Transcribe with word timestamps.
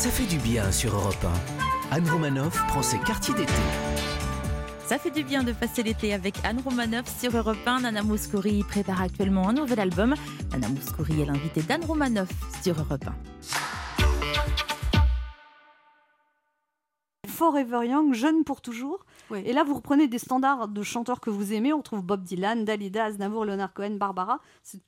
Ça 0.00 0.08
fait 0.08 0.24
du 0.24 0.38
bien 0.38 0.72
sur 0.72 0.94
Europe 0.94 1.26
1. 1.90 1.96
Anne 1.96 2.08
Romanoff 2.08 2.66
prend 2.68 2.82
ses 2.82 2.98
quartiers 3.00 3.34
d'été. 3.34 3.52
Ça 4.86 4.98
fait 4.98 5.10
du 5.10 5.22
bien 5.22 5.42
de 5.42 5.52
passer 5.52 5.82
l'été 5.82 6.14
avec 6.14 6.36
Anne 6.42 6.62
Romanoff 6.64 7.04
sur 7.20 7.36
Europe 7.36 7.58
1. 7.66 7.80
Nana 7.80 8.02
Mouskouri 8.02 8.64
prépare 8.66 9.02
actuellement 9.02 9.50
un 9.50 9.52
nouvel 9.52 9.78
album. 9.78 10.14
Nana 10.52 10.70
Mouskouri 10.70 11.20
est 11.20 11.26
l'invitée 11.26 11.60
d'Anne 11.60 11.84
Romanoff 11.84 12.30
sur 12.62 12.78
Europe 12.78 13.04
1. 13.06 13.12
Forever 17.28 17.86
Young, 17.86 18.14
jeune 18.14 18.42
pour 18.44 18.62
toujours. 18.62 19.04
Et 19.36 19.52
là, 19.52 19.64
vous 19.64 19.74
reprenez 19.74 20.08
des 20.08 20.18
standards 20.18 20.68
de 20.68 20.82
chanteurs 20.82 21.20
que 21.20 21.30
vous 21.30 21.52
aimez. 21.52 21.72
On 21.72 21.82
trouve 21.82 22.02
Bob 22.02 22.22
Dylan, 22.22 22.64
Dalida, 22.64 23.06
Aznavour, 23.06 23.44
Leonard 23.44 23.72
Cohen, 23.72 23.96
Barbara. 23.96 24.40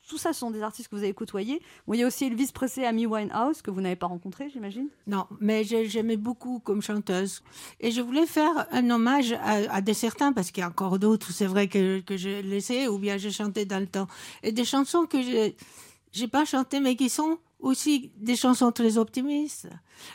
Tout 0.08 0.18
ça, 0.18 0.32
sont 0.32 0.50
des 0.50 0.62
artistes 0.62 0.88
que 0.88 0.96
vous 0.96 1.02
avez 1.02 1.14
côtoyés. 1.14 1.60
Il 1.88 1.98
y 1.98 2.02
a 2.02 2.06
aussi 2.06 2.24
Elvis 2.24 2.50
Presley, 2.52 2.86
Amy 2.86 3.06
Winehouse, 3.06 3.62
que 3.62 3.70
vous 3.70 3.80
n'avez 3.80 3.96
pas 3.96 4.06
rencontré, 4.06 4.48
j'imagine 4.50 4.88
Non, 5.06 5.26
mais 5.40 5.64
j'aimais 5.64 6.16
beaucoup 6.16 6.58
comme 6.60 6.82
chanteuse. 6.82 7.42
Et 7.80 7.90
je 7.90 8.00
voulais 8.00 8.26
faire 8.26 8.66
un 8.72 8.90
hommage 8.90 9.34
à, 9.42 9.80
des 9.80 9.94
certains, 9.94 10.32
parce 10.32 10.50
qu'il 10.50 10.62
y 10.62 10.64
a 10.64 10.68
encore 10.68 10.98
d'autres, 10.98 11.32
c'est 11.32 11.46
vrai 11.46 11.68
que, 11.68 12.00
que 12.00 12.16
j'ai 12.16 12.42
laissé, 12.42 12.88
ou 12.88 12.98
bien 12.98 13.18
j'ai 13.18 13.30
chanté 13.30 13.64
dans 13.64 13.80
le 13.80 13.86
temps. 13.86 14.06
Et 14.42 14.52
des 14.52 14.64
chansons 14.64 15.06
que 15.06 15.22
j'ai, 15.22 15.56
j'ai 16.12 16.28
pas 16.28 16.44
chantées, 16.44 16.80
mais 16.80 16.96
qui 16.96 17.08
sont 17.08 17.38
aussi 17.62 18.10
des 18.16 18.36
chansons 18.36 18.72
très 18.72 18.98
optimistes. 18.98 19.68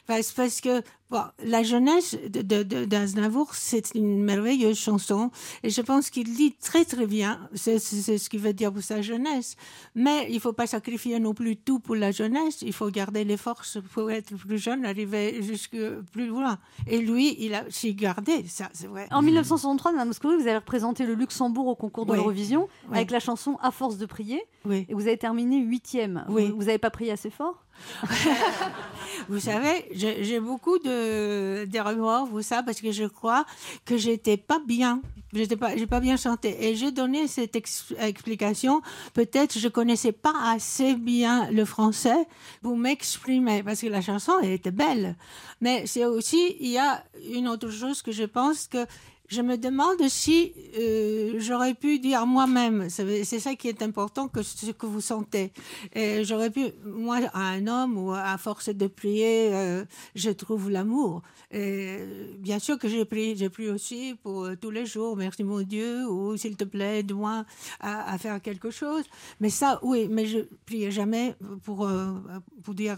Parce 0.06 0.34
que 0.62 0.82
bon, 1.10 1.24
la 1.44 1.64
jeunesse 1.64 2.18
d'Aznavour, 2.30 3.46
de, 3.46 3.52
de, 3.52 3.58
c'est 3.58 3.96
une 3.96 4.24
merveilleuse 4.24 4.78
chanson 4.78 5.32
et 5.64 5.70
je 5.70 5.82
pense 5.82 6.10
qu'il 6.10 6.34
dit 6.36 6.54
très 6.54 6.86
très 6.86 7.08
bien, 7.08 7.50
c'est 7.54 7.80
ce 7.80 8.30
qu'il 8.30 8.40
veut 8.40 8.54
dire 8.54 8.72
pour 8.72 8.84
sa 8.84 9.02
jeunesse. 9.02 9.56
Mais 9.96 10.28
il 10.30 10.40
faut 10.40 10.54
pas 10.54 10.68
sacrifier 10.68 11.20
non 11.20 11.34
plus 11.34 11.56
tout 11.58 11.80
pour 11.80 11.96
la 11.96 12.12
jeunesse, 12.12 12.62
il 12.62 12.74
faut 12.74 12.90
garder 12.90 13.24
les 13.24 13.38
forces 13.38 13.80
pour 13.94 14.12
être 14.12 14.36
plus 14.36 14.58
jeune, 14.58 14.86
arriver 14.86 15.42
jusque 15.42 15.78
plus 16.12 16.28
loin. 16.28 16.60
Et 16.88 17.00
lui, 17.00 17.36
il 17.40 17.54
a 17.54 17.64
s'y 17.70 17.94
gardé, 17.94 18.46
ça 18.48 18.70
c'est 18.74 18.88
vrai. 18.88 19.08
En 19.12 19.22
1963, 19.22 19.92
Mme 19.92 20.08
Moscou, 20.08 20.28
vous 20.30 20.48
avez 20.48 20.56
représenté 20.56 21.06
le 21.06 21.14
Luxembourg 21.14 21.68
au 21.68 21.76
concours 21.76 22.06
de 22.06 22.14
l'Eurovision 22.14 22.68
avec 22.92 23.12
la 23.12 23.20
chanson 23.20 23.58
À 23.62 23.72
force 23.72 23.98
de 23.98 24.06
prier. 24.06 24.44
Oui. 24.66 24.86
Et 24.90 24.94
vous 24.94 25.08
avez 25.08 25.18
terminé 25.18 25.60
huitième. 25.60 26.26
Vous 26.28 26.64
n'avez 26.64 26.78
pas 26.78 26.90
prié 26.90 27.12
assez 27.12 27.30
fort? 27.30 27.64
vous 29.30 29.40
savez, 29.40 29.86
j'ai 29.94 30.40
beaucoup 30.40 30.78
de 30.80 31.66
des 31.66 31.82
remords, 31.82 32.26
vous 32.28 32.42
ça, 32.42 32.64
parce 32.64 32.82
que 32.82 32.92
je 32.92 33.06
crois 33.06 33.46
que 33.86 33.98
j'étais 33.98 34.38
pas 34.38 34.60
bien. 34.66 35.02
J'étais 35.34 35.58
pas, 35.58 35.72
pas 35.90 36.00
bien 36.00 36.16
chanté. 36.16 36.56
Et 36.66 36.76
j'ai 36.76 36.92
donné 36.92 37.28
cette 37.28 37.56
explication. 37.56 38.82
Peut-être 39.14 39.60
je 39.60 39.68
connaissais 39.68 40.14
pas 40.14 40.34
assez 40.46 40.96
bien 40.96 41.52
le 41.52 41.66
français 41.66 42.28
pour 42.62 42.78
m'exprimer, 42.78 43.62
parce 43.62 43.82
que 43.82 43.88
la 43.88 44.02
chanson 44.02 44.40
était 44.42 44.72
belle. 44.72 45.16
Mais 45.60 45.86
c'est 45.86 46.06
aussi, 46.06 46.56
il 46.60 46.70
y 46.70 46.78
a 46.78 47.04
une 47.34 47.48
autre 47.48 47.70
chose 47.70 48.02
que 48.02 48.12
je 48.12 48.24
pense 48.24 48.68
que 48.68 48.86
je 49.28 49.42
me 49.42 49.58
demande 49.58 50.08
si 50.08 50.54
euh, 50.78 51.34
j'aurais 51.38 51.74
pu 51.74 52.00
dire 52.00 52.26
moi-même, 52.26 52.90
c'est 52.90 53.40
ça 53.40 53.56
qui 53.56 53.68
est 53.68 53.82
important, 53.82 54.28
que 54.28 54.42
ce 54.42 54.72
que 54.72 54.86
vous 54.86 55.02
sentez. 55.02 55.52
J'aurais 56.22 56.50
pu, 56.50 56.68
moi, 56.86 57.20
à 57.34 57.42
un 57.50 57.68
homme 57.68 57.98
ou 57.98 58.12
à 58.14 58.38
force 58.38 58.70
de 58.70 58.88
prier, 58.88 59.54
euh, 59.54 59.84
je 60.16 60.30
trouve 60.30 60.70
l'amour. 60.70 61.22
Bien 61.52 62.60
sûr 62.60 62.78
que 62.80 62.88
j'ai 62.88 63.04
prié, 63.06 63.36
j'ai 63.36 63.50
prié 63.50 63.70
aussi 63.70 64.16
pour 64.24 64.46
euh, 64.46 64.56
tous 64.56 64.72
les 64.72 64.86
jours, 64.86 65.18
merci 65.18 65.44
mon 65.44 65.62
Dieu, 65.62 66.08
ou 66.08 66.38
s'il 66.38 66.56
te 66.56 66.64
plaît, 66.64 67.00
aide-moi 67.00 67.46
à, 67.82 68.18
faire 68.18 68.42
quelque 68.42 68.72
chose. 68.72 69.04
Mais 69.42 69.50
ça, 69.50 69.80
oui, 69.84 70.08
mais 70.10 70.26
je 70.26 70.40
priais 70.66 70.92
jamais 70.92 71.36
pour, 71.64 71.90
pour 72.64 72.74
dire 72.74 72.98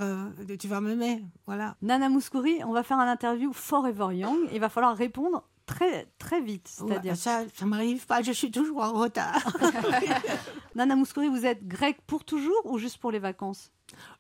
tu 0.59 0.67
vas 0.67 0.80
m'aimer. 0.81 1.23
Voilà. 1.47 1.75
Nana 1.81 2.09
Mouskouri, 2.09 2.59
on 2.66 2.71
va 2.71 2.83
faire 2.83 2.99
un 2.99 3.11
interview 3.11 3.52
Forever 3.52 4.15
Young. 4.15 4.37
Il 4.54 4.59
va 4.59 4.70
falloir 4.70 4.95
répondre 4.95 5.43
très, 5.69 6.07
très 6.17 6.41
vite. 6.41 6.67
C'est-à-dire... 6.67 7.15
ça, 7.15 7.43
ça 7.53 7.65
m'arrive 7.65 8.05
pas, 8.07 8.23
je 8.23 8.31
suis 8.31 8.49
toujours 8.49 8.81
en 8.81 8.93
retard. 8.93 9.55
Nana 10.75 10.95
Mouskouri, 10.95 11.27
vous 11.27 11.45
êtes 11.45 11.67
grecque 11.67 11.99
pour 12.07 12.25
toujours 12.25 12.61
ou 12.65 12.80
juste 12.80 12.97
pour 12.97 13.11
les 13.11 13.19
vacances? 13.19 13.71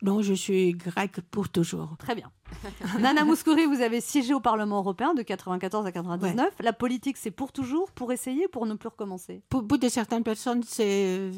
Non, 0.01 0.21
je 0.21 0.33
suis 0.33 0.73
grecque 0.73 1.21
pour 1.31 1.49
toujours. 1.49 1.95
Très 1.97 2.13
bien. 2.15 2.31
Nana 2.99 3.25
Mouskouri, 3.25 3.65
vous 3.65 3.81
avez 3.81 3.99
siégé 3.99 4.33
au 4.33 4.39
Parlement 4.39 4.77
européen 4.77 5.13
de 5.15 5.23
94 5.23 5.87
à 5.87 5.91
99. 5.91 6.53
La 6.59 6.73
politique, 6.73 7.17
c'est 7.17 7.31
pour 7.31 7.51
toujours, 7.51 7.91
pour 7.91 8.11
essayer, 8.11 8.47
pour 8.47 8.67
ne 8.67 8.75
plus 8.75 8.89
recommencer? 8.89 9.41
Pour, 9.49 9.67
pour 9.67 9.79
de 9.79 9.89
certaines 9.89 10.23
personnes, 10.23 10.61
c'est 10.63 11.31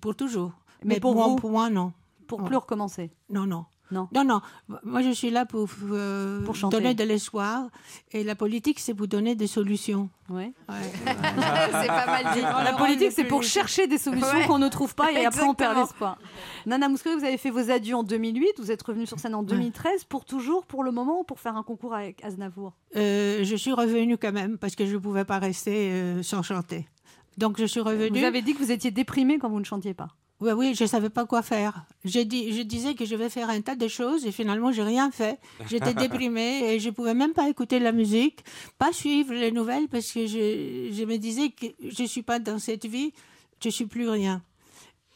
pour 0.00 0.14
toujours. 0.14 0.52
Mais, 0.84 1.00
pour, 1.00 1.14
moi, 1.14 1.34
pour 1.36 1.50
moi, 1.50 1.68
non. 1.68 1.92
Pour 2.28 2.44
plus 2.44 2.56
recommencer? 2.56 3.10
Non, 3.28 3.46
non. 3.46 3.64
Non. 3.90 4.08
non, 4.12 4.24
non. 4.24 4.40
Moi, 4.82 5.02
je 5.02 5.10
suis 5.10 5.30
là 5.30 5.46
pour, 5.46 5.68
euh, 5.90 6.40
donner 6.70 6.94
de 6.94 7.04
l'espoir. 7.04 7.68
Et 8.12 8.24
la 8.24 8.34
politique, 8.34 8.80
c'est 8.80 8.94
pour 8.94 9.06
donner 9.06 9.34
des 9.34 9.46
solutions. 9.46 10.08
Oui. 10.28 10.52
c'est 10.68 11.86
pas 11.86 12.06
mal 12.06 12.34
dit. 12.34 12.40
La 12.40 12.72
politique, 12.76 13.12
c'est 13.12 13.24
pour 13.24 13.42
chercher 13.42 13.86
des 13.86 13.98
solutions 13.98 14.46
qu'on 14.46 14.58
ne 14.58 14.68
trouve 14.68 14.94
pas 14.94 15.12
et 15.12 15.24
après 15.24 15.42
on 15.42 15.54
perd 15.54 15.76
l'espoir. 15.76 16.18
Nana 16.66 16.88
Mouskouri, 16.88 17.16
vous 17.16 17.24
avez 17.24 17.38
fait 17.38 17.50
vos 17.50 17.70
adieux 17.70 17.94
en 17.94 18.02
2008. 18.02 18.54
Vous 18.58 18.70
êtes 18.72 18.82
revenue 18.82 19.06
sur 19.06 19.18
scène 19.20 19.34
en 19.34 19.42
2013. 19.42 20.04
Pour 20.04 20.24
toujours, 20.24 20.66
pour 20.66 20.82
le 20.82 20.90
moment, 20.90 21.20
ou 21.20 21.24
pour 21.24 21.38
faire 21.38 21.56
un 21.56 21.62
concours 21.62 21.94
avec 21.94 22.24
Aznavour? 22.24 22.72
Euh, 22.96 23.44
Je 23.44 23.56
suis 23.56 23.72
revenue 23.72 24.18
quand 24.18 24.32
même 24.32 24.58
parce 24.58 24.74
que 24.74 24.86
je 24.86 24.94
ne 24.94 24.98
pouvais 24.98 25.24
pas 25.24 25.38
rester 25.38 25.92
euh, 25.92 26.22
sans 26.22 26.42
chanter. 26.42 26.88
Donc 27.38 27.58
je 27.58 27.66
suis 27.66 27.80
revenue. 27.80 28.18
Vous 28.18 28.24
avez 28.24 28.42
dit 28.42 28.54
que 28.54 28.58
vous 28.58 28.72
étiez 28.72 28.90
déprimée 28.90 29.38
quand 29.38 29.48
vous 29.48 29.60
ne 29.60 29.64
chantiez 29.64 29.94
pas. 29.94 30.08
Oui, 30.38 30.52
oui, 30.52 30.74
je 30.74 30.84
savais 30.84 31.08
pas 31.08 31.24
quoi 31.24 31.40
faire. 31.42 31.86
Je, 32.04 32.20
dis, 32.20 32.52
je 32.52 32.62
disais 32.62 32.94
que 32.94 33.06
je 33.06 33.16
vais 33.16 33.30
faire 33.30 33.48
un 33.48 33.60
tas 33.62 33.74
de 33.74 33.88
choses 33.88 34.26
et 34.26 34.32
finalement, 34.32 34.70
j'ai 34.70 34.82
rien 34.82 35.10
fait. 35.10 35.38
J'étais 35.68 35.94
déprimée 36.04 36.74
et 36.74 36.78
je 36.78 36.90
pouvais 36.90 37.14
même 37.14 37.32
pas 37.32 37.48
écouter 37.48 37.78
la 37.78 37.92
musique, 37.92 38.44
pas 38.78 38.92
suivre 38.92 39.32
les 39.32 39.50
nouvelles 39.50 39.88
parce 39.88 40.12
que 40.12 40.26
je, 40.26 40.90
je 40.92 41.04
me 41.04 41.16
disais 41.16 41.48
que 41.48 41.66
je 41.80 42.04
suis 42.04 42.22
pas 42.22 42.38
dans 42.38 42.58
cette 42.58 42.84
vie, 42.84 43.12
je 43.62 43.70
suis 43.70 43.86
plus 43.86 44.08
rien. 44.10 44.42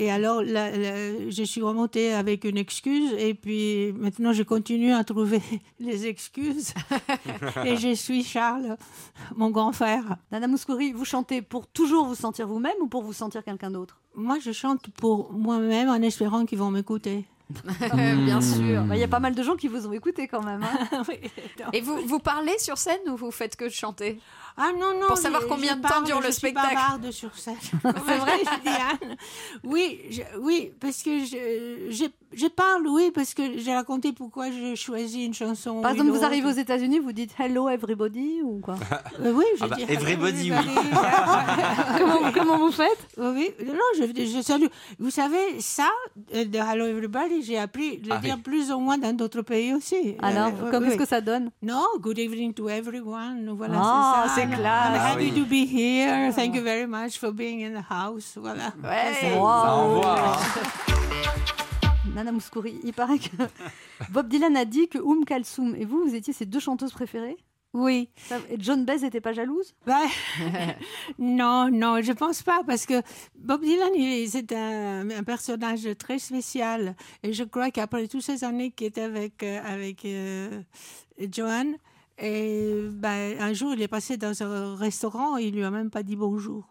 Et 0.01 0.11
alors, 0.11 0.43
je 0.43 1.43
suis 1.45 1.61
remontée 1.61 2.15
avec 2.15 2.45
une 2.45 2.57
excuse 2.57 3.13
et 3.19 3.35
puis 3.35 3.93
maintenant, 3.93 4.33
je 4.33 4.43
continue 4.43 4.95
à 4.95 5.05
trouver 5.05 5.43
les 5.79 6.07
excuses. 6.07 6.73
et 7.67 7.77
je 7.77 7.95
suis 7.95 8.25
Charles, 8.25 8.79
mon 9.37 9.51
grand 9.51 9.73
frère. 9.73 10.17
Nana 10.33 10.49
Mouskouri, 10.49 10.93
vous 10.93 11.05
chantez 11.05 11.43
pour 11.43 11.67
toujours 11.67 12.07
vous 12.07 12.15
sentir 12.15 12.49
vous-même 12.49 12.81
ou 12.81 12.87
pour 12.87 13.03
vous 13.03 13.13
sentir 13.13 13.45
quelqu'un 13.45 13.71
d'autre? 13.71 14.01
Moi, 14.15 14.39
je 14.43 14.53
chante 14.53 14.89
pour 14.89 15.35
moi-même 15.35 15.91
en 15.91 15.97
espérant 15.97 16.47
qu'ils 16.47 16.59
vont 16.59 16.71
m'écouter. 16.71 17.27
Bien 17.93 18.41
sûr. 18.41 18.85
Bah, 18.85 18.97
il 18.97 19.01
y 19.01 19.05
a 19.05 19.09
pas 19.09 19.21
mal 19.21 19.35
de 19.35 19.43
gens 19.43 19.57
qui 19.57 19.69
vous 19.69 19.87
ont 19.87 19.93
écouté 19.93 20.29
quand 20.29 20.43
même. 20.43 20.63
Hein. 20.63 21.03
Et 21.75 21.83
vous, 21.83 21.99
vous 22.07 22.21
parlez 22.21 22.59
sur 22.59 22.79
scène 22.79 23.01
ou 23.09 23.17
vous 23.17 23.31
faites 23.31 23.57
que 23.57 23.69
chanter? 23.69 24.19
Ah 24.63 24.73
non, 24.79 25.01
non. 25.01 25.07
Pour 25.09 25.17
savoir 25.17 25.47
combien 25.49 25.75
de 25.77 25.81
temps 25.81 26.03
dure 26.03 26.21
le 26.21 26.31
spectacle. 26.31 26.77
Je 27.03 27.11
suis 27.11 27.21
sur 27.21 27.35
scène. 27.35 27.57
C'est 27.83 28.17
vrai, 28.19 28.43
Diane. 28.63 29.17
Oui, 29.65 30.01
oui, 30.39 30.71
parce 30.79 31.03
que 31.03 31.25
je, 31.25 32.11
je, 32.33 32.47
parle, 32.47 32.87
oui, 32.87 33.11
parce 33.15 33.33
que 33.33 33.57
j'ai 33.57 33.73
raconté 33.73 34.13
pourquoi 34.13 34.51
j'ai 34.51 34.77
choisi 34.77 35.25
une 35.25 35.33
chanson. 35.33 35.81
Par 35.81 35.93
exemple, 35.93 36.11
vous 36.11 36.25
arrivez 36.25 36.47
aux 36.47 36.53
États-Unis, 36.53 36.99
vous 36.99 37.13
dites 37.13 37.33
Hello 37.39 37.71
everybody 37.71 38.43
ou 38.43 38.61
quoi 38.61 38.75
euh, 39.25 39.33
Oui, 39.33 39.47
je 39.57 39.65
ah 39.65 39.69
bah, 39.69 39.77
dis 39.77 39.85
Everybody, 39.89 40.53
oui. 40.53 40.57
comment, 41.99 42.33
comment, 42.33 42.59
vous 42.59 42.73
faites? 42.73 43.09
Oui, 43.17 43.51
non, 43.65 43.75
je, 43.97 44.25
je, 44.27 44.43
salue. 44.43 44.67
Vous 44.99 45.11
savez, 45.11 45.59
ça, 45.61 45.89
euh, 46.35 46.45
de 46.45 46.59
Hello 46.59 46.85
everybody, 46.85 47.43
j'ai 47.43 47.59
appris 47.59 47.97
de 47.97 48.09
le 48.09 48.15
ah 48.15 48.19
dire 48.19 48.39
plus 48.39 48.71
ou 48.71 48.79
moins 48.79 48.99
dans 48.99 49.17
d'autres 49.17 49.41
pays 49.43 49.73
aussi. 49.73 50.17
Alors, 50.21 50.53
euh, 50.63 50.81
qu'est-ce 50.81 50.99
que 50.99 51.07
ça 51.09 51.23
donne? 51.23 51.51
Non, 51.63 51.87
good 51.99 52.19
evening 52.19 52.53
to 52.53 52.69
everyone. 52.69 53.55
Voilà, 53.57 53.75
ah, 53.79 54.25
c'est 54.35 54.43
ça. 54.43 54.50
Classe. 54.51 54.97
I'm 54.97 55.01
happy 55.01 55.31
to 55.33 55.45
be 55.47 55.67
here. 55.67 56.33
Thank 56.33 56.55
you 56.55 56.63
very 56.63 56.87
much 56.87 57.19
for 57.19 57.33
being 57.33 57.61
in 57.61 57.73
the 57.73 57.83
house. 57.83 58.37
Voilà. 58.37 58.73
Ouais. 58.83 59.37
Wow. 59.37 59.65
Ça 59.65 59.73
envoie. 59.75 60.39
Nana 62.15 62.33
Mouskouri, 62.33 62.81
il 62.83 62.93
paraît 62.93 63.19
que 63.19 63.37
Bob 64.11 64.29
Dylan 64.29 64.57
a 64.57 64.65
dit 64.65 64.89
que 64.89 64.99
Oum 64.99 65.25
Kalsoum 65.25 65.75
et 65.77 65.85
vous, 65.85 66.03
vous 66.03 66.15
étiez 66.15 66.33
ses 66.33 66.47
deux 66.47 66.61
chanteuses 66.61 66.93
préférées 66.93 67.37
oui. 67.73 68.09
Et 68.51 68.57
John 68.59 68.85
Baez 68.85 68.99
n'était 68.99 69.21
pas 69.21 69.33
jalouse? 69.33 69.75
Bah, 69.87 70.01
Non, 71.19 71.71
non, 71.71 72.03
je 72.03 72.13
pense 72.13 72.43
pas, 72.43 72.63
parce 72.67 72.85
que 72.85 73.01
Bob 73.39 73.63
Dylan, 73.63 73.93
c'est 74.27 74.53
un, 74.53 75.09
un, 75.09 75.23
personnage 75.23 75.89
très 75.97 76.19
spécial. 76.19 76.97
Et 77.23 77.33
je 77.33 77.45
crois 77.45 77.71
qu'après 77.71 78.09
toutes 78.09 78.23
ces 78.23 78.43
années 78.43 78.73
qu'il 78.73 78.89
était 78.89 79.03
avec, 79.03 79.45
euh, 79.45 79.61
avec 79.65 80.05
euh, 80.05 80.63
Joanne, 81.31 81.77
et 82.21 82.89
ben, 82.91 83.37
un 83.41 83.53
jour, 83.53 83.73
il 83.75 83.83
est 83.83 83.89
passé 83.89 84.17
dans 84.17 84.43
un 84.43 84.77
restaurant, 84.77 85.37
il 85.37 85.55
lui 85.55 85.65
a 85.65 85.71
même 85.71 85.91
pas 85.91 86.03
dit 86.03 86.17
bonjour. 86.17 86.65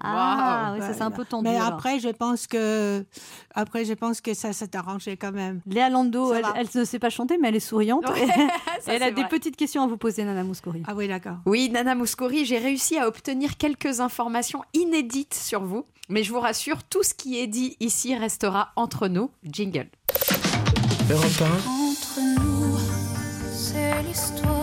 Ah, 0.00 0.74
oui, 0.74 0.80
ça 0.80 0.94
c'est 0.94 1.02
un 1.02 1.10
peu 1.10 1.24
tendu. 1.24 1.48
Mais 1.48 1.56
après, 1.56 1.98
je 1.98 2.08
pense 2.08 2.46
que, 2.46 3.04
après, 3.54 3.84
je 3.84 3.94
pense 3.94 4.20
que 4.20 4.32
ça 4.32 4.52
s'est 4.52 4.76
arrangé 4.76 5.16
quand 5.16 5.32
même. 5.32 5.60
Léa 5.66 5.90
Lando, 5.90 6.32
elle, 6.32 6.68
ne 6.72 6.84
sait 6.84 7.00
pas 7.00 7.10
chanter, 7.10 7.36
mais 7.36 7.48
elle 7.48 7.56
est 7.56 7.60
souriante. 7.60 8.04
elle 8.86 9.02
a 9.02 9.10
des 9.10 9.24
petites 9.24 9.56
questions 9.56 9.82
à 9.82 9.88
vous 9.88 9.96
poser, 9.96 10.22
Nana 10.24 10.44
Mouskouri. 10.44 10.84
Ah 10.86 10.94
oui, 10.94 11.08
d'accord. 11.08 11.38
Oui, 11.46 11.68
Nana 11.70 11.96
Mouskouri, 11.96 12.44
j'ai 12.44 12.58
réussi 12.58 12.96
à 12.96 13.08
obtenir 13.08 13.56
quelques 13.56 13.98
informations 13.98 14.62
inédites 14.72 15.34
sur 15.34 15.64
vous. 15.64 15.84
Mais 16.08 16.22
je 16.22 16.32
vous 16.32 16.40
rassure, 16.40 16.84
tout 16.84 17.02
ce 17.02 17.12
qui 17.12 17.40
est 17.40 17.48
dit 17.48 17.76
ici 17.80 18.16
restera 18.16 18.70
entre 18.76 19.08
nous. 19.08 19.30
Jingle. 19.44 19.88
Europe 21.10 21.42
Entre 21.66 22.20
nous. 22.36 22.78
l'histoire 24.08 24.57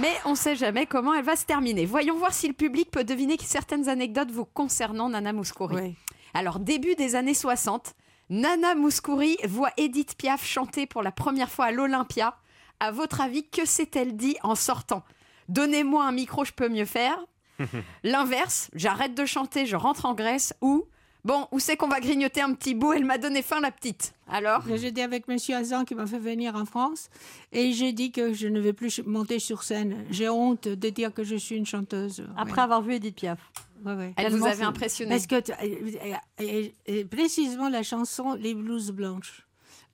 Mais 0.00 0.14
on 0.24 0.30
ne 0.30 0.34
sait 0.34 0.56
jamais 0.56 0.86
comment 0.86 1.14
elle 1.14 1.24
va 1.24 1.36
se 1.36 1.44
terminer. 1.44 1.86
Voyons 1.86 2.16
voir 2.16 2.32
si 2.32 2.48
le 2.48 2.54
public 2.54 2.90
peut 2.90 3.04
deviner 3.04 3.36
certaines 3.40 3.88
anecdotes 3.88 4.30
vous 4.30 4.44
concernant 4.44 5.08
Nana 5.08 5.32
Mouskouri. 5.32 5.96
Alors, 6.34 6.58
début 6.58 6.94
des 6.96 7.14
années 7.14 7.34
60, 7.34 7.94
Nana 8.28 8.74
Mouskouri 8.74 9.36
voit 9.48 9.70
Edith 9.76 10.16
Piaf 10.16 10.44
chanter 10.44 10.86
pour 10.86 11.02
la 11.02 11.12
première 11.12 11.50
fois 11.50 11.66
à 11.66 11.70
l'Olympia. 11.70 12.36
À 12.80 12.90
votre 12.90 13.20
avis, 13.20 13.48
que 13.48 13.64
s'est-elle 13.64 14.16
dit 14.16 14.36
en 14.42 14.54
sortant? 14.54 15.04
Donnez-moi 15.48 16.04
un 16.04 16.12
micro, 16.12 16.44
je 16.44 16.52
peux 16.52 16.68
mieux 16.68 16.86
faire. 16.86 17.18
L'inverse, 18.04 18.70
j'arrête 18.74 19.14
de 19.14 19.24
chanter, 19.24 19.66
je 19.66 19.76
rentre 19.76 20.06
en 20.06 20.14
Grèce 20.14 20.54
ou 20.60 20.84
bon, 21.24 21.46
où 21.52 21.58
c'est 21.58 21.76
qu'on 21.76 21.88
va 21.88 22.00
grignoter 22.00 22.40
un 22.40 22.54
petit 22.54 22.74
bout? 22.74 22.92
Elle 22.92 23.04
m'a 23.04 23.18
donné 23.18 23.42
faim, 23.42 23.60
la 23.60 23.70
petite. 23.70 24.14
Alors? 24.28 24.62
J'étais 24.76 25.02
avec 25.02 25.28
Monsieur 25.28 25.56
Azan 25.56 25.84
qui 25.84 25.94
m'a 25.94 26.06
fait 26.06 26.18
venir 26.18 26.54
en 26.54 26.64
France 26.64 27.08
et 27.52 27.72
j'ai 27.72 27.92
dit 27.92 28.12
que 28.12 28.32
je 28.32 28.48
ne 28.48 28.60
vais 28.60 28.72
plus 28.72 29.02
monter 29.04 29.38
sur 29.38 29.62
scène. 29.62 30.04
J'ai 30.10 30.28
honte 30.28 30.68
de 30.68 30.88
dire 30.90 31.12
que 31.12 31.24
je 31.24 31.36
suis 31.36 31.56
une 31.56 31.66
chanteuse. 31.66 32.24
Après 32.36 32.54
Ouais. 32.54 32.60
avoir 32.60 32.82
vu 32.82 32.94
Edith 32.94 33.16
Piaf. 33.16 33.38
Ouais, 33.84 33.94
ouais. 33.94 34.12
Elle 34.16 34.32
vous 34.36 34.44
avait 34.46 34.62
impressionné. 34.64 35.10
Parce 35.10 35.26
que, 35.26 35.40
t- 35.40 35.52
et- 35.62 36.14
et- 36.38 36.74
et 36.86 37.04
précisément 37.04 37.68
la 37.70 37.82
chanson 37.82 38.34
Les 38.34 38.54
blouses 38.54 38.90
blanches. 38.92 39.46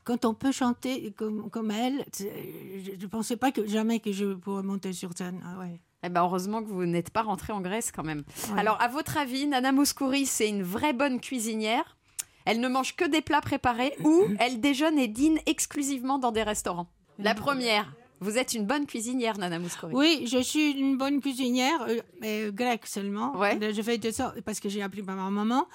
Quand 0.05 0.25
on 0.25 0.35
peut 0.35 0.53
chanter 0.53 1.13
comme, 1.17 1.51
comme 1.51 1.71
elle, 1.71 2.05
je 2.17 2.93
ne 3.01 3.07
pensais 3.07 3.37
pas 3.37 3.51
que 3.53 3.67
jamais 3.67 3.99
que 4.01 4.13
je 4.13 4.35
pourrais 4.35 4.63
monter 4.63 4.93
sur 4.93 5.17
scène. 5.17 5.41
Ah 5.45 5.59
ouais. 5.59 5.81
Eh 6.03 6.09
ben 6.09 6.23
heureusement 6.23 6.63
que 6.63 6.69
vous 6.69 6.85
n'êtes 6.87 7.11
pas 7.11 7.23
rentré 7.23 7.53
en 7.53 7.61
Grèce 7.61 7.91
quand 7.91 8.05
même. 8.05 8.23
Ouais. 8.53 8.61
Alors, 8.61 8.81
à 8.81 8.89
votre 8.89 9.17
avis, 9.17 9.47
Nana 9.47 9.73
Mouskouri, 9.73 10.27
c'est 10.27 10.49
une 10.49 10.63
vraie 10.63 10.93
bonne 10.93 11.21
cuisinière? 11.21 11.97
Elle 12.45 12.61
ne 12.61 12.69
mange 12.69 12.95
que 12.95 13.05
des 13.05 13.23
plats 13.23 13.41
préparés 13.41 13.93
ou 14.05 14.25
elle 14.39 14.61
déjeune 14.61 14.99
et 14.99 15.09
dîne 15.09 15.39
exclusivement 15.47 16.19
dans 16.19 16.31
des 16.31 16.45
restaurants? 16.45 16.87
La 17.19 17.35
première, 17.35 17.93
vous 18.21 18.39
êtes 18.39 18.55
une 18.55 18.67
bonne 18.67 18.87
cuisinière, 18.87 19.37
Nana 19.37 19.59
Mouskouri. 19.59 19.95
Oui, 19.95 20.27
je 20.31 20.39
suis 20.39 20.71
une 20.73 20.97
bonne 20.97 21.21
cuisinière, 21.21 21.83
euh, 21.89 22.01
mais 22.21 22.53
grecque 22.53 22.87
seulement. 22.87 23.37
Ouais. 23.37 23.59
Je 23.73 23.83
fais 23.83 23.99
de 23.99 24.11
ça 24.11 24.33
parce 24.45 24.61
que 24.61 24.69
j'ai 24.69 24.83
appris 24.83 25.03
par 25.03 25.17
ma 25.17 25.29
maman. 25.31 25.67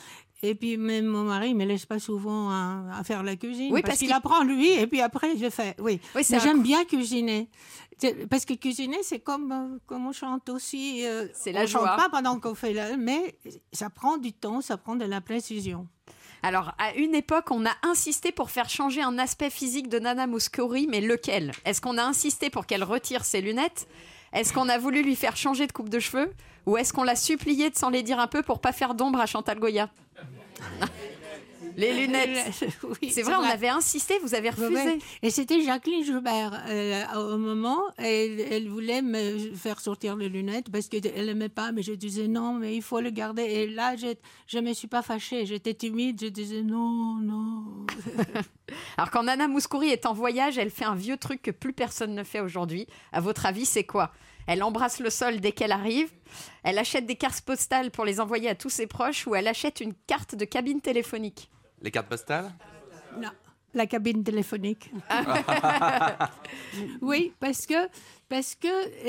Et 0.43 0.55
puis 0.55 0.77
même 0.77 1.05
mon 1.05 1.23
mari 1.23 1.53
me 1.53 1.65
laisse 1.65 1.85
pas 1.85 1.99
souvent 1.99 2.49
à, 2.49 2.83
à 2.99 3.03
faire 3.03 3.21
la 3.23 3.35
cuisine. 3.35 3.71
Oui, 3.71 3.81
parce, 3.81 3.89
parce 3.91 3.99
qu'il 3.99 4.11
apprend 4.11 4.43
lui 4.43 4.71
et 4.71 4.87
puis 4.87 5.01
après 5.01 5.37
je 5.37 5.49
fais. 5.49 5.75
Oui. 5.79 5.99
Oui, 6.15 6.23
j'aime 6.27 6.63
bien 6.63 6.83
cuisiner. 6.85 7.47
Parce 8.31 8.45
que 8.45 8.55
cuisiner, 8.55 8.97
c'est 9.03 9.19
comme, 9.19 9.51
euh, 9.51 9.77
comme 9.85 10.07
on 10.07 10.11
chante 10.11 10.49
aussi. 10.49 11.05
euh, 11.05 11.27
C'est 11.35 11.51
on 11.51 11.53
la 11.53 11.67
chante 11.67 11.83
joie. 11.85 11.95
pas 11.95 12.09
pendant 12.09 12.39
qu'on 12.39 12.55
fait 12.55 12.73
la... 12.73 12.97
Mais 12.97 13.37
ça 13.71 13.91
prend 13.91 14.17
du 14.17 14.33
temps, 14.33 14.61
ça 14.61 14.75
prend 14.77 14.95
de 14.95 15.05
la 15.05 15.21
précision. 15.21 15.87
Alors, 16.41 16.71
à 16.79 16.95
une 16.95 17.13
époque, 17.13 17.51
on 17.51 17.63
a 17.67 17.73
insisté 17.83 18.31
pour 18.31 18.49
faire 18.49 18.67
changer 18.67 19.03
un 19.03 19.19
aspect 19.19 19.51
physique 19.51 19.87
de 19.89 19.99
Nana 19.99 20.25
Mouskouri, 20.25 20.87
mais 20.87 20.99
lequel? 20.99 21.51
Est-ce 21.65 21.79
qu'on 21.79 21.99
a 21.99 22.03
insisté 22.03 22.49
pour 22.49 22.65
qu'elle 22.65 22.83
retire 22.83 23.23
ses 23.23 23.41
lunettes? 23.41 23.87
Est-ce 24.33 24.53
qu'on 24.53 24.69
a 24.69 24.77
voulu 24.77 25.03
lui 25.03 25.15
faire 25.15 25.35
changer 25.35 25.67
de 25.67 25.71
coupe 25.71 25.89
de 25.89 25.99
cheveux 25.99 26.33
Ou 26.65 26.77
est-ce 26.77 26.93
qu'on 26.93 27.03
l'a 27.03 27.15
supplié 27.15 27.69
de 27.69 27.75
s'en 27.75 27.89
les 27.89 28.03
dire 28.03 28.19
un 28.19 28.27
peu 28.27 28.41
pour 28.43 28.61
pas 28.61 28.71
faire 28.71 28.93
d'ombre 28.95 29.19
à 29.19 29.25
Chantal 29.25 29.59
Goya? 29.59 29.89
Les 31.77 31.93
lunettes 31.93 32.63
Oui, 32.83 33.11
C'est 33.11 33.21
vrai, 33.21 33.35
on 33.35 33.43
avait 33.43 33.69
insisté, 33.69 34.17
vous 34.19 34.35
avez 34.35 34.49
refusé. 34.49 34.73
ouais. 34.73 34.97
Et 35.21 35.29
c'était 35.29 35.61
Jacqueline 35.61 36.03
Joubert 36.03 36.63
euh, 36.67 37.03
au 37.33 37.37
moment. 37.37 37.79
Elle, 37.97 38.39
elle 38.39 38.69
voulait 38.69 39.01
me 39.01 39.53
faire 39.55 39.79
sortir 39.79 40.15
les 40.15 40.29
lunettes 40.29 40.71
parce 40.71 40.87
qu'elle 40.87 41.25
n'aimait 41.25 41.49
pas, 41.49 41.71
mais 41.71 41.83
je 41.83 41.93
disais 41.93 42.27
non, 42.27 42.53
mais 42.53 42.75
il 42.75 42.81
faut 42.81 42.99
le 42.99 43.09
garder. 43.09 43.43
Et 43.43 43.67
là, 43.67 43.95
je 43.95 44.57
ne 44.57 44.67
me 44.69 44.73
suis 44.73 44.87
pas 44.87 45.01
fâchée. 45.01 45.45
J'étais 45.45 45.73
timide. 45.73 46.19
Je 46.21 46.27
disais 46.27 46.61
non, 46.61 47.15
non. 47.21 47.63
Alors, 48.97 49.11
quand 49.11 49.23
Nana 49.23 49.47
Mouskouri 49.47 49.89
est 49.89 50.05
en 50.05 50.13
voyage, 50.13 50.57
elle 50.57 50.69
fait 50.69 50.85
un 50.85 50.95
vieux 50.95 51.17
truc 51.17 51.41
que 51.41 51.51
plus 51.51 51.73
personne 51.73 52.15
ne 52.15 52.23
fait 52.23 52.39
aujourd'hui. 52.39 52.87
À 53.11 53.21
votre 53.21 53.45
avis, 53.45 53.65
c'est 53.65 53.83
quoi? 53.83 54.11
Elle 54.47 54.63
embrasse 54.63 54.99
le 54.99 55.09
sol 55.09 55.39
dès 55.39 55.51
qu'elle 55.51 55.71
arrive. 55.71 56.11
Elle 56.63 56.77
achète 56.77 57.05
des 57.05 57.15
cartes 57.15 57.41
postales 57.41 57.91
pour 57.91 58.05
les 58.05 58.19
envoyer 58.19 58.49
à 58.49 58.55
tous 58.55 58.69
ses 58.69 58.87
proches 58.87 59.27
ou 59.27 59.35
elle 59.35 59.47
achète 59.47 59.81
une 59.81 59.93
carte 60.07 60.35
de 60.35 60.45
cabine 60.45 60.81
téléphonique? 60.81 61.49
Les 61.81 61.91
cartes 61.91 62.07
postales? 62.07 62.51
Non. 63.17 63.29
La 63.73 63.85
cabine 63.87 64.21
téléphonique. 64.21 64.91
oui, 67.01 67.33
parce 67.39 67.65
que, 67.65 67.87
parce 68.27 68.55
que 68.55 68.67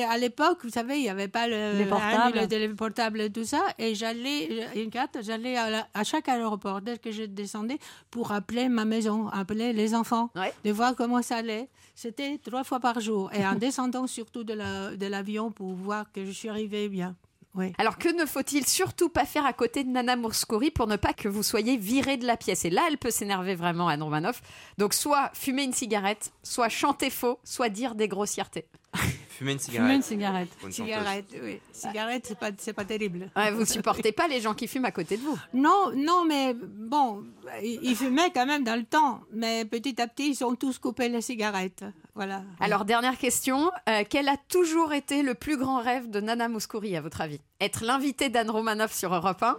à 0.09 0.17
l'époque, 0.19 0.61
vous 0.63 0.71
savez, 0.71 0.97
il 0.99 1.03
n'y 1.03 1.09
avait 1.09 1.27
pas 1.29 1.49
le, 1.49 1.79
Les 1.79 1.85
portables. 1.85 2.39
le 2.39 2.47
téléportable 2.47 3.21
et 3.23 3.31
tout 3.31 3.45
ça. 3.45 3.61
Et 3.79 3.95
j'allais, 3.97 4.69
une 4.77 4.91
carte, 4.91 5.19
j'allais 5.21 5.57
à, 5.57 6.05
chaque 6.05 6.29
aéroport, 6.29 6.81
dès 6.81 6.99
que 6.99 7.11
je 7.11 7.25
descendais, 7.25 7.79
pour 8.11 8.31
appeler 8.33 8.69
ma 8.69 8.85
maison, 8.85 9.29
appeler 9.29 9.73
les 9.73 9.95
enfants, 9.95 10.31
Ouais. 10.37 10.53
de 10.65 10.71
voir 10.71 10.95
comment 10.95 11.23
ça 11.23 11.37
allait. 11.39 11.69
C'était 11.95 12.39
trois 12.39 12.63
fois 12.65 12.81
par 12.81 13.01
jour. 13.01 13.31
Et 13.35 13.45
en 13.47 13.55
descendant 13.57 14.07
surtout 14.07 14.45
de 14.45 14.55
la- 14.55 14.95
de 14.97 15.07
l'avion 15.07 15.51
pour 15.51 15.73
voir 15.75 16.11
que 16.13 16.25
je 16.25 16.31
suis 16.31 16.49
arrivée 16.49 16.89
bien. 16.89 17.17
Oui. 17.55 17.73
Alors 17.79 17.99
que 17.99 18.09
ne 18.09 18.25
faut-il 18.25 18.67
surtout 18.67 19.09
pas 19.11 19.27
faire 19.27 19.45
à 19.45 19.53
côté 19.53 19.85
de 19.85 19.91
Nana 19.91 20.17
Mouskouri 20.17 20.71
pour 20.71 20.87
ne 20.87 20.97
pas 20.97 21.13
que 21.13 21.29
vous 21.29 21.43
soyez 21.43 21.77
viré 21.77 22.17
de 22.17 22.27
la 22.27 22.37
pièce? 22.39 22.65
Et 22.65 22.71
là, 22.71 22.83
elle 22.89 22.97
peut 22.97 23.11
s'énerver 23.11 23.55
vraiment, 23.55 23.89
Anne 23.89 24.03
Romanoff. 24.03 24.41
Donc 24.79 24.95
soit 24.95 25.31
fumer 25.35 25.65
une 25.65 25.75
cigarette, 25.75 26.33
soit 26.43 26.71
chanter 26.71 27.11
faux, 27.11 27.39
soit 27.45 27.69
dire 27.69 27.95
des 27.95 28.09
grossièretés. 28.09 28.65
Fumer 29.29 29.53
une 29.53 29.59
Fumer 29.59 29.95
une 29.95 30.03
cigarette. 30.03 30.51
cigarette. 30.51 30.59
Une. 30.63 30.73
Cigarette, 30.73 31.43
oui. 31.43 31.61
Cigarette, 31.73 32.25
c'est 32.29 32.39
pas, 32.39 32.51
c'est 32.59 32.75
pas 32.75 32.85
terrible. 32.85 33.31
Ouais, 33.35 33.51
vous 33.51 33.65
supportez 33.65 34.13
pas 34.13 34.29
les 34.29 34.41
gens 34.41 34.53
qui 34.55 34.69
fument 34.69 34.85
à 34.85 34.93
côté 34.93 35.17
de 35.17 35.23
vous? 35.23 35.39
Non, 35.55 35.91
non, 35.97 36.25
mais 36.27 36.55
bon, 36.55 37.25
ils 37.63 37.97
fumaient 37.97 38.31
quand 38.31 38.45
même 38.47 38.63
dans 38.63 38.77
le 38.77 38.85
temps. 38.85 39.21
Mais 39.33 39.65
petit 39.65 40.01
à 40.01 40.07
petit, 40.07 40.31
ils 40.31 40.45
ont 40.45 40.55
tous 40.55 40.79
coupé 40.79 41.09
les 41.09 41.23
cigarettes. 41.23 41.83
Voilà. 42.15 42.43
Alors, 42.61 42.85
dernière 42.85 43.17
question. 43.17 43.71
Euh, 43.89 44.05
quel 44.09 44.29
a 44.29 44.37
toujours 44.49 44.93
été 44.93 45.23
le 45.23 45.35
plus 45.35 45.57
grand 45.57 45.81
rêve 45.81 46.11
de 46.11 46.21
Nana 46.21 46.49
Mouskouri, 46.49 46.97
à 46.97 47.01
votre 47.01 47.21
avis? 47.21 47.41
Être 47.61 47.85
l'invité 47.85 48.29
d'Anne 48.29 48.51
Romanoff 48.51 48.93
sur 48.93 49.15
Europe 49.15 49.43
1 49.43 49.57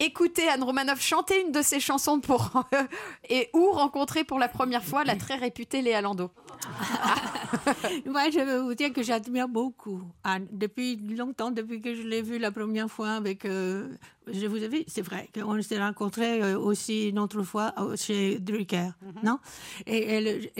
Écouter 0.00 0.48
Anne 0.48 0.64
Romanoff 0.64 1.00
chanter 1.00 1.42
une 1.42 1.52
de 1.52 1.62
ses 1.62 1.78
chansons 1.78 2.18
pour 2.18 2.64
et 3.28 3.50
ou 3.52 3.70
rencontrer 3.70 4.24
pour 4.24 4.38
la 4.38 4.48
première 4.48 4.82
fois 4.82 5.04
la 5.04 5.14
très 5.16 5.36
réputée 5.36 5.80
Léa 5.80 6.00
Landau? 6.00 6.30
Moi, 8.06 8.30
je 8.30 8.40
vais 8.40 8.58
vous 8.58 8.74
dire 8.74 8.92
que 8.92 9.02
j'admire 9.02 9.48
beaucoup 9.48 10.02
Anne. 10.24 10.48
Depuis 10.50 10.96
longtemps, 10.96 11.50
depuis 11.50 11.80
que 11.80 11.94
je 11.94 12.02
l'ai 12.02 12.22
vue 12.22 12.38
la 12.38 12.50
première 12.50 12.88
fois 12.88 13.10
avec. 13.10 13.44
euh, 13.44 13.86
je 14.30 14.46
vous 14.46 14.62
ai 14.62 14.68
vu, 14.68 14.84
c'est 14.86 15.02
vrai 15.02 15.28
qu'on 15.34 15.60
s'est 15.62 15.78
rencontrés 15.78 16.42
euh, 16.42 16.58
aussi 16.58 17.08
une 17.08 17.18
autre 17.18 17.42
fois 17.42 17.72
euh, 17.78 17.96
chez 17.96 18.38
Drucker, 18.38 18.90
non? 19.22 19.38
Et, 19.86 20.50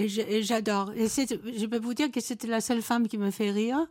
j'adore. 0.42 0.92
Et 0.97 1.07
je 1.07 1.66
peux 1.66 1.78
vous 1.78 1.95
dire 1.95 2.11
que 2.11 2.21
c'était 2.21 2.49
la 2.49 2.61
seule 2.61 2.83
femme 2.83 3.09
qui 3.09 3.19
me 3.19 3.31
fait 3.31 3.50
rire. 3.50 3.87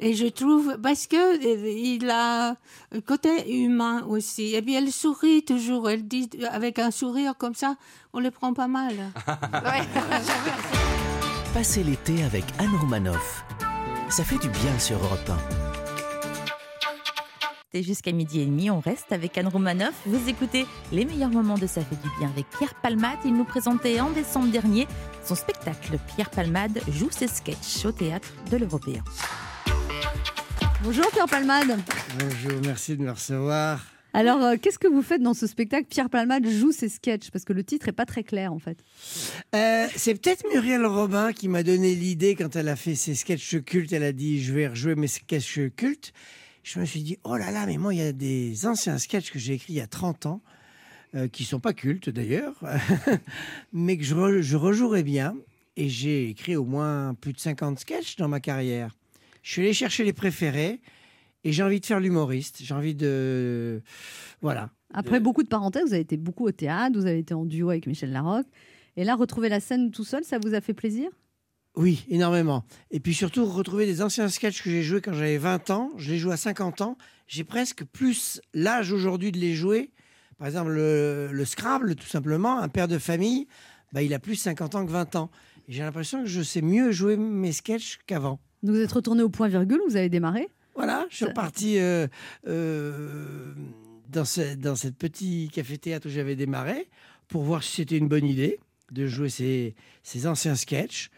Et 0.00 0.14
je 0.14 0.26
trouve, 0.26 0.76
parce 0.82 1.06
que 1.06 1.16
euh, 1.16 1.70
il 1.70 2.10
a 2.10 2.56
un 2.92 3.00
côté 3.00 3.52
humain 3.52 4.04
aussi. 4.06 4.54
Et 4.54 4.62
puis 4.62 4.74
elle 4.74 4.90
sourit 4.92 5.44
toujours. 5.44 5.88
Elle 5.88 6.06
dit 6.06 6.30
avec 6.50 6.78
un 6.78 6.90
sourire 6.90 7.34
comme 7.36 7.54
ça, 7.54 7.76
on 8.12 8.20
le 8.20 8.30
prend 8.30 8.52
pas 8.52 8.68
mal. 8.68 8.94
Ouais. 9.64 9.82
Passez 11.54 11.84
l'été 11.84 12.22
avec 12.24 12.44
Anne 12.58 12.74
Romanoff. 12.80 13.44
Ça 14.10 14.24
fait 14.24 14.38
du 14.38 14.48
bien 14.48 14.78
sur 14.78 14.98
Europe 14.98 15.30
1. 15.60 15.63
Et 17.76 17.82
jusqu'à 17.82 18.12
midi 18.12 18.40
et 18.40 18.46
demi, 18.46 18.70
on 18.70 18.78
reste 18.78 19.10
avec 19.10 19.36
Anne 19.36 19.48
Romanoff. 19.48 19.94
Vous 20.06 20.28
écoutez 20.28 20.64
les 20.92 21.04
meilleurs 21.04 21.30
moments 21.30 21.58
de 21.58 21.66
Ça 21.66 21.80
fait 21.80 21.96
du 21.96 22.08
bien 22.20 22.30
avec 22.30 22.46
Pierre 22.56 22.74
Palmade. 22.80 23.18
Il 23.24 23.34
nous 23.34 23.44
présentait 23.44 23.98
en 23.98 24.10
décembre 24.10 24.52
dernier 24.52 24.86
son 25.24 25.34
spectacle. 25.34 25.98
Pierre 26.14 26.30
Palmade 26.30 26.78
joue 26.88 27.10
ses 27.10 27.26
sketchs 27.26 27.84
au 27.84 27.90
théâtre 27.90 28.32
de 28.52 28.58
l'Européen. 28.58 29.02
Bonjour 30.84 31.10
Pierre 31.10 31.26
Palmade. 31.26 31.76
Bonjour, 32.20 32.60
merci 32.64 32.96
de 32.96 33.02
me 33.02 33.10
recevoir. 33.10 33.84
Alors, 34.12 34.40
euh, 34.40 34.54
qu'est-ce 34.62 34.78
que 34.78 34.86
vous 34.86 35.02
faites 35.02 35.22
dans 35.22 35.34
ce 35.34 35.48
spectacle? 35.48 35.86
Pierre 35.90 36.10
Palmade 36.10 36.46
joue 36.46 36.70
ses 36.70 36.88
sketchs 36.88 37.32
parce 37.32 37.44
que 37.44 37.52
le 37.52 37.64
titre 37.64 37.88
est 37.88 37.92
pas 37.92 38.06
très 38.06 38.22
clair 38.22 38.52
en 38.52 38.60
fait. 38.60 38.78
Euh, 39.56 39.88
c'est 39.96 40.14
peut-être 40.14 40.44
Muriel 40.52 40.86
Robin 40.86 41.32
qui 41.32 41.48
m'a 41.48 41.64
donné 41.64 41.96
l'idée 41.96 42.36
quand 42.36 42.54
elle 42.54 42.68
a 42.68 42.76
fait 42.76 42.94
ses 42.94 43.16
sketchs 43.16 43.60
cultes. 43.64 43.92
Elle 43.92 44.04
a 44.04 44.12
dit 44.12 44.40
Je 44.40 44.54
vais 44.54 44.68
rejouer 44.68 44.94
mes 44.94 45.08
sketchs 45.08 45.58
cultes. 45.74 46.12
Je 46.64 46.80
me 46.80 46.84
suis 46.86 47.02
dit 47.02 47.18
Oh 47.24 47.36
là 47.36 47.50
là, 47.52 47.66
mais 47.66 47.76
moi, 47.76 47.94
il 47.94 47.98
y 47.98 48.02
a 48.02 48.12
des 48.12 48.66
anciens 48.66 48.98
sketchs 48.98 49.30
que 49.30 49.38
j'ai 49.38 49.52
écrits 49.54 49.74
il 49.74 49.76
y 49.76 49.80
a 49.80 49.86
30 49.86 50.26
ans, 50.26 50.42
euh, 51.14 51.28
qui 51.28 51.44
sont 51.44 51.60
pas 51.60 51.72
cultes 51.74 52.08
d'ailleurs, 52.10 52.54
mais 53.72 53.96
que 53.96 54.02
je, 54.04 54.14
re- 54.14 54.40
je 54.40 54.56
rejouerais 54.56 55.02
bien. 55.04 55.36
Et 55.76 55.88
j'ai 55.88 56.28
écrit 56.30 56.56
au 56.56 56.64
moins 56.64 57.14
plus 57.14 57.32
de 57.32 57.38
50 57.40 57.78
sketchs 57.80 58.16
dans 58.16 58.28
ma 58.28 58.40
carrière. 58.40 58.96
Je 59.42 59.50
suis 59.52 59.62
allé 59.62 59.72
chercher 59.72 60.04
les 60.04 60.12
préférés 60.12 60.80
et 61.42 61.52
j'ai 61.52 61.62
envie 61.62 61.80
de 61.80 61.86
faire 61.86 62.00
l'humoriste. 62.00 62.58
J'ai 62.62 62.74
envie 62.74 62.94
de. 62.94 63.82
Voilà. 64.40 64.70
Après 64.94 65.18
beaucoup 65.20 65.42
de 65.42 65.48
parenthèses, 65.48 65.82
vous 65.86 65.92
avez 65.92 66.02
été 66.02 66.16
beaucoup 66.16 66.46
au 66.46 66.52
théâtre, 66.52 66.96
vous 66.98 67.06
avez 67.06 67.18
été 67.18 67.34
en 67.34 67.44
duo 67.44 67.70
avec 67.70 67.86
Michel 67.88 68.12
Larocque. 68.12 68.46
Et 68.96 69.02
là, 69.04 69.16
retrouver 69.16 69.48
la 69.48 69.58
scène 69.60 69.90
tout 69.90 70.04
seul, 70.04 70.22
ça 70.24 70.38
vous 70.38 70.54
a 70.54 70.60
fait 70.60 70.74
plaisir? 70.74 71.10
Oui, 71.76 72.04
énormément. 72.08 72.64
Et 72.90 73.00
puis 73.00 73.14
surtout, 73.14 73.44
retrouver 73.46 73.86
des 73.86 74.00
anciens 74.02 74.28
sketchs 74.28 74.62
que 74.62 74.70
j'ai 74.70 74.82
joués 74.82 75.00
quand 75.00 75.12
j'avais 75.12 75.38
20 75.38 75.70
ans. 75.70 75.90
Je 75.96 76.12
les 76.12 76.18
joue 76.18 76.30
à 76.30 76.36
50 76.36 76.80
ans. 76.82 76.96
J'ai 77.26 77.42
presque 77.44 77.84
plus 77.84 78.40
l'âge 78.52 78.92
aujourd'hui 78.92 79.32
de 79.32 79.38
les 79.38 79.54
jouer. 79.54 79.90
Par 80.38 80.46
exemple, 80.46 80.70
le, 80.70 81.30
le 81.32 81.44
Scrabble, 81.44 81.94
tout 81.96 82.06
simplement, 82.06 82.58
un 82.60 82.68
père 82.68 82.86
de 82.88 82.98
famille. 82.98 83.48
bah, 83.92 84.02
il 84.02 84.14
a 84.14 84.18
plus 84.20 84.36
50 84.36 84.74
ans 84.76 84.86
que 84.86 84.90
20 84.92 85.16
ans. 85.16 85.30
J'ai 85.68 85.82
l'impression 85.82 86.22
que 86.22 86.28
je 86.28 86.42
sais 86.42 86.62
mieux 86.62 86.92
jouer 86.92 87.16
mes 87.16 87.52
sketchs 87.52 87.98
qu'avant. 88.06 88.38
Donc 88.62 88.76
vous 88.76 88.80
êtes 88.80 88.92
retourné 88.92 89.22
au 89.22 89.28
point 89.28 89.48
virgule, 89.48 89.80
vous 89.88 89.96
avez 89.96 90.08
démarré 90.08 90.48
Voilà, 90.76 91.06
je 91.10 91.16
suis 91.16 91.24
reparti 91.24 91.78
euh, 91.78 92.06
euh, 92.46 93.52
dans, 94.08 94.24
ce- 94.24 94.54
dans 94.54 94.76
cette 94.76 94.96
petit 94.96 95.50
café-théâtre 95.52 96.06
où 96.06 96.10
j'avais 96.10 96.36
démarré 96.36 96.88
pour 97.28 97.42
voir 97.42 97.62
si 97.62 97.76
c'était 97.76 97.96
une 97.98 98.08
bonne 98.08 98.26
idée 98.26 98.58
de 98.92 99.06
jouer 99.06 99.28
ces, 99.30 99.74
ces 100.02 100.26
anciens 100.26 100.54
sketchs 100.54 101.10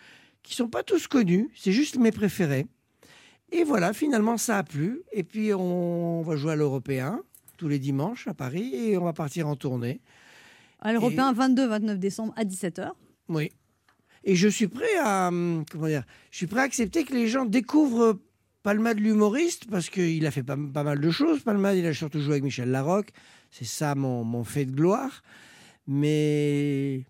qui 0.47 0.55
sont 0.55 0.69
pas 0.69 0.83
tous 0.83 1.09
connus, 1.09 1.51
c'est 1.55 1.73
juste 1.73 1.97
mes 1.97 2.13
préférés. 2.13 2.67
Et 3.53 3.65
voilà, 3.65 3.93
finalement, 3.93 4.37
ça 4.37 4.59
a 4.59 4.63
plu. 4.63 5.03
Et 5.13 5.25
puis, 5.25 5.53
on 5.53 6.23
va 6.23 6.37
jouer 6.37 6.53
à 6.53 6.57
l'Européen 6.57 7.21
tous 7.57 7.69
les 7.69 7.79
dimanches 7.79 8.29
à 8.29 8.35
Paris 8.35 8.75
et 8.75 8.99
on 8.99 9.05
va 9.05 9.13
partir 9.13 9.49
en 9.49 9.57
tournée. 9.57 10.01
À 10.81 10.93
l'Européen, 10.93 11.33
22-29 11.33 11.97
décembre 11.97 12.33
à 12.37 12.45
17h. 12.45 12.91
Oui. 13.29 13.51
Et 14.25 14.37
je 14.37 14.49
suis 14.49 14.69
prêt 14.69 14.97
à 15.03 15.29
hum, 15.29 15.65
comment 15.71 15.87
dire, 15.87 16.05
je 16.31 16.37
suis 16.37 16.47
prêt 16.47 16.61
à 16.61 16.65
accepter 16.65 17.05
que 17.05 17.15
les 17.15 17.29
gens 17.29 17.45
découvrent 17.45 18.19
Palmade 18.63 18.99
l'humoriste 18.99 19.71
parce 19.71 19.89
qu'il 19.89 20.27
a 20.27 20.31
fait 20.31 20.43
pas, 20.43 20.57
pas 20.57 20.83
mal 20.83 21.01
de 21.01 21.11
choses. 21.11 21.41
Palmade, 21.41 21.77
il 21.77 21.87
a 21.87 21.95
surtout 21.95 22.21
joué 22.21 22.33
avec 22.33 22.45
Michel 22.45 22.71
Larocque. 22.71 23.11
C'est 23.51 23.65
ça 23.65 23.95
mon, 23.95 24.25
mon 24.25 24.45
fait 24.45 24.65
de 24.65 24.73
gloire. 24.73 25.23
Mais 25.87 27.05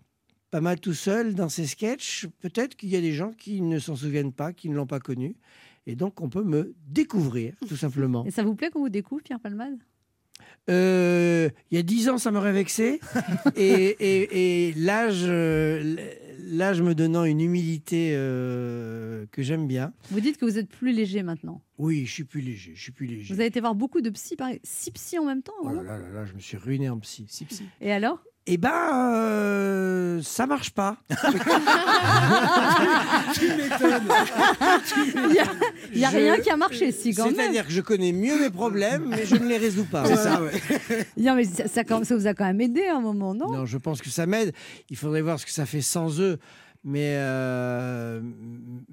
pas 0.51 0.61
mal 0.61 0.79
tout 0.79 0.93
seul 0.93 1.35
dans 1.35 1.49
ses 1.49 1.65
sketchs. 1.67 2.27
Peut-être 2.39 2.75
qu'il 2.75 2.89
y 2.89 2.95
a 2.95 3.01
des 3.01 3.13
gens 3.13 3.31
qui 3.31 3.61
ne 3.61 3.79
s'en 3.79 3.95
souviennent 3.95 4.33
pas, 4.33 4.53
qui 4.53 4.69
ne 4.69 4.75
l'ont 4.75 4.87
pas 4.87 4.99
connu. 4.99 5.35
Et 5.85 5.95
donc, 5.95 6.21
on 6.21 6.29
peut 6.29 6.43
me 6.43 6.73
découvrir, 6.87 7.53
tout 7.67 7.77
simplement. 7.77 8.25
Et 8.25 8.31
ça 8.31 8.43
vous 8.43 8.55
plaît 8.55 8.69
qu'on 8.69 8.79
vous 8.79 8.89
découvre, 8.89 9.21
Pierre 9.23 9.39
Palmade? 9.39 9.77
Euh, 10.69 11.49
il 11.71 11.75
y 11.75 11.79
a 11.79 11.83
dix 11.83 12.09
ans, 12.09 12.17
ça 12.17 12.29
m'aurait 12.31 12.51
vexé. 12.51 12.99
et 13.55 13.95
et, 13.99 14.67
et 14.67 14.73
l'âge, 14.73 15.23
euh, 15.23 15.95
l'âge 16.39 16.81
me 16.81 16.93
donnant 16.93 17.23
une 17.23 17.41
humilité 17.41 18.11
euh, 18.13 19.25
que 19.31 19.41
j'aime 19.41 19.65
bien. 19.65 19.93
Vous 20.11 20.19
dites 20.19 20.37
que 20.37 20.45
vous 20.45 20.57
êtes 20.57 20.69
plus 20.69 20.91
léger 20.91 21.23
maintenant. 21.23 21.61
Oui, 21.77 22.05
je 22.05 22.11
suis 22.11 22.23
plus 22.25 22.41
léger. 22.41 22.73
Je 22.75 22.81
suis 22.81 22.91
plus 22.91 23.07
léger. 23.07 23.33
Vous 23.33 23.39
avez 23.39 23.47
été 23.47 23.61
voir 23.61 23.75
beaucoup 23.75 24.01
de 24.01 24.09
psy, 24.09 24.35
pareil. 24.35 24.59
Six 24.63 24.91
psy 24.91 25.17
en 25.17 25.25
même 25.25 25.41
temps 25.41 25.53
Oh 25.63 25.71
là 25.71 25.81
là 25.81 25.97
là 25.97 26.09
là, 26.09 26.25
je 26.25 26.33
me 26.33 26.39
suis 26.39 26.57
ruiné 26.57 26.89
en 26.89 26.99
psy. 26.99 27.27
Et 27.81 27.91
alors? 27.91 28.23
Eh 28.49 28.55
ben, 28.57 28.71
euh, 29.13 30.21
ça 30.23 30.47
marche 30.47 30.69
pas. 30.71 30.95
Il 35.93 35.97
n'y 35.99 36.05
a 36.05 36.09
Je- 36.11 36.15
rien 36.17 36.37
qui 36.39 36.49
a 36.49 36.55
marché, 36.57 36.91
si, 36.91 37.13
quand 37.13 37.25
même. 37.25 37.35
C'est-à-dire 37.35 37.65
que 37.65 37.71
je 37.73 37.81
connais 37.81 38.13
mieux 38.13 38.39
mes 38.39 38.49
problèmes, 38.49 39.07
mais 39.09 39.25
je 39.25 39.35
ne 39.35 39.47
les 39.47 39.57
résous 39.57 39.83
pas. 39.85 40.03
Non, 41.17 41.35
mais 41.35 41.43
ça, 41.43 41.67
ça, 41.67 41.83
ça 42.03 42.15
vous 42.15 42.27
a 42.27 42.33
quand 42.33 42.45
même 42.45 42.61
aidé 42.61 42.85
à 42.87 42.95
un 42.97 43.01
moment, 43.01 43.33
non, 43.33 43.51
Non, 43.51 43.65
je 43.65 43.77
pense 43.77 44.01
que 44.01 44.09
ça 44.09 44.25
m'aide. 44.25 44.53
Il 44.89 44.95
faudrait 44.97 45.21
voir 45.21 45.39
ce 45.39 45.45
que 45.45 45.51
ça 45.51 45.65
fait 45.65 45.81
sans 45.81 46.19
eux. 46.21 46.37
Mais, 46.83 47.15
euh, 47.17 48.21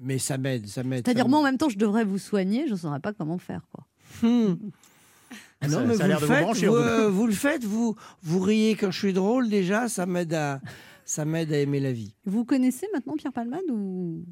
mais 0.01 0.17
ça 0.17 0.37
m'aide, 0.37 0.67
ça 0.67 0.83
m'aide. 0.83 1.03
C'est-à-dire, 1.05 1.23
ça 1.23 1.29
moi, 1.29 1.39
en 1.39 1.43
même 1.43 1.57
temps, 1.57 1.69
je 1.69 1.77
devrais 1.77 2.03
vous 2.03 2.17
soigner, 2.17 2.65
je 2.67 2.73
ne 2.73 2.77
saurais 2.77 2.99
pas 2.99 3.13
comment 3.13 3.37
faire. 3.37 3.61
Quoi. 3.71 3.85
Hmm. 4.27 4.55
Ah 5.65 5.69
Ça- 5.69 5.81
non, 5.81 5.87
mais 5.87 5.95
ça 5.95 6.05
a 6.05 6.07
l'air 6.07 6.19
de 6.21 6.25
vous 6.25 6.33
brancher, 6.33 6.67
vous, 6.67 6.75
euh, 6.75 7.09
vous 7.09 7.27
le 7.27 7.33
faites, 7.33 7.63
vous, 7.63 7.95
vous 8.23 8.39
riez 8.39 8.75
quand 8.75 8.91
je 8.91 8.99
suis 8.99 9.13
drôle, 9.13 9.49
déjà, 9.49 9.87
ça 9.89 10.05
m'aide 10.05 10.33
à, 10.33 10.61
ça 11.05 11.25
m'aide 11.25 11.51
à 11.53 11.59
aimer 11.59 11.79
la 11.79 11.91
vie. 11.91 12.13
Vous 12.25 12.45
connaissez 12.45 12.87
maintenant 12.93 13.15
Pierre 13.15 13.33
Palmade 13.33 13.63
ou... 13.69 14.23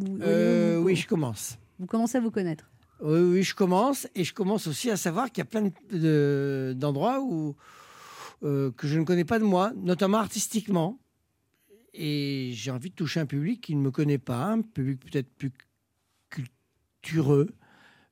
ou- 0.00 0.18
Euh, 0.22 0.78
ou- 0.78 0.84
oui, 0.84 0.96
je 0.96 1.06
commence. 1.06 1.56
Vous 1.78 1.86
commencez 1.86 2.18
à 2.18 2.20
vous 2.20 2.30
connaître. 2.30 2.70
Oui, 3.00 3.18
oui, 3.20 3.42
je 3.42 3.54
commence. 3.54 4.06
Et 4.14 4.24
je 4.24 4.32
commence 4.32 4.66
aussi 4.66 4.90
à 4.90 4.96
savoir 4.96 5.30
qu'il 5.30 5.38
y 5.38 5.42
a 5.42 5.44
plein 5.46 5.62
de- 5.62 5.98
de- 5.98 6.72
d'endroits 6.76 7.20
où, 7.22 7.56
euh, 8.44 8.70
que 8.76 8.86
je 8.86 8.98
ne 8.98 9.04
connais 9.04 9.24
pas 9.24 9.38
de 9.38 9.44
moi, 9.44 9.72
notamment 9.76 10.18
artistiquement. 10.18 10.98
Et 11.92 12.50
j'ai 12.54 12.70
envie 12.70 12.90
de 12.90 12.94
toucher 12.94 13.20
un 13.20 13.26
public 13.26 13.60
qui 13.60 13.74
ne 13.76 13.80
me 13.80 13.90
connaît 13.90 14.18
pas, 14.18 14.46
un 14.46 14.62
public 14.62 15.00
peut-être 15.00 15.28
plus 15.36 15.52
cultureux, 16.30 17.50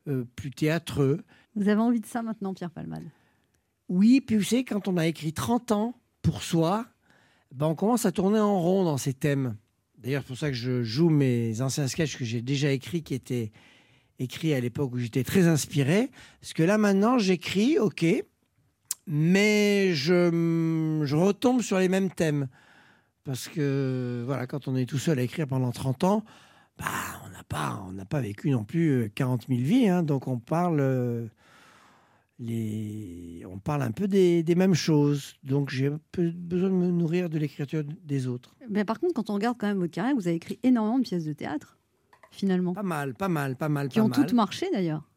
euh, 0.09 0.25
plus 0.37 0.51
théâtreux. 0.51 1.23
Vous 1.55 1.69
avez 1.69 1.81
envie 1.81 2.01
de 2.01 2.07
ça 2.07 2.23
maintenant, 2.23 2.55
Pierre 2.55 2.71
Palmade? 2.71 3.05
Oui, 3.89 4.21
puis 4.21 4.37
vous 4.37 4.43
savez, 4.43 4.65
quand 4.65 4.89
on 4.89 4.97
a 4.97 5.07
écrit 5.07 5.33
30 5.33 5.73
ans 5.73 5.95
pour 6.23 6.43
soi, 6.43 6.87
ben 7.55 7.67
on 7.67 7.75
commence 7.75 8.07
à 8.07 8.13
tourner 8.13 8.39
en 8.39 8.61
rond 8.61 8.85
dans 8.85 8.97
ces 8.97 9.13
thèmes. 9.13 9.57
D'ailleurs, 9.99 10.23
c'est 10.23 10.29
pour 10.29 10.39
ça 10.39 10.49
que 10.49 10.57
je 10.57 10.83
joue 10.83 11.11
mes 11.11 11.61
anciens 11.61 11.87
sketchs 11.87 12.17
que 12.17 12.25
j'ai 12.25 12.41
déjà 12.41 12.73
écrits, 12.73 13.03
qui 13.03 13.15
étaient 13.15 13.53
écrits 14.19 14.55
à 14.55 14.61
l'époque 14.61 14.93
où 14.95 14.99
j'étais 14.99 15.25
très 15.25 15.47
inspiré. 15.47 16.11
Parce 16.41 16.55
que 16.55 16.63
là, 16.63 16.79
maintenant, 16.79 17.19
j'écris, 17.19 17.79
ok, 17.79 18.05
mais 19.07 19.95
je 19.95 21.15
retombe 21.15 21.61
sur 21.61 21.79
les 21.79 21.89
mêmes 21.89 22.11
thèmes. 22.11 22.49
Parce 23.25 23.47
que, 23.47 24.23
voilà, 24.27 24.47
quand 24.47 24.69
on 24.69 24.77
est 24.77 24.87
tout 24.87 24.99
seul 24.99 25.19
à 25.19 25.23
écrire 25.23 25.47
pendant 25.47 25.71
30 25.71 26.05
ans, 26.05 26.25
bah, 26.79 26.87
on 27.25 27.31
n'a 27.31 27.45
pas, 27.45 27.85
on 27.89 28.05
pas 28.05 28.21
vécu 28.21 28.51
non 28.51 28.65
plus 28.65 29.05
euh, 29.05 29.09
40 29.15 29.47
000 29.49 29.61
vies. 29.61 29.89
hein. 29.89 30.03
donc, 30.03 30.27
on 30.29 30.39
parle... 30.39 30.81
euh, 30.81 31.27
les... 32.39 33.45
on 33.49 33.59
parle 33.59 33.83
un 33.83 33.93
peu 33.93 34.09
des, 34.09 34.43
des 34.43 34.55
mêmes 34.55 34.75
choses. 34.75 35.35
Donc 35.43 35.71
j'ai 35.71 35.91
besoin 36.17 36.71
de 36.71 36.75
me 36.75 36.91
nourrir 36.91 37.29
de 37.31 37.39
l'écriture 37.39 37.85
des 37.85 38.27
autres. 38.27 38.55
Mais 38.69 38.85
par 38.85 38.99
contre, 39.01 39.15
quand 39.15 39.31
on 39.31 39.35
regarde 39.35 39.57
quand 39.59 39.67
même 39.69 39.79
votre 39.79 39.93
carrière, 39.93 40.15
vous 40.15 40.27
avez 40.27 40.37
écrit 40.37 40.59
énormément 40.63 40.99
de 40.99 41.05
pièces 41.05 41.25
de 41.25 41.33
théâtre, 41.33 41.79
finalement. 42.31 42.73
Pas 42.73 42.83
mal, 42.83 43.15
pas 43.15 43.29
mal, 43.29 43.57
pas 43.57 43.69
mal. 43.69 43.89
Qui 43.89 43.99
pas 43.99 44.05
ont 44.05 44.09
mal. 44.09 44.19
toutes 44.19 44.33
marché, 44.33 44.67
d'ailleurs. 44.73 45.09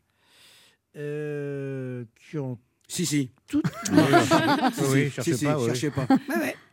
Euh, 0.98 2.06
qui 2.16 2.38
ont 2.38 2.58
Si, 2.88 3.06
si. 3.06 3.32
toutes 3.48 3.66
Oui, 3.92 4.86
oui, 4.92 5.10
cherchez 5.16 5.34
si, 5.34 5.40
si, 5.40 5.46
pas, 5.46 5.60
oui. 5.60 5.66
cherchez 5.68 5.90
pas. 5.92 6.08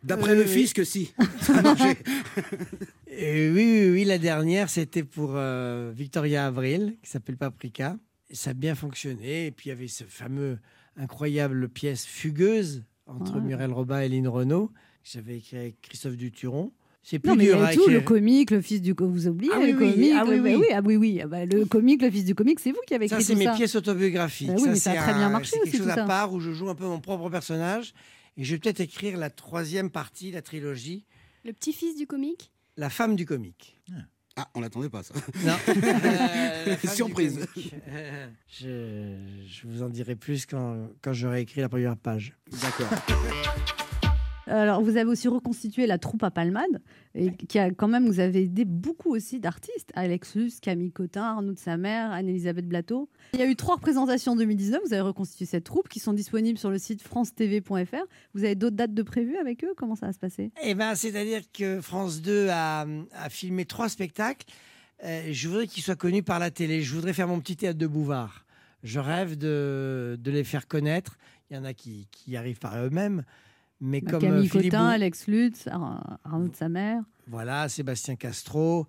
D'après 0.03 0.33
Euh, 0.33 0.35
le 0.37 0.43
oui. 0.43 0.49
fisc, 0.49 0.85
si. 0.85 1.13
Ça 1.41 1.59
a 1.59 1.63
marché. 1.63 1.97
Euh, 3.13 3.53
oui, 3.55 3.81
oui, 3.85 3.91
oui, 3.93 4.05
la 4.05 4.19
dernière, 4.19 4.69
c'était 4.71 5.05
pour 5.05 5.33
euh, 5.35 5.93
Victoria 5.95 6.47
Avril, 6.47 6.97
qui 7.03 7.11
s'appelle 7.11 7.37
Paprika. 7.37 7.97
Et 8.31 8.35
ça 8.35 8.51
a 8.51 8.55
bien 8.55 8.75
fonctionné. 8.75 9.47
Et 9.47 9.51
puis, 9.51 9.67
il 9.67 9.71
y 9.71 9.73
avait 9.73 9.89
ce 9.89 10.05
fameux, 10.05 10.59
incroyable 10.97 11.69
pièce 11.69 12.05
Fugueuse 12.07 12.85
entre 13.07 13.35
Ouais. 13.37 13.41
Muriel 13.43 13.73
Robin 13.73 14.01
et 14.01 14.09
Lynn 14.09 14.29
Renault, 14.29 14.69
que 14.69 15.11
j'avais 15.13 15.37
écrit 15.39 15.57
avec 15.57 15.81
Christophe 15.83 16.17
Duturon. 16.17 16.73
C'est 17.05 17.19
plus 17.19 17.31
Non, 17.31 17.37
mais 17.37 17.45
il 17.45 17.51
y 17.51 17.53
dur 17.53 17.69
tout, 17.85 17.91
le 17.91 18.01
comique, 18.01 18.51
le 18.53 18.61
fils 18.61 18.81
du... 18.81 18.95
co- 18.95 19.09
Vous 19.09 19.27
oubliez 19.27 19.51
Ah 19.55 19.59
le 19.59 19.65
oui, 19.65 19.73
oui, 19.73 19.93
comique. 19.93 20.13
ah 20.17 20.25
oui, 20.25 20.39
bah 20.41 20.51
oui. 20.59 20.67
ah 20.73 20.81
oui, 20.85 20.97
oui. 20.97 21.21
Ah 21.23 21.27
bah, 21.27 21.45
le 21.45 21.65
comique, 21.65 22.01
le 22.03 22.11
fils 22.11 22.25
du 22.25 22.35
comique, 22.37 22.61
c'est 22.61 22.71
vous 22.71 22.81
qui 22.87 22.95
avez 22.95 23.09
Ça, 23.09 23.17
écrit 23.17 23.25
c'est 23.25 23.33
tout 23.33 23.39
mes 23.41 23.45
ça. 23.47 23.55
pièces 23.55 23.75
autobiographiques. 23.75 24.49
Bah 24.49 24.55
oui, 24.59 24.69
mais 24.69 24.75
ça 24.77 24.93
a 24.93 24.95
c'est 24.95 25.01
très 25.01 25.15
bien 25.15 25.29
marché 25.29 25.51
c'est 25.53 25.59
quelque 25.61 25.69
aussi, 25.69 25.79
chose 25.79 25.89
à 25.91 25.95
ça. 25.97 26.05
part 26.05 26.33
où 26.33 26.39
je 26.41 26.53
joue 26.53 26.69
un 26.71 26.75
peu 26.77 26.85
mon 26.85 27.01
propre 27.01 27.29
personnage. 27.29 27.93
Et 28.37 28.45
je 28.45 28.55
vais 28.55 28.59
peut-être 28.61 28.81
écrire 28.81 29.17
la 29.19 29.31
troisième 29.31 29.91
partie, 29.91 30.31
la 30.31 30.43
trilogie, 30.43 31.05
Le 31.45 31.53
petit-fils 31.53 31.97
du 31.97 32.07
comique? 32.07 32.53
La 32.77 32.89
femme 32.89 33.17
du 33.17 33.27
comique. 33.27 33.79
Ah, 34.37 34.49
on 34.55 34.61
l'attendait 34.61 34.89
pas, 34.89 35.03
ça. 35.03 35.13
Non. 35.45 35.53
Euh, 36.65 36.77
Surprise. 36.95 37.41
comique. 37.53 37.75
Euh, 37.89 38.29
je, 38.49 39.17
je 39.49 39.67
vous 39.67 39.83
en 39.83 39.89
dirai 39.89 40.15
plus 40.15 40.47
quand, 40.47 40.89
quand 41.03 41.13
j'aurai 41.13 41.41
écrit 41.41 41.61
la 41.61 41.69
première 41.69 41.97
page. 41.97 42.35
D'accord. 42.63 42.89
Alors, 44.47 44.83
vous 44.83 44.97
avez 44.97 45.09
aussi 45.09 45.29
reconstitué 45.29 45.87
la 45.87 45.99
troupe 45.99 46.23
à 46.25 46.31
Palmade, 46.31 46.83
et 47.15 47.33
qui 47.33 47.59
a 47.59 47.71
quand 47.71 47.89
même, 47.89 48.07
vous 48.07 48.21
avez 48.21 48.43
aidé 48.43 48.65
beaucoup 48.65 49.15
aussi 49.15 49.39
d'artistes. 49.41 49.91
Alex 49.95 50.35
Luce, 50.35 50.61
Camille 50.61 50.93
Cotin, 50.93 51.23
Arnaud 51.23 51.53
de 51.53 51.59
sa 51.59 51.77
mère, 51.77 52.11
Anne-Elisabeth 52.11 52.67
Blateau. 52.67 53.09
Il 53.35 53.41
y 53.41 53.43
a 53.43 53.47
eu 53.47 53.57
trois 53.57 53.77
représentations 53.77 54.33
en 54.33 54.37
2019. 54.37 54.81
Vous 54.87 54.93
avez 54.93 55.03
reconstitué 55.03 55.45
cette 55.45 55.65
troupe 55.65 55.89
qui 55.89 56.01
sont 56.01 56.13
disponibles 56.13 56.59
sur 56.59 56.71
le 56.71 56.79
site 56.79 57.03
francetv.fr. 57.03 58.05
Vous 58.35 58.45
avez 58.45 58.55
d'autres 58.55 58.77
dates 58.77 58.95
de 58.95 59.03
prévues 59.03 59.37
avec 59.37 59.65
eux? 59.65 59.75
Comment 59.77 59.95
ça 59.95 60.07
va 60.07 60.13
se 60.13 60.19
passer? 60.19 60.51
Eh 60.63 60.75
ben, 60.75 60.95
c'est-à-dire 60.95 61.43
que 61.53 61.81
France 61.81 62.21
2 62.21 62.49
a, 62.51 62.87
a 63.13 63.29
filmé 63.29 63.65
trois 63.65 63.89
spectacles. 63.89 64.47
Euh, 65.05 65.29
je 65.31 65.49
voudrais 65.49 65.67
qu'ils 65.67 65.83
soient 65.83 65.97
connus 65.97 66.23
par 66.23 66.39
la 66.39 66.51
télé. 66.51 66.83
Je 66.83 66.95
voudrais 66.95 67.13
faire 67.13 67.29
mon 67.29 67.41
petit 67.41 67.57
théâtre 67.57 67.79
de 67.79 67.87
Bouvard. 67.87 68.45
Je 68.83 68.99
rêve 68.99 69.37
de, 69.37 70.19
de 70.21 70.31
les 70.31 70.45
faire 70.45 70.67
connaître. 70.67 71.19
Il 71.51 71.57
y 71.57 71.59
en 71.59 71.65
a 71.65 71.75
qui, 71.75 72.09
arrivent 72.35 72.59
par 72.59 72.79
eux-mêmes. 72.79 73.25
Mais 73.85 74.01
Bah, 74.01 74.13
comme 74.13 74.21
Camille 74.21 74.47
euh, 74.47 74.51
Philippe 74.51 74.71
Cotin, 74.71 74.85
Bou- 74.85 74.91
Alex 74.93 75.27
Lutz, 75.27 75.67
Ar- 75.67 76.19
Arnaud 76.25 76.49
de 76.49 76.55
sa 76.57 76.69
mère. 76.69 77.03
Voilà, 77.27 77.69
Sébastien 77.69 78.15
Castro. 78.17 78.87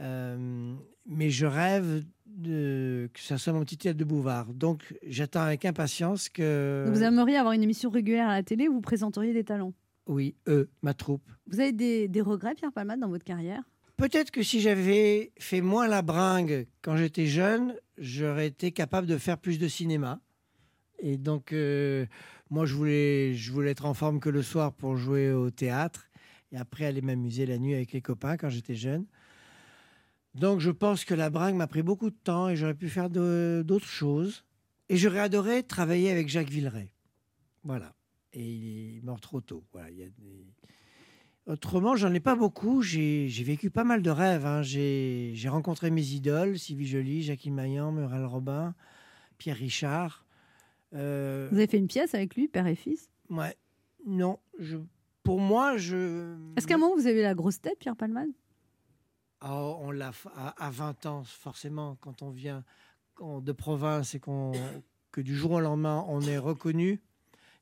Euh, 0.00 0.74
mais 1.06 1.30
je 1.30 1.46
rêve 1.46 2.04
de, 2.26 3.08
que 3.12 3.20
ça 3.20 3.38
soit 3.38 3.52
mon 3.52 3.60
petit 3.60 3.76
théâtre 3.78 3.98
de 3.98 4.04
Bouvard. 4.04 4.52
Donc, 4.52 4.94
j'attends 5.06 5.42
avec 5.42 5.64
impatience 5.64 6.28
que. 6.28 6.84
Vous 6.88 7.02
aimeriez 7.02 7.36
avoir 7.36 7.52
une 7.54 7.62
émission 7.62 7.90
régulière 7.90 8.28
à 8.28 8.34
la 8.34 8.42
télé 8.42 8.68
où 8.68 8.74
vous 8.74 8.80
présenteriez 8.80 9.32
des 9.32 9.44
talents? 9.44 9.72
Oui, 10.06 10.34
eux, 10.48 10.68
ma 10.82 10.92
troupe. 10.94 11.22
Vous 11.46 11.60
avez 11.60 11.72
des, 11.72 12.08
des 12.08 12.20
regrets, 12.20 12.54
Pierre 12.54 12.72
Palmade, 12.72 13.00
dans 13.00 13.08
votre 13.08 13.24
carrière? 13.24 13.62
Peut-être 13.96 14.30
que 14.32 14.42
si 14.42 14.60
j'avais 14.60 15.32
fait 15.38 15.60
moins 15.60 15.86
la 15.86 16.02
bringue 16.02 16.66
quand 16.82 16.96
j'étais 16.96 17.26
jeune, 17.26 17.74
j'aurais 17.96 18.48
été 18.48 18.72
capable 18.72 19.06
de 19.06 19.16
faire 19.16 19.38
plus 19.38 19.58
de 19.58 19.68
cinéma. 19.68 20.20
Et 20.98 21.16
donc, 21.18 21.52
euh, 21.52 22.06
moi, 22.50 22.66
je 22.66 22.74
voulais, 22.74 23.34
je 23.34 23.52
voulais 23.52 23.70
être 23.70 23.84
en 23.86 23.94
forme 23.94 24.20
que 24.20 24.28
le 24.30 24.42
soir 24.42 24.72
pour 24.72 24.96
jouer 24.96 25.32
au 25.32 25.50
théâtre 25.50 26.08
et 26.52 26.56
après 26.56 26.84
aller 26.86 27.02
m'amuser 27.02 27.46
la 27.46 27.58
nuit 27.58 27.74
avec 27.74 27.92
les 27.92 28.00
copains 28.00 28.36
quand 28.36 28.48
j'étais 28.48 28.74
jeune. 28.74 29.06
Donc, 30.34 30.60
je 30.60 30.70
pense 30.70 31.04
que 31.04 31.14
la 31.14 31.30
bringue 31.30 31.56
m'a 31.56 31.66
pris 31.66 31.82
beaucoup 31.82 32.10
de 32.10 32.16
temps 32.16 32.48
et 32.48 32.56
j'aurais 32.56 32.74
pu 32.74 32.88
faire 32.88 33.08
d'autres 33.10 33.86
choses. 33.86 34.44
Et 34.88 34.96
j'aurais 34.96 35.20
adoré 35.20 35.62
travailler 35.62 36.10
avec 36.10 36.28
Jacques 36.28 36.50
Villeray. 36.50 36.90
Voilà. 37.62 37.94
Et 38.32 38.44
il 38.44 38.98
est 38.98 39.04
mort 39.04 39.20
trop 39.20 39.40
tôt. 39.40 39.64
Voilà, 39.72 39.88
Autrement, 41.46 41.94
j'en 41.94 42.12
ai 42.12 42.20
pas 42.20 42.36
beaucoup. 42.36 42.82
J'ai 42.82 43.28
vécu 43.28 43.70
pas 43.70 43.84
mal 43.84 44.02
de 44.02 44.10
rêves. 44.10 44.46
hein. 44.46 44.62
J'ai 44.62 45.32
j'ai 45.34 45.48
rencontré 45.48 45.90
mes 45.90 46.04
idoles, 46.06 46.58
Sylvie 46.58 46.86
Joly, 46.86 47.22
Jacqueline 47.22 47.54
Maillan, 47.54 47.92
Muriel 47.92 48.24
Robin, 48.24 48.74
Pierre 49.38 49.56
Richard. 49.56 50.23
Euh, 50.94 51.48
Vous 51.50 51.56
avez 51.56 51.66
fait 51.66 51.78
une 51.78 51.88
pièce 51.88 52.14
avec 52.14 52.34
lui, 52.36 52.48
père 52.48 52.66
et 52.66 52.74
fils? 52.74 53.10
Ouais, 53.30 53.56
non, 54.06 54.38
je, 54.58 54.76
pour 55.22 55.40
moi, 55.40 55.76
je. 55.76 56.36
Est-ce 56.56 56.66
qu'à 56.66 56.74
un 56.74 56.78
moment 56.78 56.94
vous 56.94 57.06
avez 57.06 57.22
la 57.22 57.34
grosse 57.34 57.60
tête, 57.60 57.78
Pierre 57.78 57.96
Palmade? 57.96 58.30
Oh, 59.46 59.76
on 59.80 59.90
l'a 59.90 60.12
à, 60.36 60.66
à 60.66 60.70
20 60.70 61.06
ans, 61.06 61.24
forcément, 61.24 61.96
quand 62.00 62.22
on 62.22 62.30
vient 62.30 62.64
de 63.20 63.52
province 63.52 64.14
et 64.14 64.20
qu'on 64.20 64.52
que 65.12 65.20
du 65.20 65.36
jour 65.36 65.52
au 65.52 65.60
lendemain 65.60 66.04
on 66.08 66.20
est 66.22 66.38
reconnu. 66.38 67.00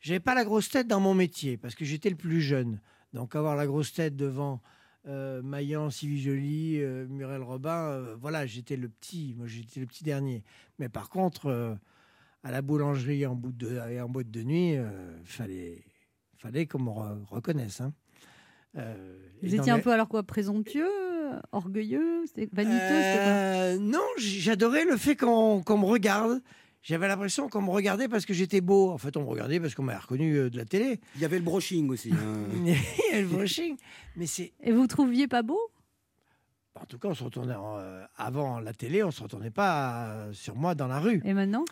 J'avais 0.01 0.21
pas 0.21 0.35
la 0.35 0.45
grosse 0.45 0.71
tête 0.71 0.87
dans 0.89 1.01
mon 1.01 1.13
métier 1.15 1.57
parce 1.59 1.75
que 1.75 1.85
j'étais 1.85 2.09
le 2.09 2.17
plus 2.17 2.41
jeune. 2.41 2.81
Donc 3.13 3.37
avoir 3.37 3.55
la 3.57 3.67
grosse 3.67 3.93
tête 3.93 4.17
devant 4.17 4.63
euh, 5.07 5.43
Maillan, 5.43 5.91
Sylvie 5.91 6.23
Joly, 6.23 6.81
euh, 6.81 7.07
Muriel 7.09 7.43
Robin, 7.43 7.77
euh, 7.91 8.17
voilà, 8.19 8.47
j'étais 8.47 8.77
le 8.77 8.89
petit. 8.89 9.35
Moi, 9.37 9.47
j'étais 9.47 9.81
le 9.81 9.87
petit 9.87 10.05
dernier. 10.05 10.43
Mais 10.79 10.89
par 10.89 11.11
contre, 11.11 11.47
euh, 11.47 11.75
à 12.43 12.51
la 12.51 12.63
boulangerie 12.63 13.27
en 13.27 13.35
bout 13.35 13.53
de 13.53 13.79
et 13.91 14.01
en 14.01 14.09
boîte 14.09 14.31
de 14.31 14.43
nuit, 14.43 14.77
euh, 14.77 14.91
fallait 15.25 15.83
fallait 16.37 16.67
qu'on 16.67 16.81
me 16.81 16.91
re- 16.91 17.25
reconnaisse. 17.27 17.81
hein. 17.81 17.93
Euh, 18.77 19.17
Vous 19.43 19.55
étiez 19.55 19.71
un 19.71 19.77
les- 19.77 19.83
peu 19.83 19.93
alors 19.93 20.09
quoi 20.09 20.23
Présomptueux 20.23 20.89
Orgueilleux 21.53 22.25
c'était 22.27 22.49
Vaniteux 22.53 23.03
euh, 23.17 23.79
non, 23.79 24.01
j'adorais 24.19 24.85
le 24.85 24.97
fait 24.97 25.17
qu'on 25.17 25.63
qu'on 25.63 25.79
me 25.79 25.85
regarde. 25.87 26.43
J'avais 26.83 27.07
l'impression 27.07 27.49
qu'on 27.49 27.63
me 27.63 27.71
regardait 27.71 28.09
parce 28.09 28.27
que 28.27 28.35
j'étais 28.35 28.61
beau. 28.61 28.91
En 28.91 28.99
fait, 28.99 29.17
on 29.17 29.23
me 29.23 29.29
regardait 29.29 29.61
parce 29.61 29.75
qu'on 29.77 29.85
m'avait 29.85 30.01
reconnu 30.01 30.35
euh, 30.37 30.51
de 30.51 30.57
la 30.57 30.65
télé. 30.65 30.99
Il 31.15 31.21
y 31.21 31.25
avait 31.25 31.39
le 31.39 31.45
brushing 31.45 31.89
aussi. 31.91 32.11
hein. 32.13 32.17
Il 32.57 32.67
y 32.69 32.73
avait 33.13 33.23
le 33.23 33.29
brushing. 33.29 33.77
Mais 34.17 34.27
c'est. 34.27 34.53
Et 34.61 34.73
vous 34.73 34.81
vous 34.81 34.87
trouviez 34.89 35.29
pas 35.29 35.43
beau? 35.43 35.61
En 36.75 36.85
tout 36.87 36.99
cas, 36.99 37.09
on 37.09 37.15
se 37.15 37.23
retournait 37.23 37.55
en, 37.55 37.77
euh, 37.79 38.03
avant 38.17 38.59
la 38.59 38.73
télé, 38.73 39.05
on 39.05 39.11
se 39.13 39.23
retournait 39.23 39.51
pas 39.51 40.07
euh, 40.09 40.33
sur 40.33 40.57
moi 40.57 40.75
dans 40.75 40.89
la 40.89 40.99
rue. 40.99 41.21
Et 41.25 41.35
maintenant? 41.35 41.65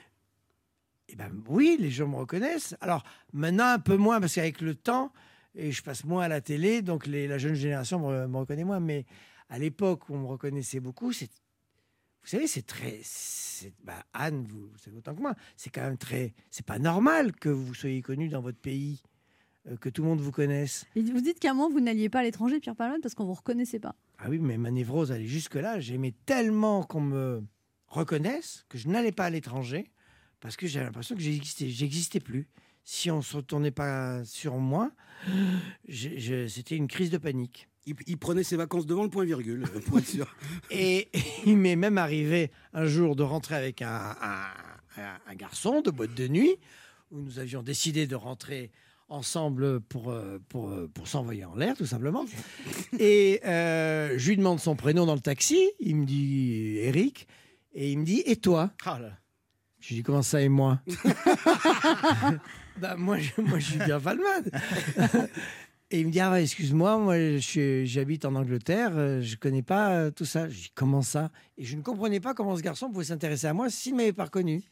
Eh 1.13 1.17
ben 1.17 1.31
oui, 1.49 1.77
les 1.79 1.91
gens 1.91 2.07
me 2.09 2.17
reconnaissent. 2.17 2.77
Alors 2.81 3.03
maintenant 3.33 3.67
un 3.67 3.79
peu 3.79 3.97
moins 3.97 4.21
parce 4.21 4.35
qu'avec 4.35 4.61
le 4.61 4.75
temps, 4.75 5.13
et 5.55 5.73
je 5.73 5.83
passe 5.83 6.05
moins 6.05 6.23
à 6.25 6.29
la 6.29 6.41
télé, 6.41 6.83
donc 6.83 7.07
les- 7.07 7.27
la 7.27 7.39
jeune 7.39 7.55
génération 7.55 7.99
me, 8.09 8.27
me 8.29 8.37
reconnaît 8.39 8.65
moins. 8.65 8.81
Mais 8.81 9.05
à 9.49 9.59
l'époque 9.59 10.09
où 10.09 10.15
on 10.15 10.19
me 10.21 10.27
reconnaissait 10.27 10.79
beaucoup, 10.81 11.13
c'est, 11.13 11.31
vous 12.23 12.29
savez, 12.29 12.47
c'est 12.47 12.63
très, 12.67 13.01
bah, 13.83 14.05
Anne, 14.13 14.47
vous, 14.49 14.69
vous 14.69 14.79
savez 14.79 14.97
autant 14.99 15.15
que 15.15 15.21
moi, 15.21 15.35
c'est 15.57 15.71
quand 15.71 15.81
même 15.83 15.97
très, 15.99 16.35
c'est 16.51 16.65
pas 16.65 16.79
normal 16.79 17.33
que 17.33 17.49
vous 17.49 17.75
soyez 17.75 18.03
connu 18.03 18.29
dans 18.29 18.41
votre 18.43 18.59
pays, 18.59 19.03
euh, 19.67 19.77
que 19.77 19.89
tout 19.89 20.03
le 20.03 20.09
monde 20.09 20.21
vous 20.21 20.31
connaisse. 20.31 20.87
Et 20.95 21.03
Vous 21.03 21.21
dites 21.21 21.41
qu'à 21.41 21.51
un 21.51 21.55
moment 21.55 21.71
vous 21.71 21.81
n'alliez 21.81 22.09
pas 22.09 22.21
à 22.21 22.23
l'étranger, 22.23 22.61
Pierre 22.61 22.77
Palmade, 22.77 23.01
parce 23.03 23.15
qu'on 23.15 23.25
vous 23.25 23.35
reconnaissait 23.35 23.81
pas. 23.81 23.97
Ah 24.19 24.27
oui, 24.29 24.39
mais 24.39 24.57
ma 24.59 24.71
névrose 24.71 25.11
allait 25.11 25.27
jusque-là. 25.27 25.81
J'aimais 25.81 26.15
tellement 26.27 26.85
qu'on 26.85 27.01
me 27.01 27.43
reconnaisse 27.89 28.65
que 28.69 28.79
je 28.79 28.87
n'allais 28.89 29.11
pas 29.13 29.25
à 29.25 29.31
l'étranger 29.31 29.91
parce 30.41 30.57
que 30.57 30.67
j'avais 30.67 30.87
l'impression 30.87 31.15
que 31.15 31.21
j'existais, 31.23 31.69
j'existais 31.69 32.21
plus. 32.21 32.49
Si 32.85 33.11
on 33.11 33.19
ne 33.19 33.23
se 33.23 33.37
retournait 33.37 33.71
pas 33.71 34.25
sur 34.25 34.57
moi, 34.57 34.91
je- 35.89 36.17
je- 36.17 36.49
c'était 36.49 36.77
une 36.77 36.89
crise 36.89 37.11
de 37.11 37.19
panique. 37.19 37.69
Il, 37.87 37.95
il 38.07 38.19
prenait 38.19 38.43
ses 38.43 38.57
vacances 38.57 38.87
devant 38.87 39.05
le 39.05 39.11
point 39.11 39.25
virgule, 39.25 39.65
euh, 39.75 39.81
pour 39.81 39.99
être 39.99 40.07
sûr. 40.09 40.35
Et 40.71 41.09
il 41.47 41.57
m'est 41.57 41.77
même 41.77 41.99
arrivé 41.99 42.51
un 42.73 42.87
jour 42.87 43.17
de 43.17 43.23
rentrer 43.23 43.55
avec 43.55 43.83
un, 43.83 44.15
un- 44.21 45.03
un- 45.03 45.19
un 45.27 45.35
garçon 45.35 45.81
de 45.81 45.91
boîte 45.91 46.15
de 46.15 46.29
nuit 46.29 46.57
où 47.11 47.21
nous 47.21 47.39
avions 47.39 47.63
décidé 47.63 48.07
de 48.07 48.15
rentrer 48.17 48.71
ensemble 49.09 49.81
pour, 49.81 50.11
euh, 50.11 50.39
pour, 50.49 50.71
euh, 50.71 50.89
pour 50.95 51.09
s'envoyer 51.09 51.45
en 51.45 51.57
l'air, 51.57 51.77
tout 51.77 51.87
simplement. 51.87 52.25
Et 53.01 53.41
euh, 53.45 54.15
je 54.19 54.29
lui 54.29 54.37
demande 54.37 54.61
son 54.61 54.77
prénom 54.77 55.07
dans 55.07 55.15
le 55.17 55.21
taxi. 55.21 55.71
Il 55.81 55.97
me 55.97 56.07
dit 56.07 56.77
Eric. 56.79 57.27
Et 57.75 57.91
il 57.93 57.99
me 57.99 58.05
dit 58.05 58.23
Et 58.27 58.37
toi? 58.37 58.71
Je 59.81 59.89
lui 59.89 59.97
dis 59.97 60.03
Comment 60.03 60.23
ça 60.23 60.41
et 60.41 60.49
moi 60.49 60.81
Bah, 62.79 62.95
moi, 62.97 63.19
je, 63.19 63.31
moi, 63.43 63.59
je 63.59 63.65
suis 63.73 63.79
bien 63.79 63.99
Valmade. 63.99 64.51
Et 65.91 66.01
il 66.01 66.07
me 66.07 66.13
dit 66.13 66.21
ah 66.21 66.31
ouais, 66.31 66.45
excuse-moi, 66.45 66.97
moi 66.99 67.17
suis- 67.41 67.85
j'habite 67.87 68.25
en 68.25 68.35
Angleterre, 68.37 68.93
euh, 68.95 69.21
je 69.21 69.35
connais 69.37 69.63
pas 69.63 69.91
euh, 69.91 70.11
tout 70.13 70.25
ça. 70.25 70.49
Je 70.49 70.55
dis 70.55 70.73
comment 70.75 71.03
ça? 71.03 71.31
Et 71.59 71.65
je 71.65 71.77
ne 71.77 71.83
comprenais 71.83 72.21
pas 72.21 72.33
comment 72.33 72.57
ce 72.57 72.63
garçon 72.63 72.91
pouvait 72.91 73.05
s'intéresser 73.07 73.49
à 73.49 73.53
moi 73.55 73.69
s'il 73.71 73.93
ne 73.93 73.97
m'avait 73.99 74.13
pas 74.13 74.25
reconnu. 74.25 74.63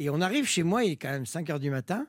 Et 0.00 0.10
on 0.10 0.20
arrive 0.20 0.46
chez 0.46 0.64
moi, 0.64 0.82
il 0.84 0.92
est 0.92 0.96
quand 0.96 1.10
même 1.10 1.26
5 1.26 1.48
heures 1.50 1.60
du 1.60 1.70
matin. 1.70 2.06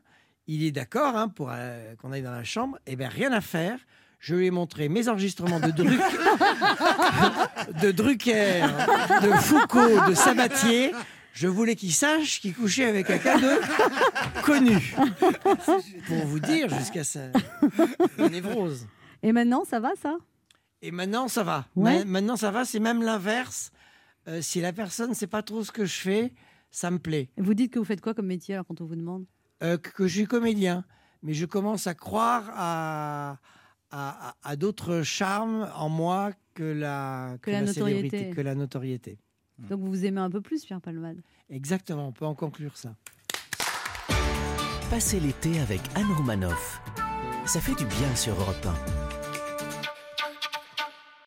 Il 0.48 0.64
est 0.64 0.72
d'accord 0.72 1.16
hein, 1.16 1.30
pour 1.30 1.50
euh, 1.52 1.94
qu'on 2.02 2.12
aille 2.12 2.24
dans 2.24 2.32
la 2.32 2.44
chambre. 2.44 2.80
Et 2.88 2.96
bien 2.96 3.08
rien 3.08 3.32
à 3.32 3.40
faire. 3.42 3.78
Je 4.20 4.34
lui 4.36 4.48
ai 4.48 4.52
montré 4.52 4.90
mes 4.90 5.10
enregistrements 5.10 5.60
de, 5.60 5.70
de 7.82 7.92
Drucker, 7.92 8.66
de 9.22 9.30
Foucault, 9.42 10.08
de 10.10 10.16
Sabatier. 10.16 10.92
Je 11.34 11.48
voulais 11.48 11.76
qu'il 11.76 11.92
sache 11.94 12.40
qu'il 12.40 12.54
couchait 12.56 12.86
avec 12.86 13.10
un 13.10 13.18
cadeau 13.18 13.60
connu. 14.44 14.96
Pour 16.08 16.26
vous 16.28 16.40
dire 16.40 16.70
jusqu'à 16.70 17.04
sa 17.04 17.30
névrose. 18.30 18.88
Et 19.24 19.32
maintenant 19.32 19.64
ça 19.66 19.80
va 19.80 19.92
ça? 20.02 20.16
Et 20.86 20.92
maintenant, 20.92 21.30
ça 21.30 21.44
va. 21.46 21.66
Ouais. 21.78 22.00
Ma- 22.00 22.04
Maintenant, 22.20 22.36
ça 22.36 22.52
va. 22.52 22.66
C'est 22.66 22.82
même 22.82 23.02
l'inverse. 23.04 23.72
Euh, 24.28 24.42
si 24.42 24.60
la 24.60 24.74
personne 24.74 25.12
ne 25.12 25.16
sait 25.16 25.28
pas 25.28 25.42
trop 25.42 25.64
ce 25.64 25.72
que 25.72 25.86
je 25.86 25.94
fais, 25.96 26.34
ça 26.72 26.92
me 26.92 27.00
plaît. 27.00 27.30
Et 27.38 27.42
Vous 27.42 27.54
dites 27.54 27.72
que 27.72 27.80
vous 27.80 27.86
faites 27.86 28.02
quoi 28.02 28.14
comme 28.14 28.26
métier 28.28 28.56
alors 28.56 28.66
quand 28.68 28.82
on 28.82 28.86
vous 28.86 28.98
demande? 28.98 29.26
Euh, 29.64 29.78
que, 29.78 29.90
que 29.92 30.08
je 30.08 30.14
suis 30.18 30.26
comédien. 30.28 30.84
Mais 31.22 31.34
je 31.34 31.46
commence 31.46 31.88
à 31.88 31.94
croire 31.94 32.52
à, 32.54 33.38
à, 33.92 34.30
à- 34.32 34.36
à 34.44 34.56
d'autres 34.58 35.04
charmes 35.04 35.70
en 35.74 35.88
moi 35.88 36.32
que 36.54 36.64
la, 36.64 37.38
Que 37.42 37.50
la 37.52 37.62
notoriété. 37.62 38.10
célébrité, 38.10 38.36
que 38.36 38.42
la 38.42 38.56
notoriété. 38.56 39.20
Donc 39.60 39.80
vous 39.80 39.90
vous 39.90 40.06
aimez 40.06 40.22
un 40.22 40.30
peu 40.30 40.42
plus, 40.42 40.66
Pierre 40.66 40.82
Palmade. 40.82 41.22
Exactement, 41.50 42.08
on 42.08 42.12
peut 42.12 42.26
en 42.26 42.36
conclure 42.36 42.78
ça. 42.78 42.96
Passez 44.90 45.20
l'été 45.20 45.60
avec 45.60 45.82
Anne 45.96 46.12
Romanoff. 46.18 46.82
Ça 47.46 47.60
fait 47.60 47.76
du 47.76 47.86
bien 47.86 48.16
sur 48.16 48.34
Europe 48.34 48.68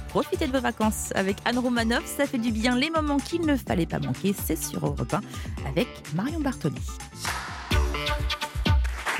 Profitez 0.09 0.47
de 0.47 0.53
vos 0.53 0.61
vacances 0.61 1.13
avec 1.15 1.37
Anne 1.45 1.59
Romanoff, 1.59 2.07
ça 2.07 2.27
fait 2.27 2.39
du 2.39 2.51
bien. 2.51 2.75
Les 2.77 2.91
moments 2.91 3.19
qu'il 3.19 3.45
ne 3.45 3.55
fallait 3.55 3.87
pas 3.87 3.99
manquer, 3.99 4.33
c'est 4.33 4.57
sur 4.57 4.87
Europe 4.87 5.13
1 5.13 5.21
avec 5.69 5.89
Marion 6.15 6.41
Bartoli. 6.41 6.81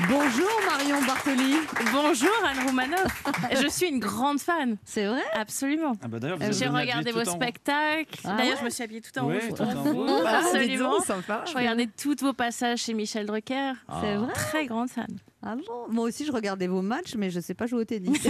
Bonjour 0.01 0.47
Marion 0.69 1.01
Bartoli. 1.07 1.55
Bonjour 1.91 2.29
Anne 2.45 2.67
Romanoff. 2.67 3.23
Je 3.59 3.67
suis 3.67 3.87
une 3.87 3.99
grande 3.99 4.39
fan. 4.39 4.77
C'est 4.85 5.07
vrai? 5.07 5.23
Absolument. 5.33 5.93
Ah 6.03 6.07
bah 6.07 6.19
J'ai 6.51 6.67
regardé 6.67 7.11
vos 7.11 7.25
spectacles. 7.25 8.05
Ah 8.23 8.35
D'ailleurs, 8.37 8.53
ouais? 8.53 8.59
je 8.59 8.65
me 8.65 8.69
suis 8.69 8.83
habillée 8.83 9.01
tout 9.01 9.17
en 9.19 9.25
Ouais, 9.27 9.39
rouge. 9.39 9.57
tout 9.57 9.63
en 9.63 9.83
rouge. 9.83 10.21
Ah, 10.23 10.41
Absolument. 10.43 10.99
sympa. 11.01 11.43
Je 11.51 11.57
regardais 11.57 11.87
tous 11.87 12.15
vos 12.21 12.33
passages 12.33 12.79
chez 12.79 12.93
Michel 12.93 13.25
Drucker. 13.25 13.73
Ah. 13.87 13.99
C'est 14.03 14.15
vrai? 14.17 14.33
Très 14.33 14.65
grande 14.67 14.89
fan. 14.89 15.07
Ah 15.49 15.55
bon 15.55 15.85
Moi 15.89 16.03
aussi 16.05 16.25
je 16.25 16.31
regardais 16.33 16.67
vos 16.67 16.81
matchs, 16.81 17.15
mais 17.15 17.29
je 17.29 17.39
sais 17.39 17.53
pas 17.53 17.67
jouer 17.67 17.81
au 17.81 17.85
tennis. 17.85 18.19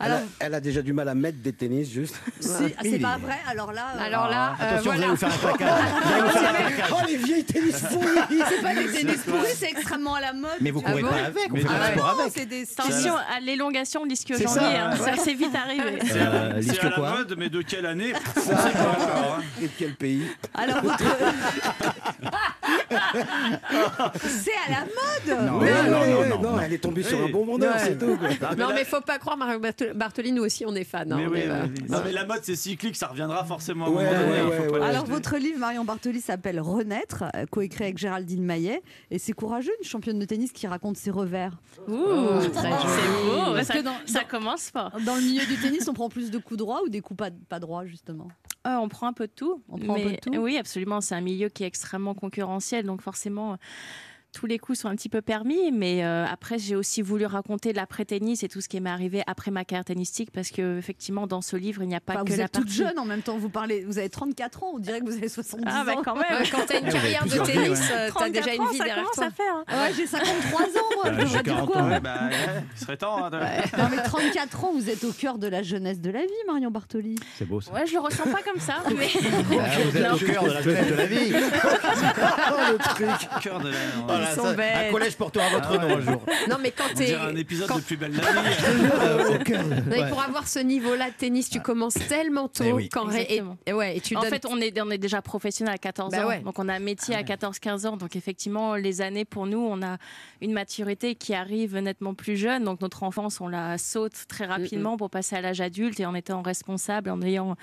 Elle, 0.00 0.06
alors, 0.10 0.18
a, 0.18 0.22
elle 0.40 0.54
a 0.54 0.60
déjà 0.60 0.82
du 0.82 0.92
mal 0.92 1.08
à 1.08 1.14
mettre 1.14 1.38
des 1.38 1.52
tennis, 1.52 1.88
juste. 1.88 2.16
si- 2.40 2.50
ah, 2.76 2.80
c'est 2.82 2.98
pas 2.98 3.16
vrai. 3.16 3.36
Alors 3.48 3.72
là, 3.72 3.92
euh, 3.96 4.04
Alors 4.04 4.28
là, 4.28 4.56
euh, 4.60 4.72
Attention, 4.72 4.90
voilà. 4.92 5.06
vous 5.06 5.16
faire 5.16 5.32
un 5.32 5.38
placard. 5.38 5.78
Vous 6.02 6.08
allez 6.12 6.22
vous 6.22 6.28
faire 6.30 6.50
un 6.50 6.54
placard. 6.54 6.98
Oh, 7.00 7.06
les 7.06 7.16
vieilles 7.16 7.44
tennis 7.44 7.80
pourris 7.80 8.40
c'est 8.48 8.60
pas 8.62 8.74
des 8.74 8.86
tennis 8.90 9.22
pourris, 9.22 9.52
c'est 9.54 9.70
extrêmement 9.70 10.14
à 10.16 10.20
la 10.20 10.32
mode. 10.32 10.50
Mais 10.60 10.72
vous 10.72 10.82
Ah 10.84 10.90
courez 10.90 11.02
bon 11.02 11.08
pas 11.10 11.14
avec, 11.24 11.48
on 11.52 11.56
fait 11.56 11.66
ah 11.70 11.78
pas 11.78 11.92
sport 11.92 12.14
Non, 12.16 12.20
avec. 12.22 12.32
c'est 12.36 12.46
des 12.46 12.62
Attention 12.76 13.14
à 13.16 13.38
l'élongation 13.40 14.04
de 14.04 14.10
l'ischio 14.10 14.36
ça, 14.36 14.60
hein. 14.68 14.90
ouais. 14.90 14.98
Ça, 14.98 15.12
c'est 15.22 15.34
vite 15.34 15.54
arrivé. 15.54 16.00
C'est 16.04 16.16
euh, 16.20 16.60
C'est 16.60 16.80
à 16.80 16.84
la 16.84 16.90
quoi 16.96 17.10
mode, 17.18 17.34
mais 17.38 17.48
de 17.48 17.62
quelle 17.62 17.86
année 17.86 18.12
On 18.36 18.40
sait 18.40 18.50
pas 18.52 18.90
encore. 18.98 19.38
hein. 19.38 19.42
Et 19.62 19.66
de 19.66 19.72
quel 19.78 19.94
pays 19.94 20.24
Alors. 20.54 20.82
C'est 24.16 24.52
à 24.66 24.70
la 24.70 24.80
mode. 24.84 25.46
Non, 25.46 25.58
Mais 25.60 25.72
non, 25.72 25.90
non, 25.90 26.36
non, 26.36 26.52
non. 26.52 26.60
elle 26.60 26.72
est 26.72 26.78
tombée 26.78 27.02
sur 27.02 27.22
un 27.24 27.28
bon 27.28 27.44
vendeur, 27.44 27.74
c'est 27.78 27.98
tout. 27.98 28.16
quoi. 28.16 28.54
Non, 28.56 28.68
mais 28.74 28.84
faut 28.84 29.00
pas 29.00 29.18
croire, 29.18 29.36
Mario 29.36 29.60
Bartoli, 29.94 30.32
nous 30.32 30.42
aussi, 30.44 30.64
on 30.66 30.74
est 30.74 30.84
fans. 30.84 31.00
hein, 31.00 31.16
mais 31.16 31.26
on 31.26 31.30
oui, 31.30 31.40
est, 31.40 31.48
euh. 31.50 31.66
Non, 31.88 31.98
mais 32.04 32.12
la 32.12 32.24
mode, 32.24 32.40
c'est 32.42 32.56
cyclique, 32.56 32.96
ça 32.96 33.08
reviendra 33.08 33.44
forcément 33.44 33.86
à 33.86 33.88
un 33.88 33.92
Ouais, 33.92 34.04
moment 34.04 34.18
donné, 34.18 34.30
ouais, 34.32 34.38
il 34.38 34.52
faut 34.56 34.62
ouais, 34.62 34.68
pas 34.78 34.84
ouais. 34.84 34.90
Alors 34.90 35.04
votre 35.04 35.36
livre 35.36 35.58
Marion 35.58 35.84
Bartoli 35.84 36.20
s'appelle 36.20 36.60
Renaître, 36.60 37.24
euh, 37.34 37.46
coécrit 37.50 37.84
avec 37.84 37.98
Géraldine 37.98 38.42
Maillet, 38.44 38.82
et 39.10 39.18
c'est 39.18 39.32
courageux 39.32 39.72
une 39.82 39.88
championne 39.88 40.18
de 40.18 40.24
tennis 40.24 40.52
qui 40.52 40.66
raconte 40.66 40.96
ses 40.96 41.10
revers. 41.10 41.52
Ouh, 41.88 41.94
très 42.52 42.70
joli. 42.70 42.82
C'est 42.84 43.24
beau. 43.30 43.54
Parce 43.54 43.66
Ça, 43.66 43.74
que 43.74 43.80
dans- 43.80 43.94
ça 44.06 44.24
commence 44.24 44.70
fort. 44.70 44.92
Dans 45.04 45.14
le 45.16 45.20
milieu 45.22 45.44
du 45.46 45.56
tennis, 45.56 45.86
on 45.88 45.92
prend 45.94 46.08
plus 46.08 46.30
de 46.30 46.38
coups 46.38 46.58
droits 46.58 46.82
ou 46.84 46.88
des 46.88 47.00
coups 47.00 47.18
pas, 47.18 47.28
pas 47.48 47.60
droits 47.60 47.84
justement? 47.84 48.28
Euh, 48.66 48.76
on 48.76 48.88
prend 48.88 49.06
un 49.06 49.12
peu 49.12 49.26
de 49.26 49.32
tout. 49.32 49.62
On 49.68 49.78
prend 49.78 49.94
un 49.94 50.00
peu 50.00 50.12
de 50.12 50.16
tout? 50.16 50.34
Oui, 50.36 50.56
absolument. 50.56 51.00
C'est 51.00 51.14
un 51.14 51.20
milieu 51.20 51.48
qui 51.48 51.64
est 51.64 51.66
extrêmement 51.66 52.14
concurrentiel. 52.14 52.86
Donc 52.86 53.02
forcément, 53.02 53.58
tous 54.34 54.46
les 54.46 54.58
coups 54.58 54.80
sont 54.80 54.88
un 54.88 54.96
petit 54.96 55.08
peu 55.08 55.22
permis, 55.22 55.70
mais 55.72 56.04
euh, 56.04 56.26
après 56.26 56.58
j'ai 56.58 56.74
aussi 56.76 57.02
voulu 57.02 57.24
raconter 57.24 57.72
l'après-tennis 57.72 58.42
et 58.42 58.48
tout 58.48 58.60
ce 58.60 58.68
qui 58.68 58.80
m'est 58.80 58.90
arrivé 58.90 59.22
après 59.28 59.50
ma 59.52 59.64
carrière 59.64 59.84
tennistique, 59.84 60.30
parce 60.32 60.50
que 60.50 60.76
effectivement 60.76 61.26
dans 61.28 61.40
ce 61.40 61.56
livre 61.56 61.82
il 61.82 61.88
n'y 61.88 61.94
a 61.94 62.00
pas 62.00 62.14
Enfin, 62.14 62.24
que 62.24 62.32
vous 62.32 62.38
la 62.38 62.44
êtes 62.44 62.52
toute 62.52 62.68
jeune 62.68 62.98
en 62.98 63.04
même 63.04 63.22
temps, 63.22 63.38
vous 63.38 63.48
parlez, 63.48 63.84
vous 63.84 63.98
avez 63.98 64.08
34 64.10 64.62
ans, 64.64 64.72
on 64.74 64.78
dirait 64.80 65.00
que 65.00 65.04
vous 65.06 65.12
avez 65.16 65.28
70 65.28 65.64
Ah, 65.66 65.84
bah, 65.86 65.92
ans. 65.96 66.02
quand 66.04 66.16
même. 66.16 66.42
Quand 66.50 66.58
t'as 66.66 66.80
une 66.80 66.86
Ah, 66.88 66.90
carrière 66.92 67.24
de 67.24 67.30
tennis, 67.30 67.78
ouais. 67.80 67.86
euh, 67.94 68.10
t'as 68.18 68.28
déjà 68.28 68.42
34 68.42 68.54
une 68.54 68.60
ans, 68.60 68.66
vie 68.70 68.76
ça 68.78 68.84
derrière 68.84 69.10
toi. 69.12 69.24
à 69.24 69.30
faire. 69.30 69.54
hein. 69.54 69.64
Ouais, 69.68 69.92
j'ai 69.96 70.06
53 70.06 70.60
ans, 70.62 70.66
moi, 70.96 71.04
Bah, 71.04 71.10
je 71.12 71.24
devrais 71.24 71.42
dire 71.42 71.42
40 71.54 71.70
quoi 71.70 71.80
ans, 71.82 71.88
ouais, 71.90 72.00
bah, 72.00 72.14
ouais, 72.30 72.62
il 72.74 72.80
serait 72.80 72.96
temps. 72.96 73.24
hein, 73.24 73.30
de- 73.30 73.36
Non 73.38 73.88
mais 73.90 74.02
34 74.02 74.64
ans, 74.64 74.72
vous 74.74 74.90
êtes 74.90 75.04
au 75.04 75.12
cœur 75.12 75.38
de 75.38 75.46
la 75.46 75.62
jeunesse 75.62 76.00
de 76.00 76.10
la 76.10 76.22
vie, 76.22 76.28
Marion 76.48 76.70
Bartoli. 76.72 77.14
C'est 77.38 77.46
beau 77.46 77.60
ça. 77.60 77.72
Ouais, 77.72 77.86
je 77.86 77.92
le 77.92 78.00
ressens 78.00 78.24
pas 78.24 78.42
comme 78.42 78.60
ça, 78.60 78.74
mais 78.98 79.06
Ah, 79.14 79.18
vous 79.84 79.96
êtes 79.96 80.12
au 80.12 80.16
cœur 80.26 80.44
de 80.44 80.50
la 80.52 80.62
jeunesse 80.62 80.88
de 80.90 80.94
la 80.94 81.06
vie. 81.06 81.30
le 81.32 82.78
truc. 82.78 83.28
Cœur 83.42 83.60
de 83.60 83.68
la- 83.68 83.74
Voilà, 84.06 84.23
Ils 84.30 84.34
sont 84.36 84.42
ça, 84.42 84.52
belles. 84.54 84.88
Un 84.88 84.90
collège 84.92 85.16
portera 85.16 85.48
votre 85.50 85.78
Ah 85.78 85.86
nom 85.86 85.96
un 85.96 86.00
jour. 86.00 86.22
Non, 86.48 86.56
mais 86.60 86.70
quand 86.70 86.84
t'es. 86.94 87.14
un 87.14 87.34
épisode 87.36 87.68
quand- 87.68 87.76
de 87.76 87.82
Plus 87.82 87.96
belle 87.96 88.12
la 88.12 88.22
vie. 88.42 89.52
Non, 90.02 90.08
pour 90.08 90.22
avoir 90.28 90.46
ce 90.48 90.58
niveau-là 90.58 91.10
de 91.10 91.14
tennis, 91.14 91.50
tu 91.50 91.60
commences 91.60 91.94
tellement 91.94 92.48
tôt 92.48 92.64
Eh 92.66 92.72
oui. 92.72 92.88
qu'en 92.88 93.04
ré- 93.04 93.18
et, 93.22 93.22
Exactement. 93.34 93.56
et 93.66 93.72
ouais, 93.72 93.96
et 93.96 94.00
tu 94.00 94.16
en 94.16 94.20
donnes. 94.20 94.30
fait, 94.30 94.46
on 94.46 94.58
est, 94.60 94.80
on 94.80 94.90
est 94.90 94.98
déjà 94.98 95.22
professionnel 95.22 95.74
à 95.74 95.78
14 95.78 96.10
Bah 96.12 96.24
ans. 96.24 96.28
ouais. 96.28 96.40
Donc, 96.40 96.58
on 96.58 96.68
a 96.68 96.74
un 96.74 96.78
métier 96.78 97.14
à 97.14 97.22
14-15 97.22 97.86
ans. 97.86 97.96
Donc, 97.96 98.16
effectivement, 98.16 98.74
les 98.74 99.00
années 99.00 99.24
pour 99.24 99.46
nous, 99.46 99.58
on 99.58 99.82
a 99.82 99.98
une 100.40 100.52
maturité 100.52 101.14
qui 101.14 101.34
arrive 101.34 101.76
nettement 101.78 102.14
plus 102.14 102.36
jeune. 102.36 102.64
Donc, 102.64 102.80
notre 102.80 103.02
enfance, 103.02 103.40
on 103.40 103.48
la 103.48 103.78
saute 103.78 104.14
très 104.28 104.46
rapidement 104.46 104.96
pour 104.96 105.10
passer 105.10 105.36
à 105.36 105.40
l'âge 105.40 105.60
adulte 105.60 106.00
et 106.00 106.06
en 106.06 106.14
étant 106.14 106.42
responsable, 106.42 107.10
en 107.10 107.20
ayant 107.22 107.56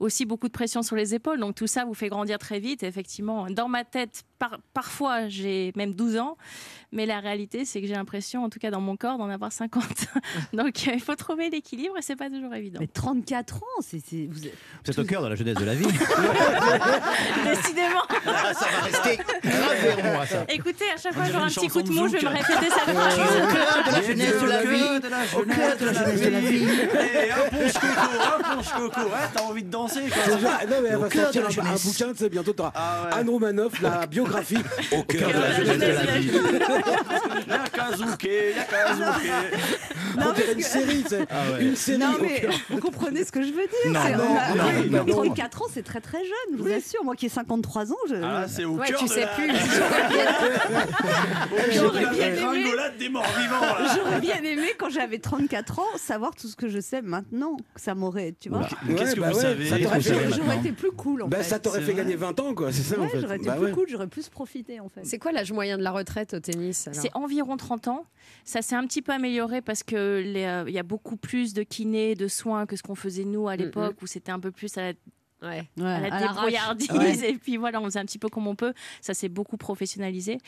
aussi 0.00 0.24
beaucoup 0.26 0.48
de 0.48 0.52
pression 0.52 0.82
sur 0.82 0.96
les 0.96 1.14
épaules. 1.14 1.40
Donc, 1.40 1.54
tout 1.54 1.66
ça 1.66 1.84
vous 1.84 1.94
fait 1.94 2.08
grandir 2.08 2.38
très 2.38 2.60
vite. 2.60 2.82
Et 2.82 2.86
effectivement, 2.86 3.46
dans 3.50 3.68
ma 3.68 3.84
tête, 3.84 4.22
par- 4.48 4.58
parfois, 4.72 5.28
j'ai 5.28 5.72
même 5.76 5.92
12 5.94 6.16
ans. 6.18 6.36
Mais 6.92 7.06
la 7.06 7.18
réalité, 7.18 7.64
c'est 7.64 7.80
que 7.80 7.88
j'ai 7.88 7.94
l'impression, 7.94 8.44
en 8.44 8.48
tout 8.50 8.60
cas 8.60 8.70
dans 8.70 8.80
mon 8.80 8.96
corps, 8.96 9.18
d'en 9.18 9.28
avoir 9.28 9.50
50. 9.50 9.82
Donc, 10.52 10.86
euh, 10.86 10.92
il 10.94 11.00
faut 11.00 11.16
trouver 11.16 11.50
l'équilibre 11.50 11.98
et 11.98 12.02
c'est 12.02 12.14
pas 12.14 12.30
toujours 12.30 12.54
évident. 12.54 12.78
Mais 12.80 12.86
34 12.86 13.56
ans, 13.56 13.60
c'est 13.80 13.98
c'est- 13.98 14.28
vous 14.30 14.46
êtes- 14.46 14.54
Vous 14.84 14.90
êtes 14.92 14.98
au 15.00 15.04
cœur 15.04 15.20
de 15.22 15.26
la 15.28 15.34
jeunesse 15.34 15.56
de 15.56 15.64
la 15.64 15.74
vie. 15.74 15.86
Décidément. 17.44 18.02
Ah, 18.26 18.54
ça 18.54 18.66
va 18.66 18.78
rester 18.84 19.18
gravé 19.42 20.02
en 20.08 20.14
moi, 20.14 20.26
ça. 20.26 20.44
Écoutez, 20.48 20.84
à 20.94 21.00
chaque 21.00 21.14
fois 21.14 21.24
que 21.24 21.32
j'aurai 21.32 21.44
un 21.44 21.48
petit 21.48 21.68
coup 21.68 21.82
de 21.82 21.90
mou, 21.90 22.06
je 22.06 22.12
vais 22.12 22.22
me 22.22 22.28
répéter 22.28 22.70
cette 22.70 22.94
Au 22.94 22.98
phrase. 22.98 23.16
cœur 23.16 23.84
de 23.86 23.92
la 23.92 24.02
jeunesse 24.02 24.40
de 24.40 24.46
la 24.46 24.62
vie. 24.64 24.82
Au 25.36 25.42
cœur 25.42 25.76
de 25.76 25.84
la 25.86 25.92
jeunesse 25.92 26.20
de 26.22 26.28
la 26.28 26.40
vie. 26.40 26.64
Et 26.64 27.30
un 27.32 27.48
ponche 27.50 27.72
coco, 27.74 27.90
un 28.22 28.54
ponche 28.54 28.72
coco. 28.72 29.00
Ouais, 29.00 29.28
t'as 29.34 29.42
envie 29.42 29.62
de 29.64 29.70
danser 29.70 30.00
non, 30.04 30.76
mais 30.82 30.88
elle 30.90 30.96
va 30.96 31.06
Au 31.06 31.10
sortir 31.10 31.42
un, 31.44 31.74
bouquin, 31.74 32.12
tu 32.12 32.16
sais, 32.18 32.28
bientôt 32.28 32.52
t'auras 32.52 32.72
Ah. 32.74 33.08
Anne 33.14 33.28
Romanoff, 33.28 33.80
la 33.80 34.06
biographie 34.06 34.33
au 34.92 35.02
cœur 35.02 35.28
de 35.28 35.34
la 35.38 35.52
jeunesse 35.54 35.78
de 35.78 35.86
la 35.86 36.00
jeunesse 36.04 36.16
vie. 36.24 36.30
Y'a 37.48 37.58
Kazuke, 37.72 38.24
y'a 38.24 38.64
Kazuke. 38.64 39.32
On 40.16 40.32
dirait 40.32 40.52
une 40.52 40.60
série, 40.62 41.02
tu 41.02 41.08
sais. 41.08 41.26
Ah. 41.30 41.60
Une 41.60 41.76
série 41.76 41.98
Non 41.98 42.12
mais 42.20 42.46
vous 42.70 42.78
comprenez 42.78 43.24
ce 43.24 43.32
que 43.32 43.42
je 43.42 43.48
veux 43.48 43.66
dire 43.66 43.90
Non, 43.92 44.00
c'est- 44.04 44.12
non, 44.16 44.24
on 44.30 44.36
a- 44.36 44.54
non, 44.54 44.64
oui, 44.80 44.90
non, 44.90 45.04
non. 45.04 45.12
34 45.24 45.62
ans, 45.62 45.66
c'est 45.72 45.82
très 45.82 46.00
très 46.00 46.18
jeune, 46.24 46.56
je 46.58 46.62
vous 46.62 46.72
assure. 46.72 47.04
Moi 47.04 47.14
qui 47.16 47.26
ai 47.26 47.28
53 47.28 47.92
ans, 47.92 47.96
je... 48.08 48.14
Ah 48.22 48.46
c'est 48.48 48.64
au 48.64 48.76
Ouais, 48.76 48.86
cœur 48.88 48.98
tu 49.00 49.06
de 49.06 49.10
sais 49.10 49.20
la... 49.22 49.26
plus. 49.28 49.50
Au 51.52 51.56
cœur 51.56 51.66
de 51.66 51.72
J'aurais 51.72 52.02
la 52.02 52.10
bien 52.10 52.26
aimé. 52.28 52.36
gringolade 52.62 52.96
des 52.98 53.08
morts 53.08 53.26
vivants. 53.38 53.60
là. 53.60 53.94
J'aurais 53.96 54.20
bien 54.20 54.36
aimé 54.42 54.68
quand 54.78 54.90
j'avais 54.90 55.18
34 55.18 55.78
ans 55.80 55.84
savoir 55.96 56.34
tout 56.34 56.48
ce 56.48 56.56
que 56.56 56.68
je 56.68 56.80
sais 56.80 57.02
maintenant. 57.02 57.56
Ça 57.76 57.94
m'aurait, 57.94 58.34
tu 58.38 58.48
vois. 58.48 58.68
Mais 58.86 58.94
Qu'est-ce 58.94 59.14
que 59.16 59.20
bah 59.20 59.30
vous 59.32 59.40
savez 59.40 59.68
ça 59.68 59.78
t'aurait 59.78 60.00
fait- 60.00 60.14
J'aurais 60.36 60.56
été 60.58 60.72
plus 60.72 60.92
cool 60.92 61.22
en 61.22 61.28
Bah, 61.28 61.38
fait. 61.38 61.44
ça 61.44 61.58
t'aurait 61.58 61.80
fait 61.80 61.94
gagner 61.94 62.16
20 62.16 62.38
ans, 62.40 62.54
quoi. 62.54 62.72
C'est 62.72 62.82
ça, 62.82 62.98
en 62.98 63.02
Ouais, 63.02 63.08
fait. 63.08 63.20
j'aurais 63.20 63.36
été 63.36 63.46
Bah 63.46 63.54
plus 63.56 63.66
ouais. 63.66 63.72
cool, 63.72 63.86
j'aurais 63.88 64.06
plus 64.14 64.28
profité 64.28 64.78
en 64.78 64.88
fait. 64.88 65.04
C'est 65.04 65.18
quoi 65.18 65.32
l'âge 65.32 65.50
moyen 65.50 65.76
de 65.76 65.82
la 65.82 65.90
retraite 65.90 66.34
au 66.34 66.40
tennis 66.40 66.88
C'est 66.92 67.10
environ 67.14 67.56
30 67.56 67.88
ans. 67.88 68.06
Ça 68.44 68.62
s'est 68.62 68.76
un 68.76 68.86
petit 68.86 69.02
peu 69.02 69.10
amélioré 69.10 69.60
parce 69.60 69.82
que 69.82 70.22
les, 70.24 70.44
euh, 70.44 70.64
il 70.68 70.72
y 70.72 70.78
a 70.78 70.84
beaucoup 70.84 71.16
plus 71.16 71.52
de 71.52 71.64
kinés, 71.64 72.14
de 72.14 72.28
soins 72.28 72.64
que 72.64 72.76
ce 72.76 72.84
qu'on 72.84 72.94
faisait 72.94 73.24
nous 73.24 73.48
à 73.48 73.56
l'époque 73.56 74.00
où 74.02 74.06
c'était 74.06 74.30
un 74.30 74.38
peu 74.38 74.52
plus 74.52 74.78
à 74.78 74.82
la, 74.82 74.92
Ouais. 75.42 75.68
Ouais, 75.76 75.84
à 75.84 76.00
la 76.00 76.14
à 76.14 76.20
l'arrache. 76.20 76.78
débrouillardise 76.78 77.22
Ouais. 77.22 77.30
et 77.30 77.34
puis 77.34 77.56
voilà, 77.58 77.80
on 77.80 77.84
faisait 77.84 77.98
un 77.98 78.04
petit 78.04 78.20
peu 78.20 78.28
comme 78.28 78.46
on 78.46 78.54
peut. 78.54 78.72
Ça 79.02 79.12
s'est 79.12 79.28
beaucoup 79.28 79.56
professionnalisé. 79.58 80.38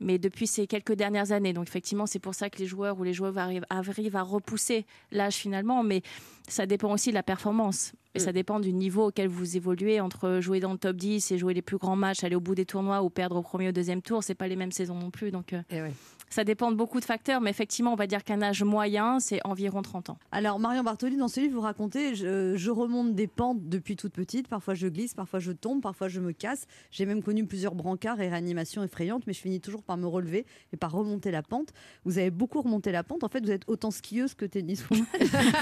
Mais 0.00 0.18
depuis 0.18 0.46
ces 0.46 0.66
quelques 0.66 0.94
dernières 0.94 1.32
années, 1.32 1.52
donc 1.52 1.68
effectivement, 1.68 2.06
c'est 2.06 2.18
pour 2.20 2.34
ça 2.34 2.48
que 2.48 2.58
les 2.58 2.66
joueurs 2.66 2.98
ou 2.98 3.02
les 3.02 3.12
joueurs 3.12 3.36
arrivent, 3.36 3.66
arrivent 3.68 4.16
à 4.16 4.22
repousser 4.22 4.86
l'âge 5.10 5.34
finalement, 5.34 5.82
mais 5.82 6.02
ça 6.48 6.64
dépend 6.64 6.92
aussi 6.92 7.10
de 7.10 7.14
la 7.14 7.22
performance. 7.22 7.92
Et 8.18 8.24
ça 8.24 8.32
dépend 8.32 8.60
du 8.60 8.72
niveau 8.72 9.08
auquel 9.08 9.28
vous 9.28 9.56
évoluez 9.56 10.00
entre 10.00 10.40
jouer 10.40 10.60
dans 10.60 10.72
le 10.72 10.78
top 10.78 10.96
10 10.96 11.30
et 11.32 11.38
jouer 11.38 11.54
les 11.54 11.62
plus 11.62 11.78
grands 11.78 11.96
matchs, 11.96 12.24
aller 12.24 12.36
au 12.36 12.40
bout 12.40 12.54
des 12.54 12.66
tournois 12.66 13.02
ou 13.02 13.10
perdre 13.10 13.36
au 13.36 13.42
premier 13.42 13.66
ou 13.66 13.68
au 13.68 13.72
deuxième 13.72 14.02
tour. 14.02 14.22
C'est 14.22 14.34
pas 14.34 14.48
les 14.48 14.56
mêmes 14.56 14.72
saisons 14.72 14.96
non 14.96 15.10
plus. 15.10 15.30
Donc, 15.30 15.52
euh, 15.52 15.62
Et 15.70 15.80
ouais. 15.80 15.92
Ça 16.30 16.44
dépend 16.44 16.70
de 16.70 16.76
beaucoup 16.76 17.00
de 17.00 17.04
facteurs, 17.04 17.40
mais 17.40 17.50
effectivement, 17.50 17.92
on 17.92 17.96
va 17.96 18.06
dire 18.06 18.24
qu'un 18.24 18.42
âge 18.42 18.62
moyen, 18.62 19.20
c'est 19.20 19.40
environ 19.44 19.82
30 19.82 20.10
ans. 20.10 20.18
Alors 20.32 20.58
Marion 20.58 20.82
Bartoli, 20.82 21.16
dans 21.16 21.28
ce 21.28 21.40
livre, 21.40 21.54
vous 21.54 21.60
racontez, 21.60 22.14
je, 22.14 22.56
je 22.56 22.70
remonte 22.70 23.14
des 23.14 23.26
pentes 23.26 23.68
depuis 23.68 23.96
toute 23.96 24.12
petite. 24.12 24.48
Parfois 24.48 24.74
je 24.74 24.86
glisse, 24.86 25.14
parfois 25.14 25.38
je 25.40 25.52
tombe, 25.52 25.82
parfois 25.82 26.08
je 26.08 26.20
me 26.20 26.32
casse. 26.32 26.66
J'ai 26.90 27.06
même 27.06 27.22
connu 27.22 27.46
plusieurs 27.46 27.74
brancards 27.74 28.20
et 28.20 28.28
réanimations 28.28 28.82
effrayantes, 28.82 29.26
mais 29.26 29.32
je 29.32 29.40
finis 29.40 29.60
toujours 29.60 29.82
par 29.82 29.96
me 29.96 30.06
relever 30.06 30.46
et 30.72 30.76
par 30.76 30.92
remonter 30.92 31.30
la 31.30 31.42
pente. 31.42 31.68
Vous 32.04 32.18
avez 32.18 32.30
beaucoup 32.30 32.62
remonté 32.62 32.92
la 32.92 33.02
pente. 33.02 33.24
En 33.24 33.28
fait, 33.28 33.44
vous 33.44 33.50
êtes 33.50 33.62
autant 33.66 33.90
skieuse 33.90 34.34
que 34.34 34.44
tenniswoman. 34.44 35.04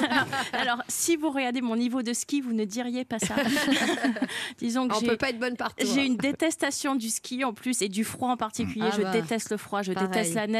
Alors, 0.52 0.82
si 0.88 1.16
vous 1.16 1.30
regardez 1.30 1.60
mon 1.60 1.76
niveau 1.76 2.02
de 2.02 2.12
ski, 2.12 2.40
vous 2.40 2.52
ne 2.52 2.64
diriez 2.64 3.04
pas 3.04 3.18
ça. 3.18 3.34
Disons 4.58 4.88
que 4.88 4.96
On 4.96 5.00
peut 5.00 5.16
pas 5.16 5.30
être 5.30 5.38
bonne 5.38 5.56
partout. 5.56 5.86
J'ai 5.86 6.00
hein. 6.00 6.04
une 6.04 6.16
détestation 6.16 6.94
du 6.94 7.10
ski 7.10 7.44
en 7.44 7.52
plus 7.52 7.82
et 7.82 7.88
du 7.88 8.04
froid 8.04 8.30
en 8.30 8.36
particulier. 8.36 8.88
Ah 8.90 8.96
je 8.96 9.02
bah, 9.02 9.12
déteste 9.12 9.50
le 9.50 9.56
froid, 9.56 9.82
je 9.82 9.92
pareil. 9.92 10.08
déteste 10.08 10.34
la 10.34 10.46
neige, 10.46 10.55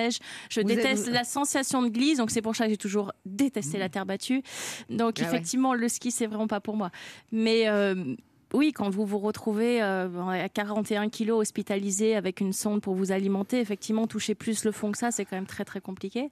je 0.51 0.61
Vous 0.61 0.67
déteste 0.67 1.09
êtes- 1.09 1.15
la 1.15 1.25
sensation 1.25 1.83
de 1.83 1.89
glisse. 1.89 2.19
Donc 2.19 2.31
c'est 2.31 2.43
pour 2.43 2.55
ça 2.57 2.65
que 2.65 2.71
j'ai 2.71 2.77
toujours 2.77 3.13
détesté 3.25 3.79
la 3.79 3.89
terre 3.89 4.07
battue. 4.07 4.43
Donc 4.91 5.15
Ah 5.19 5.23
ouais. 5.23 5.29
effectivement, 5.29 5.75
le 5.75 5.89
ski 5.89 6.11
c'est 6.11 6.27
vraiment 6.27 6.47
pas 6.47 6.61
pour 6.61 6.77
moi. 6.77 6.91
Mais 7.33 7.69
euh, 7.69 8.15
oui, 8.55 8.73
quand 8.73 8.89
vous 8.91 9.05
vous 9.05 9.19
retrouvez 9.19 9.83
euh, 9.83 10.09
à 10.29 10.49
41 10.49 11.09
kilos 11.09 11.41
hospitalisé 11.41 12.15
avec 12.15 12.41
une 12.41 12.53
sonde 12.53 12.81
pour 12.81 12.95
vous 12.95 13.11
alimenter, 13.11 13.59
effectivement, 13.61 14.07
toucher 14.07 14.35
plus 14.37 14.65
le 14.65 14.71
fond 14.73 14.93
que 14.93 14.99
ça, 14.99 15.11
c'est 15.11 15.25
quand 15.25 15.37
même 15.37 15.47
très 15.47 15.65
très 15.65 15.81
compliqué. 15.81 16.31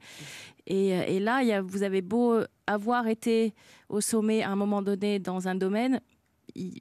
Et, 0.67 0.95
euh, 0.95 1.05
et 1.09 1.21
là, 1.21 1.43
y 1.43 1.53
a- 1.53 1.61
vous 1.61 1.83
avez 1.83 2.03
beau 2.03 2.39
avoir 2.67 3.09
été 3.09 3.53
au 3.89 4.01
sommet 4.01 4.43
à 4.43 4.51
un 4.51 4.57
moment 4.57 4.81
donné 4.81 5.19
dans 5.19 5.49
un 5.49 5.55
domaine, 5.57 6.01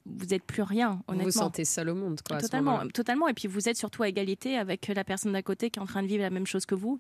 vous 0.05 0.25
n'êtes 0.27 0.43
plus 0.43 0.61
rien, 0.61 1.01
honnêtement. 1.07 1.25
vous 1.25 1.31
sentez 1.31 1.65
seul 1.65 1.89
au 1.89 1.95
monde, 1.95 2.21
quoi. 2.21 2.37
à 2.37 2.39
ce 2.39 2.45
Totalement, 2.45 2.87
totalement. 2.87 3.27
Et 3.27 3.33
puis 3.33 3.47
vous 3.47 3.69
êtes 3.69 3.77
surtout 3.77 4.03
à 4.03 4.07
égalité 4.07 4.57
avec 4.57 4.87
la 4.87 5.03
personne 5.03 5.33
d'à 5.33 5.41
côté 5.41 5.69
qui 5.69 5.79
est 5.79 5.81
en 5.81 5.87
train 5.87 6.03
de 6.03 6.07
vivre 6.07 6.23
la 6.23 6.29
même 6.29 6.45
chose 6.45 6.65
que 6.65 6.75
vous, 6.75 6.99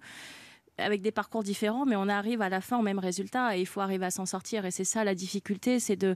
avec 0.77 1.01
des 1.01 1.11
parcours 1.11 1.43
différents, 1.43 1.85
mais 1.85 1.95
on 1.95 2.09
arrive 2.09 2.41
à 2.41 2.49
la 2.49 2.61
fin 2.61 2.79
au 2.79 2.81
même 2.81 2.99
résultat 2.99 3.55
et 3.55 3.61
il 3.61 3.65
faut 3.67 3.81
arriver 3.81 4.05
à 4.05 4.11
s'en 4.11 4.25
sortir. 4.25 4.65
Et 4.65 4.71
c'est 4.71 4.83
ça 4.83 5.03
la 5.03 5.13
difficulté, 5.15 5.79
c'est 5.79 5.95
de 5.95 6.15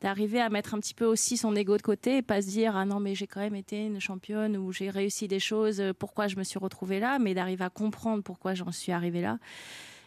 d'arriver 0.00 0.40
à 0.40 0.48
mettre 0.48 0.74
un 0.74 0.80
petit 0.80 0.94
peu 0.94 1.04
aussi 1.04 1.36
son 1.36 1.54
ego 1.54 1.76
de 1.76 1.82
côté 1.82 2.18
et 2.18 2.22
pas 2.22 2.40
se 2.40 2.46
dire 2.46 2.74
ah 2.76 2.86
non 2.86 3.00
mais 3.00 3.14
j'ai 3.14 3.26
quand 3.26 3.40
même 3.40 3.54
été 3.54 3.84
une 3.84 4.00
championne 4.00 4.56
ou 4.56 4.72
j'ai 4.72 4.88
réussi 4.88 5.28
des 5.28 5.40
choses, 5.40 5.82
pourquoi 5.98 6.26
je 6.26 6.36
me 6.36 6.44
suis 6.44 6.58
retrouvée 6.58 7.00
là, 7.00 7.18
mais 7.18 7.34
d'arriver 7.34 7.64
à 7.64 7.70
comprendre 7.70 8.22
pourquoi 8.22 8.54
j'en 8.54 8.72
suis 8.72 8.92
arrivée 8.92 9.20
là. 9.20 9.38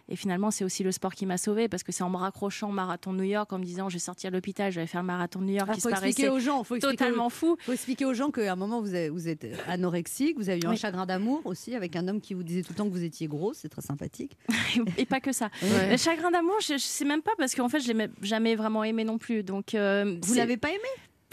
Et 0.10 0.16
finalement, 0.16 0.52
c'est 0.52 0.66
aussi 0.66 0.84
le 0.84 0.92
sport 0.92 1.14
qui 1.14 1.26
m'a 1.26 1.38
sauvée 1.38 1.70
parce 1.70 1.84
que 1.84 1.92
c'est 1.92 2.04
en 2.04 2.10
me 2.10 2.18
raccrochant 2.18 2.70
au 2.70 2.74
marathon 2.74 3.14
de 3.14 3.20
New 3.20 3.24
York, 3.24 3.52
en 3.54 3.60
me 3.60 3.64
disant 3.64 3.88
je 3.90 3.96
vais 3.96 4.00
sortir 4.00 4.32
de 4.32 4.36
l'hôpital, 4.36 4.72
je 4.72 4.82
vais 4.82 4.88
faire 4.88 5.02
le 5.02 5.08
marathon 5.08 5.40
de 5.40 5.46
New 5.46 5.54
York 5.54 5.70
Il 5.72 5.76
qui 5.76 5.82
faut 5.82 5.90
se 5.90 5.94
expliquer 5.94 6.30
aux 6.30 6.40
gens, 6.40 6.64
faut 6.64 6.76
expliquer 6.76 6.98
totalement 6.98 7.30
fou. 7.30 7.56
faut 7.62 7.72
expliquer 7.72 8.06
aux 8.06 8.14
gens 8.14 8.30
qu'à 8.30 8.52
un 8.52 8.56
moment 8.56 8.82
vous 8.82 8.96
êtes, 8.96 9.12
vous 9.12 9.28
êtes 9.30 9.48
anorexique, 9.68 10.38
vous 10.38 10.50
avez 10.50 10.60
eu 10.62 10.68
un 10.68 10.76
chagrin 10.76 11.06
d'amour 11.06 11.42
aussi 11.46 11.76
avec 11.76 11.96
un 11.96 12.08
homme 12.08 12.20
qui 12.20 12.34
vous 12.34 12.44
disait 12.44 12.62
tout 12.64 12.74
le 12.74 12.78
temps 12.78 12.86
que 12.86 12.92
vous 12.94 13.04
étiez 13.04 13.28
grosse, 13.28 13.60
c'est 13.62 13.70
très 13.70 13.82
sympathique. 13.82 14.38
et 14.98 15.06
pas 15.06 15.22
que 15.22 15.32
ça. 15.32 15.50
Ouais. 15.62 15.92
Le 15.92 15.98
chagrin 15.98 16.32
d'amour, 16.32 16.58
je, 16.62 16.74
je 16.74 16.78
sais 16.78 17.06
même 17.06 17.22
pas 17.22 17.34
parce 17.38 17.56
qu'en 17.56 17.70
fait, 17.70 17.80
je 17.80 17.92
l'ai 17.92 18.10
jamais 18.22 18.56
vraiment 18.56 18.84
aimé 18.84 19.04
non 19.04 19.18
plus. 19.18 19.44
Donc, 19.44 19.74
euh, 19.76 20.18
Vous 20.22 20.34
l'avez 20.36 20.58
pas 20.58 20.70
aimé? 20.70 20.80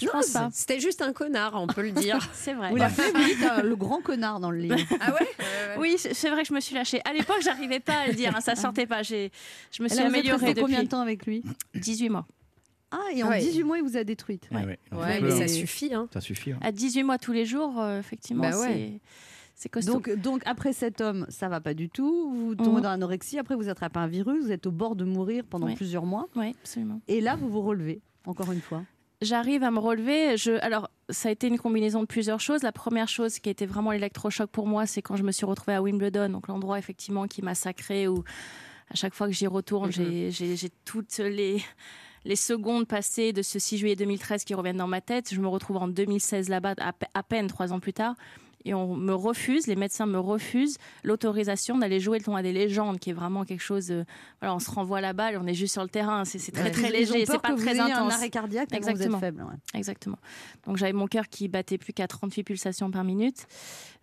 Je 0.00 0.08
pense 0.08 0.30
pas. 0.30 0.48
C'était 0.52 0.80
juste 0.80 1.02
un 1.02 1.12
connard, 1.12 1.52
on 1.54 1.66
peut 1.66 1.82
le 1.82 1.90
dire. 1.92 2.18
C'est 2.32 2.54
vrai. 2.54 2.70
Vous 2.70 2.76
dites, 2.78 3.42
euh, 3.42 3.62
le 3.62 3.76
grand 3.76 4.00
connard 4.02 4.40
dans 4.40 4.50
le 4.50 4.58
livre. 4.58 4.76
Ah 5.00 5.12
ouais 5.12 5.26
Oui, 5.78 5.96
c'est 5.98 6.30
vrai 6.30 6.42
que 6.42 6.48
je 6.48 6.54
me 6.54 6.60
suis 6.60 6.74
lâchée. 6.74 7.00
À 7.04 7.12
l'époque, 7.12 7.40
j'arrivais 7.42 7.80
pas 7.80 7.98
à 8.00 8.06
le 8.08 8.14
dire, 8.14 8.34
hein, 8.36 8.40
ça 8.40 8.54
sortait 8.56 8.86
pas. 8.86 9.02
J'ai, 9.02 9.30
je 9.72 9.82
me 9.82 9.88
suis 9.88 9.98
êtes 9.98 10.06
améliorée 10.06 10.48
depuis 10.54 10.62
combien 10.62 10.82
de 10.82 10.88
temps 10.88 11.00
avec 11.00 11.26
lui? 11.26 11.42
18 11.74 12.08
mois. 12.10 12.26
Ah, 12.92 12.98
et 13.14 13.22
en 13.22 13.28
Ouais. 13.28 13.38
18 13.40 13.62
mois, 13.62 13.78
il 13.78 13.84
vous 13.84 13.96
a 13.96 14.02
détruite. 14.04 14.48
Ouais, 14.50 14.64
ouais. 14.64 14.78
Ouais, 14.92 15.20
mais 15.20 15.32
hein. 15.32 15.38
ça 15.38 15.48
suffit. 15.48 15.94
Hein. 15.94 16.08
Ça 16.12 16.20
suffit. 16.20 16.52
hein. 16.52 16.58
À 16.60 16.72
18 16.72 17.04
mois 17.04 17.18
tous 17.18 17.30
les 17.32 17.44
jours, 17.46 17.80
euh, 17.80 18.00
effectivement, 18.00 18.42
Bah 18.50 18.58
ouais. 18.58 18.66
c'est, 18.66 19.00
c'est 19.54 19.68
costaud. 19.68 19.92
Donc, 19.92 20.10
donc 20.16 20.42
après 20.44 20.72
cet 20.72 21.00
homme, 21.00 21.24
ça 21.28 21.48
va 21.48 21.60
pas 21.60 21.72
du 21.74 21.88
tout. 21.88 22.32
Vous 22.34 22.54
tombez 22.56 22.70
Mhm. 22.78 22.80
dans 22.80 22.90
l'anorexie. 22.90 23.38
Après, 23.38 23.54
vous 23.54 23.68
attrapez 23.68 24.00
un 24.00 24.08
virus. 24.08 24.42
Vous 24.44 24.50
êtes 24.50 24.66
au 24.66 24.72
bord 24.72 24.96
de 24.96 25.04
mourir 25.04 25.44
pendant 25.48 25.66
Oui. 25.68 25.76
plusieurs 25.76 26.04
mois. 26.04 26.26
oui, 26.34 26.54
absolument. 26.62 27.00
Et 27.06 27.20
là, 27.20 27.36
vous 27.36 27.48
vous 27.48 27.62
relevez. 27.62 28.00
Encore 28.26 28.50
une 28.50 28.60
fois. 28.60 28.82
J'arrive 29.22 29.62
à 29.64 29.70
me 29.70 29.78
relever. 29.78 30.36
Je, 30.38 30.52
alors, 30.64 30.90
ça 31.10 31.28
a 31.28 31.32
été 31.32 31.46
une 31.48 31.58
combinaison 31.58 32.00
de 32.00 32.06
plusieurs 32.06 32.40
choses. 32.40 32.62
La 32.62 32.72
première 32.72 33.08
chose 33.08 33.38
qui 33.38 33.48
a 33.50 33.52
été 33.52 33.66
vraiment 33.66 33.90
l'électrochoc 33.92 34.48
pour 34.50 34.66
moi, 34.66 34.86
c'est 34.86 35.02
quand 35.02 35.16
je 35.16 35.22
me 35.22 35.32
suis 35.32 35.44
retrouvée 35.44 35.74
à 35.74 35.82
Wimbledon, 35.82 36.30
donc 36.30 36.48
l'endroit 36.48 36.78
effectivement 36.78 37.26
qui 37.26 37.42
m'a 37.42 37.54
sacré, 37.54 38.08
où 38.08 38.24
à 38.90 38.94
chaque 38.94 39.14
fois 39.14 39.26
que 39.26 39.32
j'y 39.34 39.46
retourne, 39.46 39.92
j'ai- 39.92 40.30
j'ai 40.30 40.56
j'ai 40.56 40.70
toutes 40.86 41.18
les, 41.18 41.62
les 42.24 42.36
secondes 42.36 42.86
passées 42.86 43.32
de 43.34 43.42
ce 43.42 43.58
6 43.58 43.76
juillet 43.78 43.94
2013 43.96 44.44
qui 44.44 44.54
reviennent 44.54 44.78
dans 44.78 44.86
ma 44.88 45.00
tête. 45.02 45.32
Je 45.34 45.40
me 45.40 45.48
retrouve 45.48 45.76
en 45.76 45.88
2016 45.88 46.48
là-bas, 46.48 46.74
à 47.14 47.22
peine 47.22 47.46
trois 47.46 47.72
ans 47.74 47.80
plus 47.80 47.92
tard. 47.92 48.14
Et 48.64 48.74
on 48.74 48.94
me 48.96 49.14
refuse, 49.14 49.66
les 49.66 49.76
médecins 49.76 50.06
me 50.06 50.18
refusent 50.18 50.76
l'autorisation 51.04 51.78
d'aller 51.78 52.00
jouer 52.00 52.18
le 52.18 52.24
tournoi 52.24 52.42
des 52.42 52.52
légendes, 52.52 52.98
qui 52.98 53.10
est 53.10 53.14
vraiment 53.14 53.44
quelque 53.44 53.62
chose. 53.62 53.90
euh, 53.90 54.04
voilà, 54.40 54.54
on 54.54 54.58
se 54.58 54.70
renvoie 54.70 55.00
la 55.00 55.12
balle, 55.12 55.38
on 55.42 55.46
est 55.46 55.54
juste 55.54 55.72
sur 55.74 55.82
le 55.82 55.88
terrain, 55.88 56.24
c'est 56.24 56.38
très 56.52 56.64
Ouais. 56.64 56.70
très 56.70 56.90
léger, 56.90 57.24
c'est 57.26 57.38
pas 57.40 57.48
que 57.50 57.54
vous 57.54 57.62
très 57.62 57.72
ayez 57.72 57.80
un 57.80 57.86
intense. 57.86 58.12
arrêt 58.14 58.30
cardiaque 58.30 58.68
tellement 58.68 58.86
vous 58.86 58.90
êtes 58.90 58.96
Exactement. 58.96 59.20
faible, 59.20 59.42
ouais. 59.42 59.78
Exactement. 59.78 60.18
Donc 60.66 60.76
j'avais 60.76 60.92
mon 60.92 61.06
cœur 61.06 61.28
qui 61.28 61.48
battait 61.48 61.78
plus 61.78 61.92
qu'à 61.92 62.06
38 62.06 62.44
pulsations 62.44 62.90
par 62.90 63.04
minute. 63.04 63.46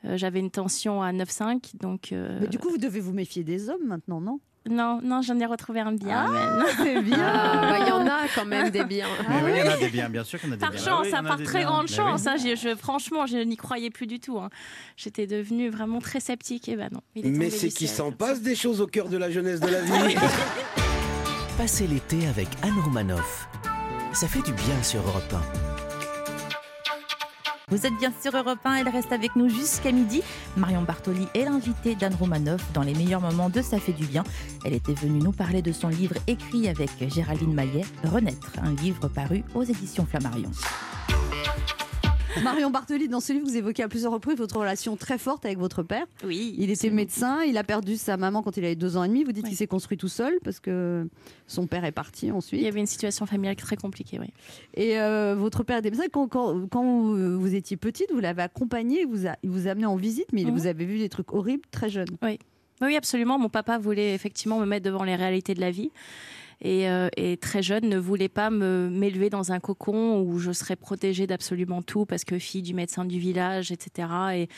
Euh, 0.05 0.15
j'avais 0.17 0.39
une 0.39 0.51
tension 0.51 1.01
à 1.01 1.11
9,5. 1.11 1.75
Donc, 1.79 2.11
euh, 2.11 2.37
Mais 2.41 2.47
du 2.47 2.59
coup, 2.59 2.69
vous 2.69 2.77
devez 2.77 2.99
vous 2.99 3.13
méfier 3.13 3.43
des 3.43 3.69
hommes 3.69 3.85
maintenant, 3.85 4.21
non? 4.21 4.39
Non, 4.69 4.99
non, 5.03 5.21
j'en 5.21 5.39
ai 5.39 5.45
retrouvé 5.45 5.79
un 5.79 5.91
bien. 5.93 6.25
Ah, 6.27 6.57
mais- 6.59 6.83
c'est 6.83 7.01
bien. 7.01 7.17
Ah, 7.19 7.61
bah, 7.69 7.77
Il 7.81 7.87
y 7.87 7.91
en 7.91 8.05
a 8.07 8.27
quand 8.35 8.45
même 8.45 8.69
des 8.69 8.83
biens. 8.83 9.07
Mais 9.29 9.35
oui, 9.43 9.51
il 9.55 9.65
y 9.65 9.67
en 9.69 9.71
a 9.73 9.77
des 9.77 9.89
biens, 9.89 10.09
bien 10.09 10.23
sûr 10.23 10.39
en 10.45 10.47
a 10.51 10.55
des 10.55 10.57
Par 10.57 10.71
biens. 10.71 10.79
chance, 10.79 11.07
Ah 11.13 11.19
oui, 11.21 11.25
a 11.25 11.27
par 11.27 11.37
des 11.37 11.43
très 11.43 11.59
biens. 11.59 11.67
grande 11.67 11.87
Mais 11.89 11.95
chance. 11.95 12.21
oui. 12.25 12.51
hein, 12.51 12.55
je, 12.55 12.75
franchement, 12.75 13.25
je 13.25 13.37
n'y 13.37 13.57
croyais 13.57 13.89
plus 13.89 14.07
du 14.07 14.19
tout. 14.19 14.37
hein. 14.39 14.49
J'étais 14.97 15.27
devenue 15.27 15.69
vraiment 15.69 15.99
très 15.99 16.19
sceptique. 16.19 16.69
Et 16.69 16.75
ben 16.75 16.89
non. 16.91 17.01
il 17.15 17.25
est 17.25 17.29
Mais 17.29 17.49
c'est 17.49 17.69
qu'il 17.69 17.87
s'en 17.89 18.11
passe 18.11 18.41
des 18.41 18.55
choses 18.55 18.81
au 18.81 18.87
cœur 18.87 19.09
de 19.09 19.17
la 19.17 19.29
jeunesse 19.31 19.59
de 19.59 19.67
la 19.67 19.81
vie. 19.81 19.91
Passez 21.57 21.87
l'été 21.87 22.27
avec 22.27 22.47
Anne 22.61 22.79
Romanoff. 22.83 23.47
Ça 24.13 24.27
fait 24.27 24.41
du 24.43 24.51
bien 24.53 24.83
sur 24.83 25.01
Europe 25.01 25.33
1. 25.33 25.66
Vous 27.69 27.85
êtes 27.85 27.97
bien 27.97 28.13
sur 28.21 28.33
Europe 28.33 28.59
1, 28.63 28.75
elle 28.75 28.87
reste 28.87 29.11
avec 29.11 29.35
nous 29.35 29.49
jusqu'à 29.49 29.91
midi. 29.91 30.23
Marion 30.55 30.83
Bartoli 30.83 31.27
est 31.33 31.43
l'invitée 31.43 31.95
d'Anne 31.95 32.15
Romanoff 32.15 32.61
dans 32.71 32.81
les 32.81 32.93
meilleurs 32.93 33.19
moments 33.19 33.49
de 33.49 33.61
Ça 33.61 33.77
fait 33.77 33.91
du 33.91 34.05
bien. 34.05 34.23
Elle 34.63 34.73
était 34.73 34.93
venue 34.93 35.19
nous 35.19 35.33
parler 35.33 35.61
de 35.61 35.73
son 35.73 35.89
livre 35.89 36.15
écrit 36.27 36.69
avec 36.69 36.89
Géraldine 37.13 37.53
Maillet, 37.53 37.83
Renaître, 38.05 38.53
un 38.63 38.73
livre 38.75 39.09
paru 39.09 39.43
aux 39.53 39.63
éditions 39.63 40.05
Flammarion. 40.05 40.51
Marion 42.43 42.69
Bartoli, 42.69 43.07
dans 43.07 43.19
ce 43.19 43.33
livre, 43.33 43.45
vous 43.47 43.57
évoquez 43.57 43.83
à 43.83 43.87
plusieurs 43.87 44.11
reprises 44.11 44.37
votre 44.37 44.57
relation 44.57 44.95
très 44.95 45.17
forte 45.17 45.45
avec 45.45 45.57
votre 45.57 45.83
père. 45.83 46.05
Oui. 46.25 46.55
Il 46.57 46.69
était 46.69 46.89
médecin, 46.89 47.41
il 47.43 47.57
a 47.57 47.63
perdu 47.63 47.95
sa 47.97 48.17
maman 48.17 48.41
quand 48.41 48.57
il 48.57 48.65
avait 48.65 48.75
deux 48.75 48.97
ans 48.97 49.03
et 49.03 49.07
demi. 49.07 49.23
Vous 49.23 49.31
dites 49.31 49.45
qu'il 49.47 49.55
s'est 49.57 49.67
construit 49.67 49.97
tout 49.97 50.07
seul 50.07 50.37
parce 50.43 50.59
que 50.59 51.07
son 51.47 51.67
père 51.67 51.85
est 51.85 51.91
parti 51.91 52.31
ensuite. 52.31 52.59
Il 52.61 52.63
y 52.63 52.67
avait 52.67 52.79
une 52.79 52.85
situation 52.85 53.25
familiale 53.25 53.55
très 53.55 53.75
compliquée, 53.77 54.19
oui. 54.19 54.27
Et 54.73 54.99
euh, 54.99 55.35
votre 55.37 55.63
père 55.63 55.77
était 55.77 55.89
médecin. 55.91 56.05
Quand, 56.11 56.27
quand, 56.27 56.67
quand 56.69 56.83
vous, 56.83 57.39
vous 57.39 57.55
étiez 57.55 57.77
petite, 57.77 58.11
vous 58.11 58.19
l'avez 58.19 58.41
accompagné, 58.43 59.01
il 59.01 59.07
vous 59.07 59.27
a, 59.27 59.35
il 59.43 59.49
vous 59.49 59.67
a 59.67 59.71
amené 59.71 59.85
en 59.85 59.95
visite, 59.95 60.27
mais 60.33 60.41
il 60.41 60.47
Mhm. 60.47 60.53
vous 60.57 60.67
avez 60.67 60.85
vu 60.85 60.97
des 60.99 61.09
trucs 61.09 61.33
horribles 61.33 61.63
très 61.71 61.89
jeune. 61.89 62.07
Oui. 62.21 62.39
Oui, 62.81 62.95
absolument. 62.95 63.39
Mon 63.39 63.49
papa 63.49 63.77
voulait 63.79 64.13
effectivement 64.13 64.59
me 64.59 64.65
mettre 64.65 64.85
devant 64.85 65.03
les 65.03 65.15
réalités 65.15 65.53
de 65.55 65.59
la 65.61 65.71
vie. 65.71 65.89
Et, 66.61 66.89
euh, 66.89 67.07
et 67.17 67.37
très 67.37 67.61
jeune, 67.61 67.87
ne 67.87 67.97
voulait 67.97 68.29
pas 68.29 68.49
me 68.49 68.89
m'élever 68.89 69.29
dans 69.29 69.51
un 69.51 69.59
cocon 69.59 70.21
où 70.21 70.39
je 70.39 70.51
serais 70.51 70.75
protégée 70.75 71.27
d'absolument 71.27 71.81
tout 71.83 72.05
parce 72.05 72.23
que 72.23 72.39
fille 72.39 72.63
du 72.63 72.73
médecin 72.73 73.05
du 73.05 73.19
village, 73.19 73.71
etc. 73.71 74.07
Et 74.33 74.49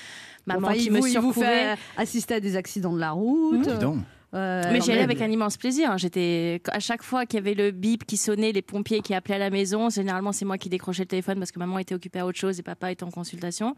maman 0.46 0.68
Enfin, 0.68 0.78
qui 0.78 0.86
il 0.86 0.92
me 0.94 1.00
vous, 1.00 1.08
il 1.08 1.20
vous 1.20 1.22
surcouvrait. 1.34 1.76
fait 1.76 1.82
assister 1.98 2.36
à 2.36 2.40
des 2.40 2.56
accidents 2.56 2.94
de 2.94 3.00
la 3.00 3.12
route. 3.12 3.68
Dis 3.68 3.78
donc. 3.80 3.98
Euh, 4.36 4.62
Mais 4.72 4.80
j'y 4.82 4.92
allais 4.92 5.02
avec 5.02 5.22
un 5.22 5.30
immense 5.30 5.58
plaisir. 5.58 5.98
J'étais 5.98 6.62
à 6.72 6.80
chaque 6.80 7.02
fois 7.02 7.26
qu'il 7.26 7.38
y 7.38 7.42
avait 7.42 7.56
le 7.56 7.72
bip 7.72 8.06
qui 8.06 8.16
sonnait, 8.16 8.52
les 8.52 8.62
pompiers 8.62 9.02
qui 9.02 9.14
appelaient 9.16 9.36
à 9.36 9.40
la 9.40 9.50
maison. 9.50 9.90
Généralement, 9.90 10.32
c'est 10.32 10.46
moi 10.46 10.58
qui 10.58 10.70
décrochais 10.70 11.04
le 11.04 11.08
téléphone 11.08 11.40
parce 11.40 11.52
que 11.52 11.58
maman 11.58 11.80
était 11.80 11.96
occupée 11.96 12.20
à 12.20 12.28
autre 12.28 12.38
chose 12.38 12.60
et 12.60 12.64
papa 12.64 12.92
était 12.92 13.04
en 13.04 13.10
consultation. 13.10 13.76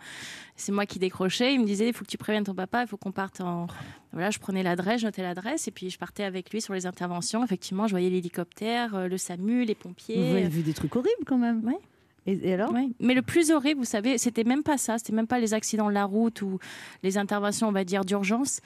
C'est 0.57 0.73
moi 0.73 0.85
qui 0.85 0.99
décrochais. 0.99 1.53
Il 1.53 1.61
me 1.61 1.65
disait 1.65 1.87
il 1.87 1.93
faut 1.93 2.03
que 2.03 2.09
tu 2.09 2.17
préviennes 2.17 2.43
ton 2.43 2.53
papa, 2.53 2.81
il 2.81 2.87
faut 2.87 2.97
qu'on 2.97 3.13
parte 3.13 3.39
en. 3.39 3.67
Voilà, 4.11 4.29
je 4.29 4.39
prenais 4.39 4.61
l'adresse, 4.61 5.01
je 5.01 5.05
notais 5.05 5.21
l'adresse 5.21 5.69
et 5.69 5.71
puis 5.71 5.89
je 5.89 5.97
partais 5.97 6.23
avec 6.23 6.51
lui 6.51 6.59
sur 6.59 6.73
les 6.73 6.85
interventions. 6.85 7.43
Effectivement, 7.45 7.87
je 7.87 7.91
voyais 7.91 8.09
l'hélicoptère, 8.09 8.93
euh, 8.95 9.07
le 9.07 9.17
SAMU, 9.17 9.63
les 9.63 9.75
pompiers. 9.75 10.17
Vous 10.31 10.35
avez 10.35 10.49
vu 10.49 10.63
des 10.63 10.73
trucs 10.73 10.93
horribles 10.97 11.23
quand 11.25 11.37
même. 11.37 11.61
Oui. 11.65 11.75
Et, 12.27 12.49
et 12.49 12.53
alors 12.53 12.71
Oui. 12.73 12.93
Mais 12.99 13.13
le 13.13 13.21
plus 13.21 13.51
horrible, 13.51 13.79
vous 13.79 13.85
savez, 13.85 14.17
c'était 14.17 14.43
même 14.43 14.63
pas 14.63 14.77
ça. 14.77 14.97
C'était 14.97 15.13
même 15.13 15.27
pas 15.27 15.39
les 15.39 15.53
accidents 15.53 15.87
de 15.87 15.93
la 15.93 16.03
route 16.03 16.41
ou 16.41 16.59
les 17.03 17.17
interventions, 17.17 17.69
on 17.69 17.71
va 17.71 17.85
dire, 17.85 18.03
d'urgence. 18.03 18.59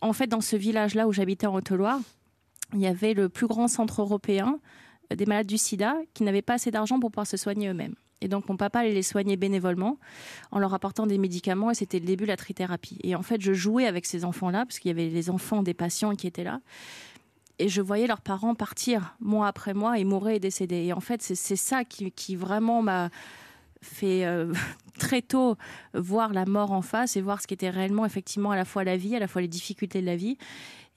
En 0.00 0.12
fait, 0.12 0.26
dans 0.26 0.40
ce 0.40 0.56
village-là 0.56 1.08
où 1.08 1.12
j'habitais 1.12 1.46
en 1.46 1.54
Haute-Loire, 1.54 2.00
il 2.72 2.80
y 2.80 2.86
avait 2.86 3.14
le 3.14 3.28
plus 3.28 3.46
grand 3.46 3.68
centre 3.68 4.02
européen 4.02 4.58
euh, 5.12 5.16
des 5.16 5.26
malades 5.26 5.46
du 5.46 5.58
sida 5.58 5.96
qui 6.12 6.22
n'avaient 6.22 6.42
pas 6.42 6.54
assez 6.54 6.70
d'argent 6.70 7.00
pour 7.00 7.10
pouvoir 7.10 7.26
se 7.26 7.36
soigner 7.36 7.68
eux-mêmes. 7.68 7.94
Et 8.20 8.28
donc, 8.28 8.48
mon 8.48 8.56
papa 8.56 8.80
allait 8.80 8.94
les 8.94 9.02
soigner 9.02 9.36
bénévolement 9.36 9.98
en 10.50 10.58
leur 10.58 10.72
apportant 10.72 11.06
des 11.06 11.18
médicaments 11.18 11.70
et 11.70 11.74
c'était 11.74 11.98
le 11.98 12.06
début 12.06 12.24
de 12.24 12.28
la 12.28 12.36
trithérapie. 12.36 12.98
Et 13.02 13.14
en 13.14 13.22
fait, 13.22 13.40
je 13.40 13.52
jouais 13.52 13.86
avec 13.86 14.06
ces 14.06 14.24
enfants-là 14.24 14.64
parce 14.64 14.78
qu'il 14.78 14.88
y 14.88 14.92
avait 14.92 15.08
les 15.08 15.30
enfants 15.30 15.62
des 15.62 15.74
patients 15.74 16.14
qui 16.14 16.26
étaient 16.26 16.44
là. 16.44 16.60
Et 17.58 17.68
je 17.68 17.82
voyais 17.82 18.06
leurs 18.06 18.22
parents 18.22 18.54
partir 18.54 19.14
mois 19.20 19.46
après 19.46 19.74
mois 19.74 19.98
et 19.98 20.04
mourir 20.04 20.36
et 20.36 20.40
décéder. 20.40 20.84
Et 20.84 20.92
en 20.92 21.00
fait, 21.00 21.22
c'est 21.22 21.56
ça 21.56 21.84
qui 21.84 22.34
vraiment 22.34 22.82
m'a 22.82 23.10
fait 23.84 24.24
euh, 24.24 24.52
très 24.98 25.22
tôt 25.22 25.56
voir 25.94 26.32
la 26.32 26.46
mort 26.46 26.72
en 26.72 26.82
face 26.82 27.16
et 27.16 27.20
voir 27.20 27.40
ce 27.40 27.46
qui 27.46 27.54
était 27.54 27.70
réellement 27.70 28.04
effectivement 28.06 28.50
à 28.50 28.56
la 28.56 28.64
fois 28.64 28.84
la 28.84 28.96
vie, 28.96 29.14
à 29.14 29.18
la 29.18 29.28
fois 29.28 29.42
les 29.42 29.48
difficultés 29.48 30.00
de 30.00 30.06
la 30.06 30.16
vie. 30.16 30.36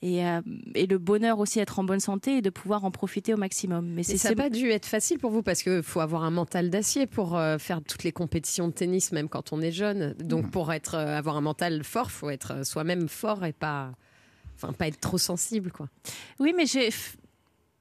Et, 0.04 0.24
euh, 0.26 0.42
et 0.76 0.86
le 0.86 1.00
bonheur 1.00 1.40
aussi 1.40 1.58
d'être 1.58 1.80
en 1.80 1.84
bonne 1.84 2.00
santé 2.00 2.38
et 2.38 2.42
de 2.44 2.52
pouvoir 2.52 2.86
en 2.86 2.92
profiter 2.92 3.34
au 3.34 3.38
maximum. 3.38 3.88
Mais 3.88 4.04
c'est 4.04 4.18
ça 4.18 4.30
n'a 4.30 4.36
pas 4.36 4.50
dû 4.50 4.70
être 4.70 4.86
facile 4.86 5.18
pour 5.18 5.32
vous 5.32 5.42
parce 5.42 5.64
qu'il 5.64 5.82
faut 5.82 6.02
avoir 6.02 6.24
un 6.24 6.30
mental 6.30 6.70
d'acier 6.70 7.08
pour 7.08 7.36
euh, 7.36 7.58
faire 7.58 7.82
toutes 7.82 8.04
les 8.04 8.12
compétitions 8.12 8.68
de 8.68 8.74
tennis, 8.74 9.12
même 9.12 9.28
quand 9.28 9.54
on 9.54 9.62
est 9.62 9.72
jeune. 9.72 10.14
Donc 10.20 10.52
pour 10.52 10.72
être, 10.72 10.94
euh, 10.94 11.18
avoir 11.18 11.36
un 11.36 11.42
mental 11.42 11.84
fort, 11.84 12.12
faut 12.12 12.30
être 12.30 12.64
soi-même 12.64 13.10
fort 13.10 13.44
et 13.44 13.54
pas, 13.54 13.92
enfin, 14.56 14.72
pas 14.72 14.88
être 14.88 15.00
trop 15.00 15.18
sensible. 15.18 15.72
Quoi. 15.72 15.90
Oui, 16.40 16.54
mais 16.56 16.68
j'ai. 16.68 16.90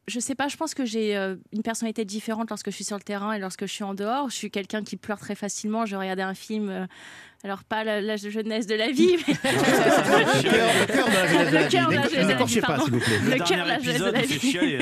Je 0.08 0.20
sais 0.20 0.36
pas, 0.36 0.46
je 0.46 0.56
pense 0.56 0.72
que 0.74 0.84
j'ai 0.84 1.16
euh, 1.16 1.34
une 1.52 1.62
personnalité 1.62 2.04
différente 2.04 2.48
lorsque 2.48 2.70
je 2.70 2.74
suis 2.76 2.84
sur 2.84 2.96
le 2.96 3.02
terrain 3.02 3.32
et 3.32 3.40
lorsque 3.40 3.66
je 3.66 3.72
suis 3.72 3.82
en 3.82 3.92
dehors. 3.92 4.30
Je 4.30 4.36
suis 4.36 4.50
quelqu'un 4.52 4.84
qui 4.84 4.96
pleure 4.96 5.18
très 5.18 5.34
facilement. 5.34 5.84
Je 5.84 5.96
regardais 5.96 6.22
un 6.22 6.34
film, 6.34 6.68
euh, 6.68 6.86
alors 7.42 7.64
pas 7.64 7.82
la- 7.82 8.00
l'âge 8.00 8.22
de 8.22 8.30
jeunesse 8.30 8.68
de 8.68 8.76
la 8.76 8.92
vie, 8.92 9.16
mais. 9.26 9.34
Le 9.42 10.86
cœur- 10.86 11.08
de 11.08 11.12
la 11.12 11.26
jeunesse 11.26 11.50
de 11.50 11.54
la 11.54 11.62
Le 11.62 11.68
cœur 11.68 11.88
vie. 11.90 11.96
de 11.96 12.00
la 12.02 12.08
jeunesse 12.08 12.12
de 12.12 12.16
la 12.16 12.22
vie, 12.22 12.26
N'écorchez 12.26 12.60
pas, 12.60 12.66
pardon. 12.68 12.84
s'il 12.84 12.92
vous 12.94 13.00
plaît. 13.00 13.18
Le 13.24 13.30
Le 13.30 13.36
cœur 13.38 13.64
de 13.64 13.68
la 13.68 13.78
jeunesse 13.80 14.00
de 14.00 14.10
la 14.10 14.22
vie. 14.22 14.38
chialer, 14.38 14.78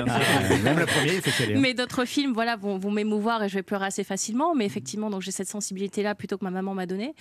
même 0.63 0.79
le 0.79 0.87
premier, 0.87 1.15
il 1.15 1.23
fait 1.23 1.31
chialer, 1.31 1.55
hein. 1.55 1.59
Mais 1.61 1.73
d'autres 1.75 2.05
films, 2.05 2.33
voilà, 2.35 2.57
vont, 2.57 2.77
vont 2.79 2.91
m'émouvoir 2.91 3.43
et 3.43 3.49
je 3.49 3.55
vais 3.55 3.63
pleurer 3.63 3.87
assez 3.87 4.05
facilement. 4.05 4.55
Mais 4.55 4.67
effectivement, 4.67 5.09
donc 5.11 5.23
j'ai 5.23 5.31
cette 5.31 5.49
sensibilité-là 5.49 6.15
plutôt 6.15 6.37
que 6.39 6.45
ma 6.45 6.51
maman 6.51 6.75
m'a 6.75 6.87
donnée. 6.87 7.15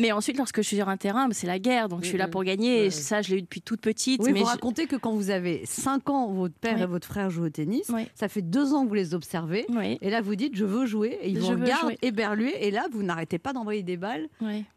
Mais 0.00 0.12
ensuite, 0.12 0.38
lorsque 0.38 0.56
je 0.62 0.66
suis 0.66 0.76
sur 0.76 0.88
un 0.88 0.96
terrain, 0.96 1.28
c'est 1.32 1.46
la 1.46 1.58
guerre, 1.58 1.88
donc 1.88 2.02
je 2.02 2.08
suis 2.08 2.18
là 2.18 2.26
pour 2.28 2.42
gagner. 2.42 2.86
Et 2.86 2.90
ça, 2.90 3.22
je 3.22 3.30
l'ai 3.30 3.38
eu 3.38 3.42
depuis 3.42 3.60
toute 3.60 3.80
petite. 3.80 4.20
Oui, 4.24 4.32
mais 4.32 4.40
vous 4.40 4.46
je- 4.46 4.50
racontez 4.50 4.86
que 4.86 4.96
quand 4.96 5.12
vous 5.12 5.30
avez 5.30 5.62
5 5.66 6.08
ans, 6.10 6.32
votre 6.32 6.54
père 6.54 6.76
Oui. 6.76 6.82
et 6.82 6.86
votre 6.86 7.06
frère 7.06 7.30
jouent 7.30 7.44
au 7.44 7.50
tennis. 7.50 7.90
Ça 8.14 8.28
fait 8.28 8.42
2 8.42 8.72
ans 8.74 8.84
que 8.84 8.88
vous 8.88 8.94
les 8.94 9.14
observez. 9.14 9.66
Et 10.00 10.10
là, 10.10 10.20
vous 10.20 10.34
dites, 10.34 10.56
je 10.56 10.64
veux 10.64 10.86
jouer. 10.86 11.18
Et 11.22 11.28
ils 11.30 11.36
Je 11.36 11.40
vous 11.52 11.60
regardent 11.60 11.94
éberlués. 12.02 12.54
Et 12.66 12.70
là, 12.70 12.86
vous 12.90 13.02
n'arrêtez 13.02 13.38
pas 13.38 13.52
d'envoyer 13.52 13.82
des 13.82 13.96
balles. 13.96 14.28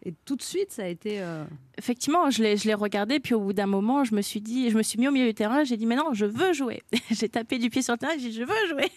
Et 0.05 0.13
tout 0.25 0.35
de 0.35 0.41
suite, 0.43 0.71
ça 0.71 0.83
a 0.83 0.87
été... 0.87 1.21
euh, 1.21 1.43
Effectivement, 1.77 2.29
je 2.29 2.43
l'ai, 2.43 2.55
je 2.55 2.65
l'ai 2.67 2.75
regardé, 2.75 3.19
puis 3.19 3.33
au 3.33 3.39
bout 3.39 3.53
d'un 3.53 3.65
moment, 3.65 4.03
je 4.03 4.13
me 4.13 4.21
suis 4.21 4.41
dit, 4.41 4.69
je 4.69 4.77
me 4.77 4.83
suis 4.83 4.99
mis 4.99 5.07
au 5.07 5.11
milieu 5.11 5.25
du 5.25 5.33
terrain, 5.33 5.63
j'ai 5.63 5.75
dit, 5.75 5.87
mais 5.87 5.95
non, 5.95 6.13
je 6.13 6.25
veux 6.25 6.53
jouer. 6.53 6.83
j'ai 7.11 7.29
tapé 7.29 7.57
du 7.57 7.69
pied 7.71 7.81
sur 7.81 7.93
le 7.93 7.97
terrain, 7.97 8.13
j'ai 8.19 8.29
dit, 8.29 8.35
je 8.35 8.43
veux 8.43 8.67
jouer. 8.69 8.91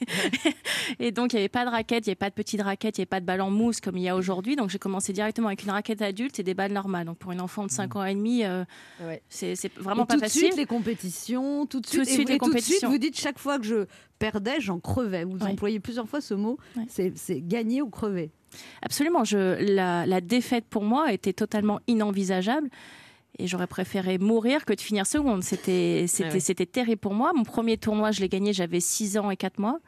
et 0.98 1.10
donc, 1.10 1.32
il 1.32 1.36
n'y 1.36 1.40
avait 1.40 1.48
pas 1.48 1.64
de 1.64 1.70
raquette, 1.70 2.06
il 2.06 2.10
n'y 2.10 2.12
avait 2.12 2.16
pas 2.16 2.28
de 2.30 2.34
petite 2.34 2.60
raquette, 2.60 2.98
il 2.98 3.00
n'y 3.00 3.02
avait 3.04 3.06
pas 3.08 3.20
de 3.20 3.26
balle 3.26 3.40
en 3.40 3.50
mousse 3.50 3.80
comme 3.80 3.96
il 3.96 4.02
y 4.02 4.08
a 4.08 4.16
aujourd'hui. 4.16 4.56
Donc, 4.56 4.70
j'ai 4.70 4.78
commencé 4.78 5.12
directement 5.12 5.46
avec 5.48 5.62
une 5.62 5.70
raquette 5.70 6.02
adulte 6.02 6.38
et 6.38 6.42
des 6.42 6.54
balles 6.54 6.72
normales. 6.72 7.06
Donc, 7.06 7.18
pour 7.18 7.32
une 7.32 7.40
enfant 7.40 7.64
de 7.64 7.70
5 7.70 7.96
ans 7.96 8.04
et 8.04 8.14
demi, 8.14 8.44
euh, 8.44 8.64
c'est, 9.28 9.56
c'est 9.56 9.72
vraiment 9.78 10.04
et 10.04 10.06
pas 10.06 10.14
tout 10.14 10.20
facile. 10.20 10.42
de 10.42 10.46
suite, 10.48 10.56
les 10.58 10.66
compétitions. 10.66 11.66
Tout 11.66 11.80
de 11.80 11.86
Tout 11.86 12.00
de 12.00 12.04
suite, 12.04 12.20
et 12.20 12.24
les 12.24 12.34
et 12.34 12.38
tout 12.38 12.44
de 12.50 12.50
suite, 12.58 12.64
compétitions. 12.64 12.90
vous 12.90 12.98
dites, 12.98 13.18
chaque 13.18 13.38
fois 13.38 13.58
que 13.58 13.64
je 13.64 13.86
perdais, 14.18 14.60
j'en 14.60 14.80
crevais. 14.80 15.24
Vous 15.24 15.36
Ouais. 15.38 15.50
employez 15.50 15.80
plusieurs 15.80 16.08
fois 16.08 16.20
ce 16.20 16.34
mot. 16.34 16.58
C'est, 16.88 17.16
c'est 17.16 17.40
gagner 17.40 17.80
ou 17.82 17.88
crever. 17.90 18.30
Absolument. 18.82 19.24
Je, 19.24 19.56
la, 19.74 20.06
la 20.06 20.20
défaite 20.20 20.64
pour 20.68 20.82
moi 20.84 21.12
était 21.12 21.32
totalement 21.32 21.80
inenvisageable. 21.86 22.68
Et 23.38 23.46
j'aurais 23.46 23.66
préféré 23.66 24.16
mourir 24.16 24.64
que 24.64 24.72
de 24.72 24.80
finir 24.80 25.06
seconde. 25.06 25.42
C'était, 25.42 26.06
c'était, 26.08 26.28
Ah 26.30 26.32
ouais. 26.34 26.40
c'était 26.40 26.64
terrible 26.64 27.00
pour 27.00 27.12
moi. 27.12 27.32
Mon 27.34 27.42
premier 27.42 27.76
tournoi, 27.76 28.10
je 28.10 28.20
l'ai 28.22 28.30
gagné, 28.30 28.54
j'avais 28.54 28.80
6 28.80 29.18
ans 29.18 29.30
et 29.30 29.36
4 29.36 29.58
mois. 29.58 29.78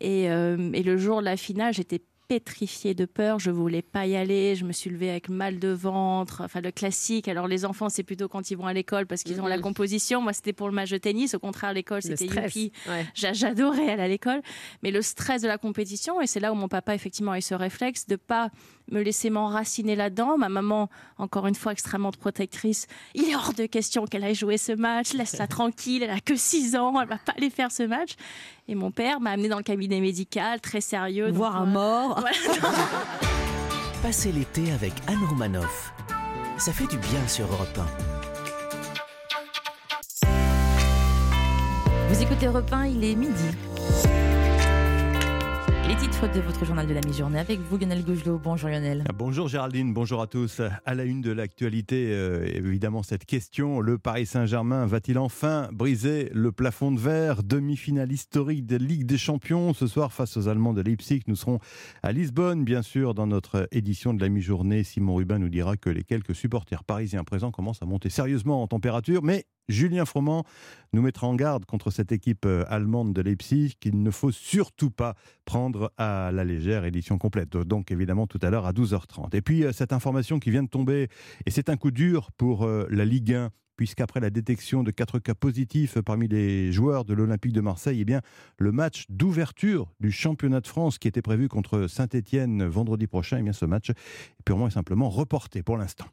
Et, 0.00 0.28
euh, 0.30 0.72
et 0.74 0.82
le 0.82 0.96
jour 0.96 1.20
de 1.20 1.24
la 1.26 1.36
finale, 1.36 1.72
j'étais 1.72 2.02
pétrifiée 2.28 2.94
de 2.94 3.04
peur, 3.04 3.38
je 3.38 3.50
voulais 3.50 3.82
pas 3.82 4.06
y 4.06 4.16
aller, 4.16 4.54
je 4.56 4.64
me 4.64 4.72
suis 4.72 4.90
levée 4.90 5.10
avec 5.10 5.28
mal 5.28 5.58
de 5.58 5.68
ventre, 5.68 6.42
enfin 6.44 6.60
le 6.60 6.70
classique. 6.70 7.28
Alors 7.28 7.46
les 7.48 7.64
enfants, 7.64 7.88
c'est 7.88 8.02
plutôt 8.02 8.28
quand 8.28 8.50
ils 8.50 8.56
vont 8.56 8.66
à 8.66 8.72
l'école 8.72 9.06
parce 9.06 9.22
qu'ils 9.22 9.40
ont 9.40 9.46
la 9.46 9.58
composition. 9.58 10.20
Moi, 10.20 10.32
c'était 10.32 10.52
pour 10.52 10.68
le 10.68 10.74
match 10.74 10.90
de 10.90 10.98
tennis. 10.98 11.34
Au 11.34 11.38
contraire, 11.38 11.72
l'école, 11.72 12.00
Le 12.04 12.16
c'était 12.16 12.26
youpi. 12.26 12.72
ouais. 12.88 13.06
J'adorais 13.14 13.90
aller 13.90 14.02
à 14.02 14.08
l'école, 14.08 14.42
mais 14.82 14.90
le 14.90 15.02
stress 15.02 15.42
de 15.42 15.48
la 15.48 15.58
compétition, 15.58 16.20
et 16.20 16.26
c'est 16.26 16.40
là 16.40 16.52
où 16.52 16.54
mon 16.54 16.68
papa 16.68 16.94
effectivement 16.94 17.32
a 17.32 17.38
eu 17.38 17.42
ce 17.42 17.54
réflexe 17.54 18.06
de 18.06 18.16
pas 18.16 18.50
me 18.90 19.02
laisser 19.02 19.30
m'enraciner 19.30 19.96
là-dedans. 19.96 20.38
Ma 20.38 20.48
maman, 20.48 20.88
encore 21.18 21.46
une 21.46 21.54
fois 21.54 21.72
extrêmement 21.72 22.12
protectrice, 22.12 22.86
il 23.14 23.28
est 23.30 23.34
hors 23.34 23.52
de 23.54 23.66
question 23.66 24.06
qu'elle 24.06 24.24
aille 24.24 24.34
jouer 24.34 24.58
ce 24.58 24.72
match, 24.72 25.12
laisse-la 25.12 25.46
tranquille, 25.46 26.02
elle 26.02 26.10
a 26.10 26.20
que 26.20 26.36
6 26.36 26.76
ans, 26.76 27.00
elle 27.00 27.08
va 27.08 27.18
pas 27.18 27.32
aller 27.36 27.50
faire 27.50 27.72
ce 27.72 27.82
match. 27.82 28.12
Et 28.68 28.74
mon 28.74 28.90
père 28.90 29.20
m'a 29.20 29.30
amené 29.30 29.48
dans 29.48 29.58
le 29.58 29.62
cabinet 29.62 30.00
médical, 30.00 30.60
très 30.60 30.80
sérieux. 30.80 31.30
Voir 31.30 31.52
donc, 31.52 31.62
un 31.62 31.66
euh, 31.66 31.72
mort. 31.72 32.20
voilà. 32.20 32.36
Passez 34.02 34.32
l'été 34.32 34.72
avec 34.72 34.92
Anne 35.08 35.24
Romanoff. 35.28 35.92
Ça 36.58 36.72
fait 36.72 36.86
du 36.86 36.96
bien 36.98 37.26
sur 37.28 37.46
Europe 37.46 37.78
1. 37.78 38.16
Vous 42.08 42.22
écoutez 42.22 42.46
Europe 42.46 42.72
1, 42.72 42.86
il 42.86 43.04
est 43.04 43.14
midi. 43.14 43.50
Les 45.96 46.02
titres 46.02 46.30
de 46.30 46.40
votre 46.40 46.64
journal 46.66 46.86
de 46.86 46.92
la 46.92 47.00
mi-journée 47.00 47.38
avec 47.38 47.58
vous, 47.60 47.78
Lionel 47.78 48.04
Gougelot. 48.04 48.38
Bonjour 48.38 48.68
Lionel. 48.68 49.04
Bonjour 49.14 49.48
Géraldine, 49.48 49.94
bonjour 49.94 50.20
à 50.20 50.26
tous. 50.26 50.60
À 50.84 50.94
la 50.94 51.04
une 51.04 51.22
de 51.22 51.32
l'actualité, 51.32 52.08
euh, 52.10 52.44
évidemment, 52.44 53.02
cette 53.02 53.24
question 53.24 53.80
le 53.80 53.96
Paris 53.96 54.26
Saint-Germain 54.26 54.84
va-t-il 54.84 55.18
enfin 55.18 55.68
briser 55.72 56.30
le 56.34 56.52
plafond 56.52 56.92
de 56.92 57.00
verre? 57.00 57.42
Demi-finale 57.42 58.12
historique 58.12 58.66
de 58.66 58.76
Ligue 58.76 59.06
des 59.06 59.16
Champions 59.16 59.72
ce 59.72 59.86
soir 59.86 60.12
face 60.12 60.36
aux 60.36 60.48
Allemands 60.48 60.74
de 60.74 60.82
Leipzig. 60.82 61.22
Nous 61.28 61.36
serons 61.36 61.60
à 62.02 62.12
Lisbonne, 62.12 62.64
bien 62.64 62.82
sûr, 62.82 63.14
dans 63.14 63.26
notre 63.26 63.66
édition 63.72 64.12
de 64.12 64.20
la 64.20 64.28
mi-journée. 64.28 64.84
Simon 64.84 65.14
Rubin 65.14 65.38
nous 65.38 65.48
dira 65.48 65.78
que 65.78 65.88
les 65.88 66.04
quelques 66.04 66.34
supporters 66.34 66.84
parisiens 66.84 67.24
présents 67.24 67.52
commencent 67.52 67.82
à 67.82 67.86
monter 67.86 68.10
sérieusement 68.10 68.62
en 68.62 68.66
température, 68.66 69.22
mais 69.22 69.46
Julien 69.68 70.04
Froment 70.04 70.44
nous 70.92 71.02
mettra 71.02 71.26
en 71.26 71.34
garde 71.34 71.64
contre 71.64 71.90
cette 71.90 72.12
équipe 72.12 72.46
euh, 72.46 72.64
allemande 72.68 73.12
de 73.12 73.20
Leipzig 73.20 73.74
qu'il 73.80 74.02
ne 74.02 74.10
faut 74.10 74.30
surtout 74.30 74.90
pas 74.90 75.14
prendre 75.44 75.85
à 75.96 76.30
la 76.32 76.44
légère 76.44 76.84
édition 76.84 77.18
complète. 77.18 77.56
Donc 77.56 77.90
évidemment 77.90 78.26
tout 78.26 78.38
à 78.42 78.50
l'heure 78.50 78.66
à 78.66 78.72
12h30. 78.72 79.34
Et 79.36 79.42
puis 79.42 79.64
euh, 79.64 79.72
cette 79.72 79.92
information 79.92 80.38
qui 80.38 80.50
vient 80.50 80.62
de 80.62 80.68
tomber, 80.68 81.08
et 81.46 81.50
c'est 81.50 81.68
un 81.68 81.76
coup 81.76 81.90
dur 81.90 82.30
pour 82.36 82.64
euh, 82.64 82.86
la 82.90 83.04
Ligue 83.04 83.34
1 83.34 83.50
puisqu'après 83.76 84.20
la 84.20 84.30
détection 84.30 84.82
de 84.82 84.90
quatre 84.90 85.18
cas 85.18 85.34
positifs 85.34 85.98
parmi 86.00 86.28
les 86.28 86.72
joueurs 86.72 87.04
de 87.04 87.14
l'Olympique 87.14 87.52
de 87.52 87.60
Marseille, 87.60 88.04
eh 88.06 88.16
le 88.58 88.72
match 88.72 89.04
d'ouverture 89.08 89.92
du 90.00 90.10
championnat 90.10 90.60
de 90.60 90.66
France 90.66 90.98
qui 90.98 91.08
était 91.08 91.22
prévu 91.22 91.48
contre 91.48 91.86
Saint-Etienne 91.86 92.64
vendredi 92.64 93.06
prochain, 93.06 93.38
eh 93.38 93.42
bien, 93.42 93.52
ce 93.52 93.64
match 93.64 93.90
est 93.90 93.94
purement 94.44 94.68
et 94.68 94.70
simplement 94.70 95.08
reporté 95.08 95.62
pour 95.62 95.76
l'instant. 95.76 96.06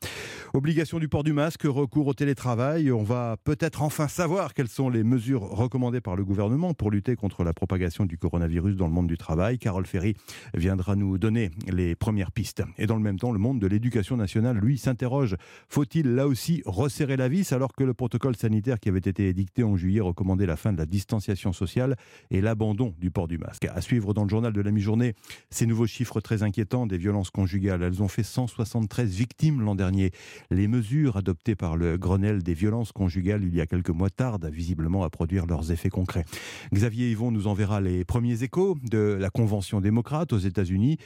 Obligation 0.53 0.99
du 0.99 1.07
port 1.07 1.23
du 1.23 1.33
masque, 1.33 1.63
recours 1.63 2.07
au 2.07 2.13
télétravail. 2.13 2.91
On 2.91 3.03
va 3.03 3.37
peut-être 3.43 3.81
enfin 3.81 4.07
savoir 4.07 4.53
quelles 4.53 4.67
sont 4.67 4.89
les 4.89 5.03
mesures 5.03 5.41
recommandées 5.41 6.01
par 6.01 6.15
le 6.15 6.23
gouvernement 6.23 6.73
pour 6.73 6.91
lutter 6.91 7.15
contre 7.15 7.43
la 7.43 7.53
propagation 7.53 8.05
du 8.05 8.17
coronavirus 8.17 8.75
dans 8.75 8.87
le 8.87 8.93
monde 8.93 9.07
du 9.07 9.17
travail. 9.17 9.57
Carole 9.57 9.85
Ferry 9.85 10.15
viendra 10.53 10.95
nous 10.95 11.17
donner 11.17 11.51
les 11.67 11.95
premières 11.95 12.31
pistes. 12.31 12.63
Et 12.77 12.85
dans 12.85 12.95
le 12.95 13.01
même 13.01 13.17
temps, 13.17 13.31
le 13.31 13.39
monde 13.39 13.59
de 13.59 13.67
l'éducation 13.67 14.17
nationale, 14.17 14.57
lui, 14.57 14.77
s'interroge. 14.77 15.35
Faut-il 15.69 16.13
là 16.13 16.27
aussi 16.27 16.61
resserrer 16.65 17.17
la 17.17 17.29
vis? 17.29 17.52
Alors 17.53 17.73
que 17.73 17.83
le 17.83 17.93
protocole 17.93 18.35
sanitaire 18.35 18.79
qui 18.79 18.89
avait 18.89 18.99
été 18.99 19.27
édicté 19.27 19.63
en 19.63 19.77
juillet 19.77 20.01
recommandait 20.01 20.45
la 20.45 20.57
fin 20.57 20.73
de 20.73 20.77
la 20.77 20.85
distanciation 20.85 21.53
sociale 21.53 21.95
et 22.31 22.41
l'abandon 22.41 22.93
du 22.99 23.11
port 23.11 23.27
du 23.27 23.37
masque. 23.37 23.65
À 23.65 23.81
suivre 23.81 24.13
dans 24.13 24.23
le 24.23 24.29
journal 24.29 24.53
de 24.53 24.61
la 24.61 24.71
mi-journée, 24.71 25.13
ces 25.49 25.65
nouveaux 25.65 25.87
chiffres 25.87 26.19
très 26.19 26.43
inquiétants 26.43 26.87
des 26.87 26.97
violences 26.97 27.29
conjugales. 27.29 27.83
Elles 27.83 28.01
ont 28.01 28.07
fait 28.07 28.23
173 28.23 29.13
victimes 29.13 29.61
l'an 29.61 29.75
dernier. 29.75 30.11
Les 30.51 30.67
mesures 30.67 31.17
adoptées 31.17 31.55
par 31.55 31.77
le 31.77 31.97
Grenelle 31.97 32.43
des 32.43 32.53
violences 32.53 32.91
conjugales 32.91 33.43
il 33.43 33.55
y 33.55 33.61
a 33.61 33.65
quelques 33.65 33.89
mois 33.89 34.09
tardent 34.09 34.49
visiblement 34.49 35.03
à 35.03 35.09
produire 35.09 35.45
leurs 35.45 35.71
effets 35.71 35.89
concrets. 35.89 36.25
Xavier 36.73 37.11
Yvon 37.11 37.31
nous 37.31 37.47
enverra 37.47 37.81
les 37.81 38.05
premiers 38.05 38.43
échos 38.43 38.77
de 38.83 39.17
la 39.19 39.29
Convention 39.29 39.81
démocrate 39.81 40.33
aux 40.33 40.37
États-Unis 40.37 40.97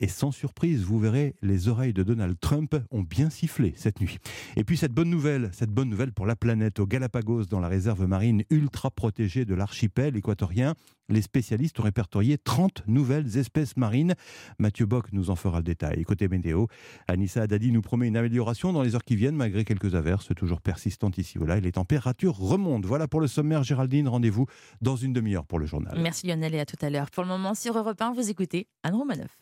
et 0.00 0.08
sans 0.08 0.32
surprise, 0.32 0.82
vous 0.82 0.98
verrez, 0.98 1.34
les 1.42 1.68
oreilles 1.68 1.92
de 1.92 2.02
Donald 2.02 2.36
Trump 2.40 2.76
ont 2.90 3.02
bien 3.02 3.30
sifflé 3.30 3.74
cette 3.76 4.00
nuit. 4.00 4.18
Et 4.56 4.64
puis 4.64 4.76
cette 4.76 4.92
bonne 4.92 5.10
nouvelle, 5.10 5.50
cette 5.52 5.70
bonne 5.70 5.88
nouvelle 5.88 6.12
pour 6.12 6.26
la 6.26 6.36
planète, 6.36 6.78
au 6.78 6.86
Galapagos, 6.86 7.44
dans 7.44 7.60
la 7.60 7.68
réserve 7.68 8.06
marine 8.06 8.42
ultra 8.50 8.90
protégée 8.90 9.44
de 9.44 9.54
l'archipel 9.54 10.16
équatorien, 10.16 10.74
les 11.08 11.22
spécialistes 11.22 11.78
ont 11.80 11.82
répertorié 11.82 12.38
30 12.38 12.84
nouvelles 12.86 13.36
espèces 13.38 13.76
marines. 13.76 14.14
Mathieu 14.58 14.86
Bock 14.86 15.06
nous 15.12 15.30
en 15.30 15.36
fera 15.36 15.58
le 15.58 15.64
détail. 15.64 16.02
Côté 16.04 16.28
météo, 16.28 16.66
Anissa 17.06 17.42
Haddadi 17.42 17.72
nous 17.72 17.82
promet 17.82 18.08
une 18.08 18.16
amélioration 18.16 18.72
dans 18.72 18.82
les 18.82 18.94
heures 18.94 19.04
qui 19.04 19.16
viennent, 19.16 19.36
malgré 19.36 19.64
quelques 19.64 19.94
averses 19.94 20.28
toujours 20.36 20.60
persistantes 20.60 21.18
ici 21.18 21.38
ou 21.38 21.46
là. 21.46 21.58
Et 21.58 21.60
les 21.60 21.72
températures 21.72 22.36
remontent. 22.36 22.86
Voilà 22.86 23.08
pour 23.08 23.20
le 23.20 23.26
sommaire, 23.26 23.62
Géraldine. 23.62 24.08
Rendez-vous 24.08 24.46
dans 24.80 24.96
une 24.96 25.12
demi-heure 25.12 25.46
pour 25.46 25.58
le 25.58 25.66
journal. 25.66 25.98
Merci 26.00 26.26
Lionel 26.26 26.54
et 26.54 26.60
à 26.60 26.66
tout 26.66 26.76
à 26.80 26.90
l'heure. 26.90 27.10
Pour 27.10 27.24
le 27.24 27.28
moment, 27.28 27.54
sur 27.54 27.76
Europe 27.76 28.00
1, 28.00 28.12
vous 28.12 28.30
écoutez 28.30 28.68
Anne 28.82 28.94
Romanoff. 28.94 29.38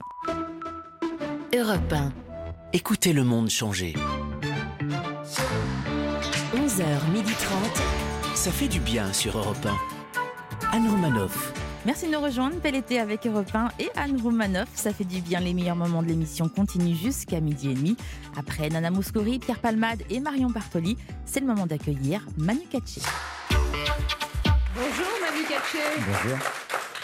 Europe 1.55 1.93
1. 1.93 2.13
Écoutez 2.73 3.13
le 3.13 3.25
monde 3.25 3.49
changer. 3.49 3.95
11h30. 6.55 8.35
Ça 8.35 8.51
fait 8.51 8.69
du 8.69 8.81
bien 8.81 9.13
sur 9.13 9.39
Europe 9.39 9.65
1. 9.65 9.96
Anne 10.73 10.89
Romanoff. 10.89 11.53
Merci 11.85 12.07
de 12.07 12.13
nous 12.13 12.21
rejoindre. 12.21 12.57
Bel 12.61 12.75
été 12.75 12.99
avec 12.99 13.27
Europe 13.27 13.55
1 13.55 13.69
et 13.79 13.89
Anne 13.97 14.21
Roumanoff. 14.21 14.69
Ça 14.75 14.93
fait 14.93 15.05
du 15.05 15.21
bien. 15.21 15.41
Les 15.41 15.55
meilleurs 15.55 15.77
moments 15.77 16.03
de 16.03 16.09
l'émission 16.09 16.49
continuent 16.49 16.95
jusqu'à 16.95 17.41
midi 17.41 17.71
et 17.71 17.75
demi. 17.75 17.97
Après 18.37 18.69
Nana 18.69 18.91
Mouskouri, 18.91 19.39
Pierre 19.39 19.61
Palmade 19.61 20.03
et 20.11 20.21
Marion 20.21 20.51
Bartoli, 20.51 20.97
c'est 21.25 21.41
le 21.41 21.47
moment 21.47 21.67
d'accueillir 21.67 22.27
Manu 22.37 22.61
Katché. 22.71 23.01
Bonjour 24.75 25.07
Manu 25.23 25.45
Katché. 25.49 25.79
Bonjour. 26.07 26.39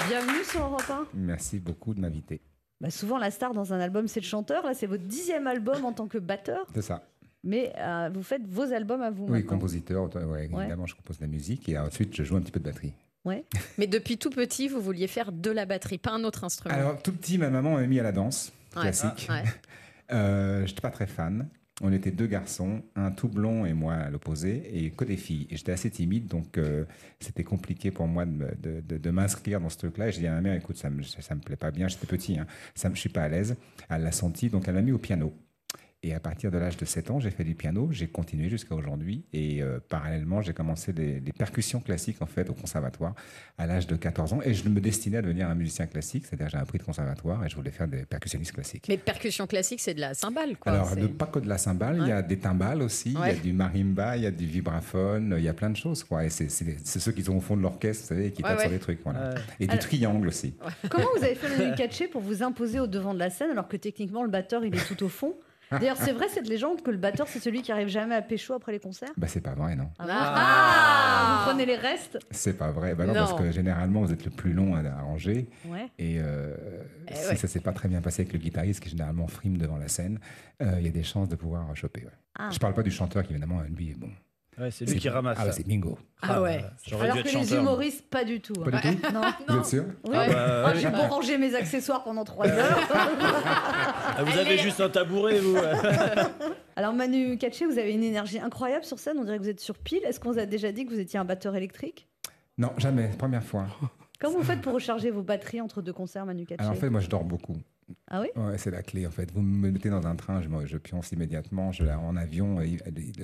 Bienvenue 0.08 0.44
sur 0.44 0.62
Europe 0.64 0.82
1. 0.90 1.06
Merci 1.14 1.58
beaucoup 1.60 1.94
de 1.94 2.00
m'inviter. 2.00 2.40
Bah, 2.80 2.90
souvent, 2.90 3.18
la 3.18 3.30
star 3.30 3.54
dans 3.54 3.72
un 3.72 3.78
album, 3.80 4.08
c'est 4.08 4.20
le 4.20 4.26
chanteur. 4.26 4.64
Là, 4.66 4.74
c'est 4.74 4.86
votre 4.86 5.04
dixième 5.04 5.46
album 5.46 5.84
en 5.84 5.92
tant 5.92 6.08
que 6.08 6.18
batteur. 6.18 6.66
C'est 6.74 6.82
ça. 6.82 7.02
Mais 7.44 7.72
euh, 7.78 8.08
vous 8.12 8.22
faites 8.22 8.46
vos 8.46 8.72
albums 8.72 9.02
à 9.02 9.10
vous 9.10 9.24
Oui, 9.24 9.30
maintenant. 9.32 9.50
compositeur, 9.50 10.08
ouais, 10.28 10.44
évidemment, 10.44 10.86
je 10.86 10.94
compose 10.94 11.18
de 11.18 11.22
la 11.22 11.28
musique 11.28 11.68
et 11.68 11.76
ensuite 11.78 12.14
je 12.14 12.22
joue 12.22 12.36
un 12.36 12.40
petit 12.40 12.52
peu 12.52 12.60
de 12.60 12.64
batterie. 12.64 12.92
Ouais. 13.24 13.44
Mais 13.78 13.86
depuis 13.86 14.18
tout 14.18 14.30
petit, 14.30 14.68
vous 14.68 14.80
vouliez 14.80 15.06
faire 15.06 15.32
de 15.32 15.50
la 15.50 15.66
batterie, 15.66 15.98
pas 15.98 16.12
un 16.12 16.24
autre 16.24 16.44
instrument. 16.44 16.74
Alors, 16.74 17.02
tout 17.02 17.12
petit, 17.12 17.38
ma 17.38 17.50
maman 17.50 17.76
m'a 17.76 17.86
mis 17.86 18.00
à 18.00 18.02
la 18.02 18.12
danse 18.12 18.52
Ouais, 18.76 18.82
classique. 18.82 19.28
ouais. 19.30 19.44
Euh, 20.10 20.66
j'étais 20.66 20.82
pas 20.82 20.90
très 20.90 21.06
fan. 21.06 21.48
On 21.80 21.90
était 21.90 22.10
deux 22.10 22.26
garçons, 22.26 22.82
un 22.96 23.12
tout 23.12 23.28
blond 23.28 23.64
et 23.64 23.72
moi 23.72 23.94
à 23.94 24.10
l'opposé, 24.10 24.62
et 24.74 24.90
que 24.90 25.04
des 25.06 25.16
filles. 25.16 25.46
Et 25.48 25.56
j'étais 25.56 25.72
assez 25.72 25.90
timide, 25.90 26.26
donc 26.26 26.58
euh, 26.58 26.84
c'était 27.18 27.44
compliqué 27.44 27.90
pour 27.90 28.06
moi 28.06 28.26
de, 28.26 29.10
m'inscrire 29.10 29.58
dans 29.58 29.70
ce 29.70 29.78
truc-là. 29.78 30.08
Et 30.08 30.12
j'ai 30.12 30.20
dit 30.20 30.26
à 30.26 30.32
ma 30.32 30.42
mère, 30.42 30.54
écoute, 30.54 30.76
ça 30.76 30.90
me, 30.90 31.02
ça 31.02 31.34
me 31.34 31.40
plaît 31.40 31.56
pas 31.56 31.70
bien, 31.70 31.88
j'étais 31.88 32.06
petit, 32.06 32.38
hein. 32.38 32.46
ça 32.74 32.90
me, 32.90 32.94
je 32.94 33.00
suis 33.00 33.08
pas 33.08 33.22
à 33.22 33.28
l'aise. 33.28 33.56
Elle 33.88 34.02
l'a 34.02 34.12
senti, 34.12 34.50
donc 34.50 34.68
elle 34.68 34.74
m'a 34.74 34.82
mis 34.82 34.92
au 34.92 34.98
piano. 34.98 35.32
Et 36.04 36.14
à 36.14 36.18
partir 36.18 36.50
de 36.50 36.58
l'âge 36.58 36.76
de 36.76 36.84
7 36.84 37.12
ans, 37.12 37.20
j'ai 37.20 37.30
fait 37.30 37.44
du 37.44 37.54
piano, 37.54 37.88
j'ai 37.92 38.08
continué 38.08 38.48
jusqu'à 38.48 38.74
aujourd'hui. 38.74 39.24
Et 39.32 39.62
euh, 39.62 39.78
parallèlement, 39.88 40.42
j'ai 40.42 40.52
commencé 40.52 40.92
les, 40.92 41.20
les 41.20 41.32
percussions 41.32 41.78
classiques 41.80 42.20
en 42.20 42.26
fait 42.26 42.50
au 42.50 42.54
conservatoire 42.54 43.14
à 43.56 43.68
l'âge 43.68 43.86
de 43.86 43.94
14 43.94 44.32
ans. 44.32 44.40
Et 44.44 44.52
je 44.52 44.68
me 44.68 44.80
destinais 44.80 45.18
à 45.18 45.22
devenir 45.22 45.48
un 45.48 45.54
musicien 45.54 45.86
classique, 45.86 46.26
c'est-à-dire 46.26 46.48
j'ai 46.48 46.58
un 46.58 46.64
prix 46.64 46.78
de 46.78 46.82
conservatoire 46.82 47.44
et 47.44 47.48
je 47.48 47.54
voulais 47.54 47.70
faire 47.70 47.86
des 47.86 48.04
percussionnistes 48.04 48.50
classiques. 48.50 48.86
Mais 48.88 48.96
percussion 48.96 49.46
classique, 49.46 49.80
c'est 49.80 49.94
de 49.94 50.00
la 50.00 50.12
cymbale, 50.14 50.56
quoi. 50.56 50.72
Alors, 50.72 50.96
de- 50.96 51.06
pas 51.06 51.26
que 51.26 51.38
de 51.38 51.48
la 51.48 51.56
cymbale, 51.58 51.98
il 52.00 52.08
y 52.08 52.12
a 52.12 52.20
des 52.22 52.38
timbales 52.38 52.82
aussi, 52.82 53.10
il 53.12 53.20
y 53.20 53.30
a 53.30 53.34
du 53.34 53.52
marimba, 53.52 54.16
il 54.16 54.24
y 54.24 54.26
a 54.26 54.32
du 54.32 54.46
vibraphone, 54.46 55.36
il 55.38 55.44
y 55.44 55.48
a 55.48 55.54
plein 55.54 55.70
de 55.70 55.76
choses. 55.76 56.02
Quoi. 56.02 56.24
Et 56.24 56.30
c'est, 56.30 56.48
ceux 56.48 57.12
qui 57.12 57.22
sont 57.22 57.36
au 57.36 57.40
fond 57.40 57.56
de 57.56 57.62
l'orchestre, 57.62 58.02
vous 58.02 58.08
savez, 58.08 58.32
qui 58.32 58.42
Ouais, 58.42 58.48
tapent 58.48 58.60
sur 58.62 58.70
des 58.70 58.80
trucs. 58.80 59.00
Voilà. 59.04 59.30
Ouais. 59.30 59.40
Et 59.60 59.66
du 59.66 59.70
Alors- 59.70 59.84
triangle 59.84 60.26
aussi. 60.26 60.52
Comment 60.90 61.06
vous 61.16 61.22
avez 61.22 61.36
fait 61.36 61.56
Manu 61.56 61.76
Katché 61.76 62.08
pour 62.08 62.22
vous 62.22 62.42
imposer 62.42 62.80
au 62.80 62.88
devant 62.88 63.14
de 63.14 63.20
la 63.20 63.30
scène 63.30 63.52
alors 63.52 63.68
que 63.68 63.76
techniquement 63.76 64.24
le 64.24 64.30
batteur 64.30 64.64
il 64.64 64.74
est 64.74 64.84
tout 64.88 65.00
au 65.04 65.08
fond? 65.08 65.36
D'ailleurs, 65.78 65.96
c'est 65.96 66.12
vrai 66.12 66.28
cette 66.28 66.48
légende 66.48 66.82
que 66.82 66.90
le 66.90 66.96
batteur 66.96 67.26
c'est 67.28 67.38
celui 67.40 67.62
qui 67.62 67.72
arrive 67.72 67.88
jamais 67.88 68.14
à 68.14 68.22
pécho 68.22 68.54
après 68.54 68.72
les 68.72 68.78
concerts 68.80 69.10
Bah, 69.16 69.26
c'est 69.28 69.40
pas 69.40 69.54
vrai, 69.54 69.74
non 69.76 69.90
Ah, 69.98 70.06
Ah 70.08 71.36
Vous 71.44 71.50
prenez 71.50 71.66
les 71.66 71.76
restes 71.76 72.18
C'est 72.30 72.56
pas 72.58 72.70
vrai. 72.70 72.94
Bah 72.94 73.04
non, 73.06 73.14
Non. 73.14 73.20
parce 73.20 73.34
que 73.34 73.50
généralement, 73.50 74.02
vous 74.02 74.12
êtes 74.12 74.24
le 74.24 74.30
plus 74.30 74.52
long 74.52 74.74
à 74.74 74.80
arranger. 74.88 75.48
Ouais. 75.66 75.88
Et 75.98 76.16
euh, 76.20 76.56
Eh 77.08 77.14
si 77.14 77.28
ouais. 77.28 77.36
ça 77.36 77.48
s'est 77.48 77.60
pas 77.60 77.72
très 77.72 77.88
bien 77.88 78.00
passé 78.00 78.22
avec 78.22 78.32
le 78.32 78.38
guitariste, 78.38 78.80
qui 78.80 78.90
généralement 78.90 79.26
frime 79.26 79.56
devant 79.58 79.76
la 79.76 79.88
scène, 79.88 80.18
euh, 80.62 80.74
il 80.78 80.84
y 80.84 80.88
a 80.88 80.92
des 80.92 81.02
chances 81.02 81.28
de 81.28 81.36
pouvoir 81.36 81.74
choper. 81.76 82.04
ouais. 82.04 82.10
Ah. 82.38 82.48
Je 82.50 82.58
parle 82.58 82.74
pas 82.74 82.82
du 82.82 82.90
chanteur 82.90 83.22
qui, 83.24 83.32
évidemment, 83.32 83.60
lui, 83.76 83.90
est 83.90 83.98
bon. 83.98 84.10
Ouais, 84.58 84.70
c'est 84.70 84.84
lui 84.84 84.98
qui 84.98 85.08
ramasse. 85.08 85.38
Ah, 85.40 85.46
bah, 85.46 85.52
c'est 85.52 85.66
bingo. 85.66 85.98
Ah 86.20 86.42
ouais. 86.42 86.62
Alors 87.00 87.22
que 87.22 87.38
les 87.38 87.54
humoristes, 87.54 88.04
pas 88.10 88.22
du 88.22 88.40
tout. 88.40 88.52
Pas 88.52 88.80
du 88.82 88.96
tout 88.96 89.12
Non. 89.12 89.22
Vous 89.48 89.56
êtes 89.58 89.64
sûr 89.64 89.84
Oui. 90.04 90.14
Ah 90.14 90.26
bah, 90.28 90.64
Ah. 90.66 90.74
J'ai 90.74 90.90
beau 90.90 91.02
ranger 91.02 91.38
mes 91.38 91.54
accessoires 91.54 92.04
pendant 92.04 92.24
trois 92.24 92.46
heures. 92.48 92.78
Ah, 92.90 94.22
vous 94.22 94.38
avez 94.38 94.58
juste 94.58 94.80
un 94.80 94.90
tabouret, 94.90 95.38
vous. 95.40 95.56
Alors 96.76 96.92
Manu 96.92 97.38
Katché, 97.38 97.64
vous 97.66 97.78
avez 97.78 97.92
une 97.92 98.02
énergie 98.02 98.38
incroyable 98.40 98.84
sur 98.84 98.98
scène. 98.98 99.16
On 99.18 99.24
dirait 99.24 99.38
que 99.38 99.42
vous 99.42 99.48
êtes 99.48 99.60
sur 99.60 99.78
pile. 99.78 100.04
Est-ce 100.04 100.20
qu'on 100.20 100.32
vous 100.32 100.38
a 100.38 100.46
déjà 100.46 100.70
dit 100.70 100.84
que 100.84 100.90
vous 100.90 101.00
étiez 101.00 101.18
un 101.18 101.24
batteur 101.24 101.56
électrique? 101.56 102.06
Non, 102.58 102.72
jamais. 102.76 103.08
Première 103.18 103.42
fois. 103.44 103.66
Comment 104.20 104.36
vous 104.38 104.44
faites 104.44 104.60
pour 104.60 104.74
recharger 104.74 105.10
vos 105.10 105.22
batteries 105.22 105.60
entre 105.60 105.82
deux 105.82 105.92
concerts, 105.92 106.26
Manu 106.26 106.44
Katché? 106.46 106.60
Alors 106.60 106.72
en 106.76 106.76
fait, 106.76 106.90
moi, 106.90 107.00
je 107.00 107.08
dors 107.08 107.24
beaucoup. 107.24 107.56
Ah 108.10 108.20
oui? 108.20 108.28
Ouais, 108.36 108.58
c'est 108.58 108.70
la 108.70 108.82
clé 108.82 109.06
en 109.06 109.10
fait. 109.10 109.30
Vous 109.32 109.40
me 109.42 109.70
mettez 109.70 109.90
dans 109.90 110.06
un 110.06 110.16
train, 110.16 110.40
je, 110.42 110.48
je 110.66 110.76
pionce 110.78 111.12
immédiatement. 111.12 111.72
Je, 111.72 111.84
en 111.84 112.16
avion, 112.16 112.58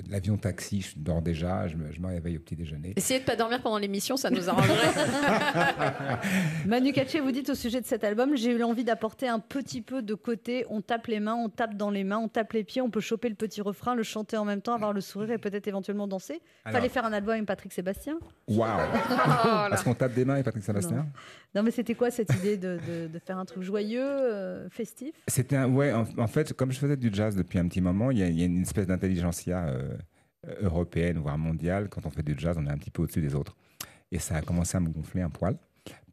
l'avion 0.09 0.37
taxi, 0.37 0.81
je 0.81 0.93
dors 0.97 1.21
déjà. 1.21 1.67
Je 1.67 1.77
me, 1.77 1.91
je 1.91 1.99
me 1.99 2.07
réveille 2.07 2.37
au 2.37 2.39
petit 2.39 2.55
déjeuner. 2.55 2.93
Essayez 2.95 3.19
de 3.19 3.25
pas 3.25 3.35
dormir 3.35 3.61
pendant 3.61 3.77
l'émission, 3.77 4.17
ça 4.17 4.29
nous 4.29 4.49
arrangerait. 4.49 4.75
Manu 6.65 6.91
Katché, 6.93 7.19
vous 7.19 7.31
dites 7.31 7.49
au 7.49 7.55
sujet 7.55 7.81
de 7.81 7.85
cet 7.85 8.03
album, 8.03 8.35
j'ai 8.35 8.51
eu 8.53 8.57
l'envie 8.57 8.83
d'apporter 8.83 9.27
un 9.27 9.39
petit 9.39 9.81
peu 9.81 10.01
de 10.01 10.13
côté. 10.13 10.65
On 10.69 10.81
tape 10.81 11.07
les 11.07 11.19
mains, 11.19 11.35
on 11.35 11.49
tape 11.49 11.75
dans 11.75 11.89
les 11.91 12.03
mains, 12.03 12.17
on 12.19 12.27
tape 12.27 12.53
les 12.53 12.63
pieds, 12.63 12.81
on 12.81 12.89
peut 12.89 12.99
choper 13.01 13.29
le 13.29 13.35
petit 13.35 13.61
refrain, 13.61 13.95
le 13.95 14.03
chanter 14.03 14.37
en 14.37 14.45
même 14.45 14.61
temps, 14.61 14.73
avoir 14.73 14.93
le 14.93 15.01
sourire 15.01 15.31
et 15.31 15.37
peut-être 15.37 15.67
éventuellement 15.67 16.07
danser. 16.07 16.41
Alors- 16.65 16.79
Fallait 16.79 16.89
faire 16.89 17.05
un 17.05 17.13
album 17.13 17.33
avec 17.33 17.45
Patrick 17.45 17.73
Sébastien. 17.73 18.17
Waouh 18.47 18.69
Est-ce 19.73 19.83
qu'on 19.83 19.93
tape 19.93 20.13
des 20.13 20.25
mains 20.25 20.37
et 20.37 20.43
Patrick 20.43 20.63
Sébastien? 20.63 21.07
Non, 21.55 21.63
mais 21.63 21.71
c'était 21.71 21.95
quoi 21.95 22.11
cette 22.11 22.33
idée 22.35 22.57
de, 22.57 22.79
de- 22.87 23.07
de 23.07 23.19
faire 23.19 23.37
un 23.37 23.45
truc 23.45 23.63
joyeux, 23.63 23.99
euh, 24.03 24.58
festif 24.69 25.13
C'était 25.27 25.55
un, 25.55 25.69
ouais, 25.69 25.93
en, 25.93 26.27
fait, 26.27 26.53
comme 26.53 26.71
je 26.71 26.79
faisais 26.79 26.97
du 26.97 27.09
jazz 27.13 27.35
depuis 27.35 27.59
un 27.59 27.67
petit 27.67 27.81
moment, 27.81 28.11
il 28.11 28.17
y 28.17 28.21
y 28.21 28.41
a 28.41 28.45
une 28.45 28.61
espèce 28.61 28.87
d'intelligentsia 28.87 29.67
euh, 29.67 29.97
européenne, 30.61 31.17
voire 31.17 31.37
mondiale. 31.37 31.89
Quand 31.89 32.05
on 32.05 32.09
fait 32.09 32.23
du 32.23 32.35
jazz, 32.37 32.57
on 32.59 32.65
est 32.65 32.71
un 32.71 32.77
petit 32.77 32.91
peu 32.91 33.03
au-dessus 33.03 33.21
des 33.21 33.35
autres. 33.35 33.55
Et 34.11 34.19
ça 34.19 34.35
a 34.35 34.41
commencé 34.41 34.75
à 34.75 34.79
me 34.79 34.89
gonfler 34.89 35.21
un 35.21 35.29
poil. 35.29 35.57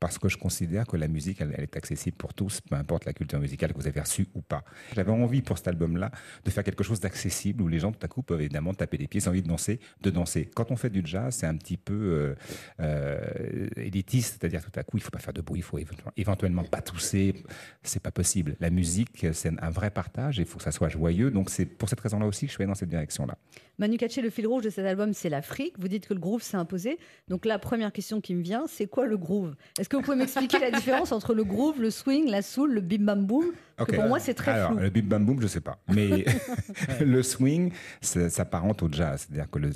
Parce 0.00 0.18
que 0.18 0.28
je 0.28 0.36
considère 0.36 0.86
que 0.86 0.96
la 0.96 1.08
musique, 1.08 1.40
elle, 1.40 1.54
est 1.58 1.76
accessible 1.76 2.16
pour 2.16 2.34
tous, 2.34 2.60
peu 2.60 2.76
importe 2.76 3.04
la 3.04 3.12
culture 3.12 3.38
musicale 3.38 3.72
que 3.72 3.78
vous 3.78 3.86
avez 3.86 4.00
reçue 4.00 4.26
ou 4.34 4.42
pas. 4.42 4.64
J'avais 4.94 5.10
envie 5.10 5.42
pour 5.42 5.58
cet 5.58 5.68
album-là 5.68 6.10
de 6.44 6.50
faire 6.50 6.64
quelque 6.64 6.84
chose 6.84 7.00
d'accessible 7.00 7.62
où 7.62 7.68
les 7.68 7.78
gens 7.78 7.92
tout 7.92 8.04
à 8.04 8.08
coup 8.08 8.22
peuvent 8.22 8.40
évidemment 8.40 8.74
taper 8.74 8.98
des 8.98 9.06
pieds, 9.06 9.20
sans 9.20 9.30
envie 9.30 9.42
de 9.42 9.48
danser, 9.48 9.80
de 10.02 10.10
danser. 10.10 10.50
Quand 10.54 10.70
on 10.70 10.76
fait 10.76 10.90
du 10.90 11.02
jazz, 11.04 11.34
c'est 11.34 11.46
un 11.46 11.56
petit 11.56 11.76
peu 11.76 11.94
euh, 11.94 12.34
euh, 12.80 13.68
élitiste, 13.76 14.38
c'est-à-dire 14.40 14.62
tout 14.64 14.78
à 14.78 14.82
coup, 14.82 14.96
il 14.96 15.02
faut 15.02 15.10
pas 15.10 15.18
faire 15.18 15.34
de 15.34 15.40
bruit, 15.40 15.60
il 15.60 15.62
faut 15.62 15.78
éventuellement- 16.16 16.64
pas 16.64 16.82
tousser, 16.82 17.44
c'est 17.82 18.02
pas 18.02 18.10
possible. 18.10 18.56
La 18.60 18.70
musique, 18.70 19.26
c'est 19.32 19.52
un 19.60 19.70
vrai 19.70 19.90
partage, 19.90 20.38
il 20.38 20.46
faut 20.46 20.58
que 20.58 20.64
ça 20.64 20.72
soit 20.72 20.88
joyeux, 20.88 21.30
donc 21.30 21.50
c'est 21.50 21.66
pour 21.66 21.88
cette 21.88 22.00
raison-là 22.00 22.26
aussi 22.26 22.46
que 22.46 22.50
je 22.50 22.54
suis 22.54 22.62
allé 22.62 22.68
dans 22.68 22.74
cette 22.74 22.88
direction-là. 22.88 23.36
Manu 23.78 23.98
Katché, 23.98 24.22
le 24.22 24.30
fil 24.30 24.46
rouge 24.46 24.64
de 24.64 24.70
cet 24.70 24.86
album, 24.86 25.12
c'est 25.12 25.28
l'Afrique. 25.28 25.74
Vous 25.78 25.88
dites 25.88 26.06
que 26.06 26.14
le 26.14 26.20
groove 26.20 26.42
s'est 26.42 26.56
imposé. 26.56 26.98
Donc 27.28 27.44
la 27.44 27.58
première 27.58 27.92
question 27.92 28.20
qui 28.20 28.34
me 28.34 28.42
vient, 28.42 28.64
c'est 28.66 28.86
quoi 28.86 29.06
le 29.06 29.18
groove? 29.18 29.54
Est-ce 29.78 29.88
que 29.88 29.96
vous 29.96 30.02
pouvez 30.02 30.16
m'expliquer 30.16 30.58
la 30.58 30.70
différence 30.70 31.12
entre 31.12 31.34
le 31.34 31.44
groove, 31.44 31.80
le 31.80 31.90
swing, 31.90 32.30
la 32.30 32.40
soul, 32.42 32.72
le 32.72 32.80
bim 32.80 33.04
bam 33.04 33.26
boom? 33.26 33.52
Que 33.78 33.94
pour 33.94 34.04
moi, 34.04 34.18
c'est 34.18 34.32
très 34.32 34.52
Alors, 34.52 34.70
flou. 34.70 34.78
le 34.80 34.88
bim 34.88 35.02
bam 35.02 35.26
boom, 35.26 35.42
je 35.42 35.46
sais 35.46 35.60
pas. 35.60 35.78
Mais 35.92 36.24
le 37.00 37.22
swing, 37.22 37.72
ça 38.00 38.30
s'apparente 38.30 38.82
au 38.82 38.88
jazz. 38.90 39.26
C'est-à-dire 39.28 39.50
que 39.50 39.58
le, 39.58 39.68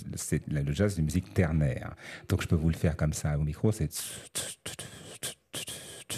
le 0.49 0.73
jazz, 0.73 0.93
c'est 0.93 0.99
une 1.01 1.05
musique 1.05 1.35
ternaire. 1.35 1.95
Donc, 2.29 2.41
je 2.43 2.49
peux 2.49 2.57
vous 2.57 2.71
le 2.71 2.77
faire 2.77 2.97
comme 2.97 3.13
ça 3.13 3.37
au 3.39 3.43
micro. 3.43 3.71
C'est 3.73 3.91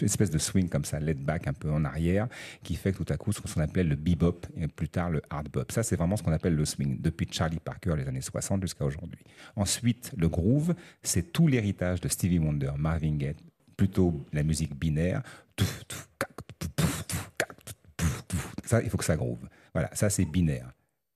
espèce 0.04 0.30
de 0.30 0.38
swing 0.38 0.68
comme 0.68 0.84
ça, 0.84 1.00
laid 1.00 1.14
back 1.14 1.48
un 1.48 1.52
peu 1.52 1.70
en 1.70 1.84
arrière, 1.84 2.28
qui 2.62 2.74
fait 2.76 2.92
que 2.92 3.02
tout 3.02 3.12
à 3.12 3.16
coup, 3.16 3.32
ce 3.32 3.40
qu'on 3.40 3.60
appelle 3.60 3.88
le 3.88 3.96
bebop 3.96 4.46
et 4.56 4.68
plus 4.68 4.88
tard 4.88 5.10
le 5.10 5.22
hard 5.30 5.48
bop. 5.50 5.70
Ça, 5.72 5.82
c'est 5.82 5.96
vraiment 5.96 6.16
ce 6.16 6.22
qu'on 6.22 6.32
appelle 6.32 6.54
le 6.54 6.64
swing, 6.64 7.00
depuis 7.00 7.26
Charlie 7.30 7.60
Parker, 7.60 7.94
les 7.96 8.06
années 8.08 8.20
60 8.20 8.62
jusqu'à 8.62 8.84
aujourd'hui. 8.84 9.20
Ensuite, 9.56 10.12
le 10.16 10.28
groove, 10.28 10.74
c'est 11.02 11.32
tout 11.32 11.46
l'héritage 11.46 12.00
de 12.00 12.08
Stevie 12.08 12.38
Wonder, 12.38 12.72
Marvin 12.78 13.16
Gaye, 13.16 13.36
plutôt 13.76 14.24
la 14.32 14.42
musique 14.42 14.74
binaire. 14.78 15.22
Ça, 18.64 18.82
il 18.82 18.90
faut 18.90 18.96
que 18.96 19.04
ça 19.04 19.16
groove. 19.16 19.46
Voilà, 19.74 19.90
ça, 19.94 20.08
c'est 20.08 20.24
binaire. 20.24 20.72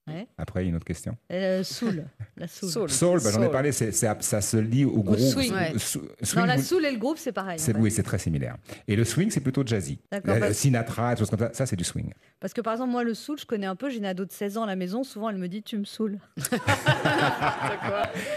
Ouais. 0.08 0.28
Après, 0.38 0.60
il 0.62 0.64
y 0.64 0.66
a 0.66 0.70
une 0.70 0.76
autre 0.76 0.84
question 0.84 1.16
Euh, 1.32 1.64
soul, 1.64 2.04
la 2.36 2.46
soul. 2.46 2.88
Soul, 2.88 3.20
bah, 3.24 3.30
j'en 3.32 3.42
ai 3.42 3.50
parlé, 3.50 3.72
c'est- 3.72 3.90
c'est- 3.90 4.22
ça 4.22 4.40
se 4.40 4.56
lie 4.56 4.84
au 4.84 5.02
swing. 5.16 5.52
Sou- 5.78 6.02
non, 6.36 6.44
la 6.44 6.58
soul 6.58 6.84
et 6.84 6.92
le 6.92 6.98
groove, 6.98 7.18
c'est 7.18 7.32
pareil. 7.32 7.56
en 7.56 7.58
c'est- 7.58 7.72
fait. 7.72 7.78
oui, 7.78 7.90
c'est 7.90 8.04
très 8.04 8.18
similaire. 8.18 8.56
Et 8.86 8.94
le 8.94 9.04
swing, 9.04 9.30
c'est 9.30 9.40
plutôt 9.40 9.66
jazzy. 9.66 9.98
Euh, 10.14 10.20
parce- 10.24 10.52
Sinatra, 10.52 11.14
des 11.14 11.18
choses 11.18 11.30
comme 11.30 11.40
ça, 11.40 11.50
ça 11.52 11.66
c'est 11.66 11.74
du 11.74 11.82
swing. 11.82 12.12
Parce 12.38 12.52
que 12.54 12.60
par 12.60 12.74
exemple, 12.74 12.92
moi, 12.92 13.02
le 13.02 13.14
soul, 13.14 13.36
je 13.40 13.46
connais 13.46 13.66
un 13.66 13.74
peu. 13.74 13.90
J'ai 13.90 13.98
une 13.98 14.04
ado 14.04 14.24
de 14.24 14.30
16 14.30 14.56
ans 14.58 14.62
à 14.62 14.66
la 14.66 14.76
maison. 14.76 15.02
Souvent, 15.02 15.28
elle 15.28 15.38
me 15.38 15.48
dit 15.48 15.62
Tu 15.64 15.76
me 15.76 15.84
saoules. 15.84 16.18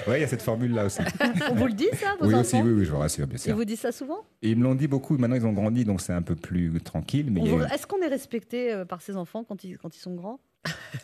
Oui, 0.08 0.16
il 0.18 0.22
y 0.22 0.24
a 0.24 0.28
cette 0.28 0.42
formule-là 0.42 0.86
aussi. 0.86 1.02
On 1.52 1.56
vous 1.56 1.68
le 1.68 1.74
dit, 1.74 1.88
ça, 1.94 2.16
vos 2.20 2.26
oui, 2.28 2.34
enfants 2.34 2.42
aussi, 2.42 2.56
oui, 2.68 2.72
oui, 2.80 2.86
je 2.86 2.92
vous 2.92 2.98
rassure, 2.98 3.28
bien 3.28 3.36
Ils 3.38 3.42
sûr. 3.42 3.56
vous 3.56 3.66
disent 3.66 3.80
ça 3.82 3.92
souvent? 3.92 4.26
Ils 4.42 4.58
me 4.58 4.64
l'ont 4.64 4.76
dit 4.76 4.88
beaucoup, 4.88 5.18
maintenant 5.18 5.36
ils 5.36 5.46
ont 5.46 5.54
grandi, 5.54 5.86
donc 5.86 6.02
c'est 6.02 6.14
un 6.14 6.22
peu 6.22 6.36
plus 6.36 6.80
tranquille. 6.82 7.28
Mais 7.32 7.42
a 7.42 7.74
Est-ce 7.76 7.86
qu'on 7.86 8.02
est 8.02 8.08
respecté 8.08 8.74
euh, 8.74 8.86
par 8.86 9.02
ses 9.02 9.16
enfants 9.18 9.44
quand 9.44 9.64
ils, 9.64 9.78
quand 9.78 9.96
ils 9.96 10.00
sont 10.00 10.16
grands? 10.16 10.40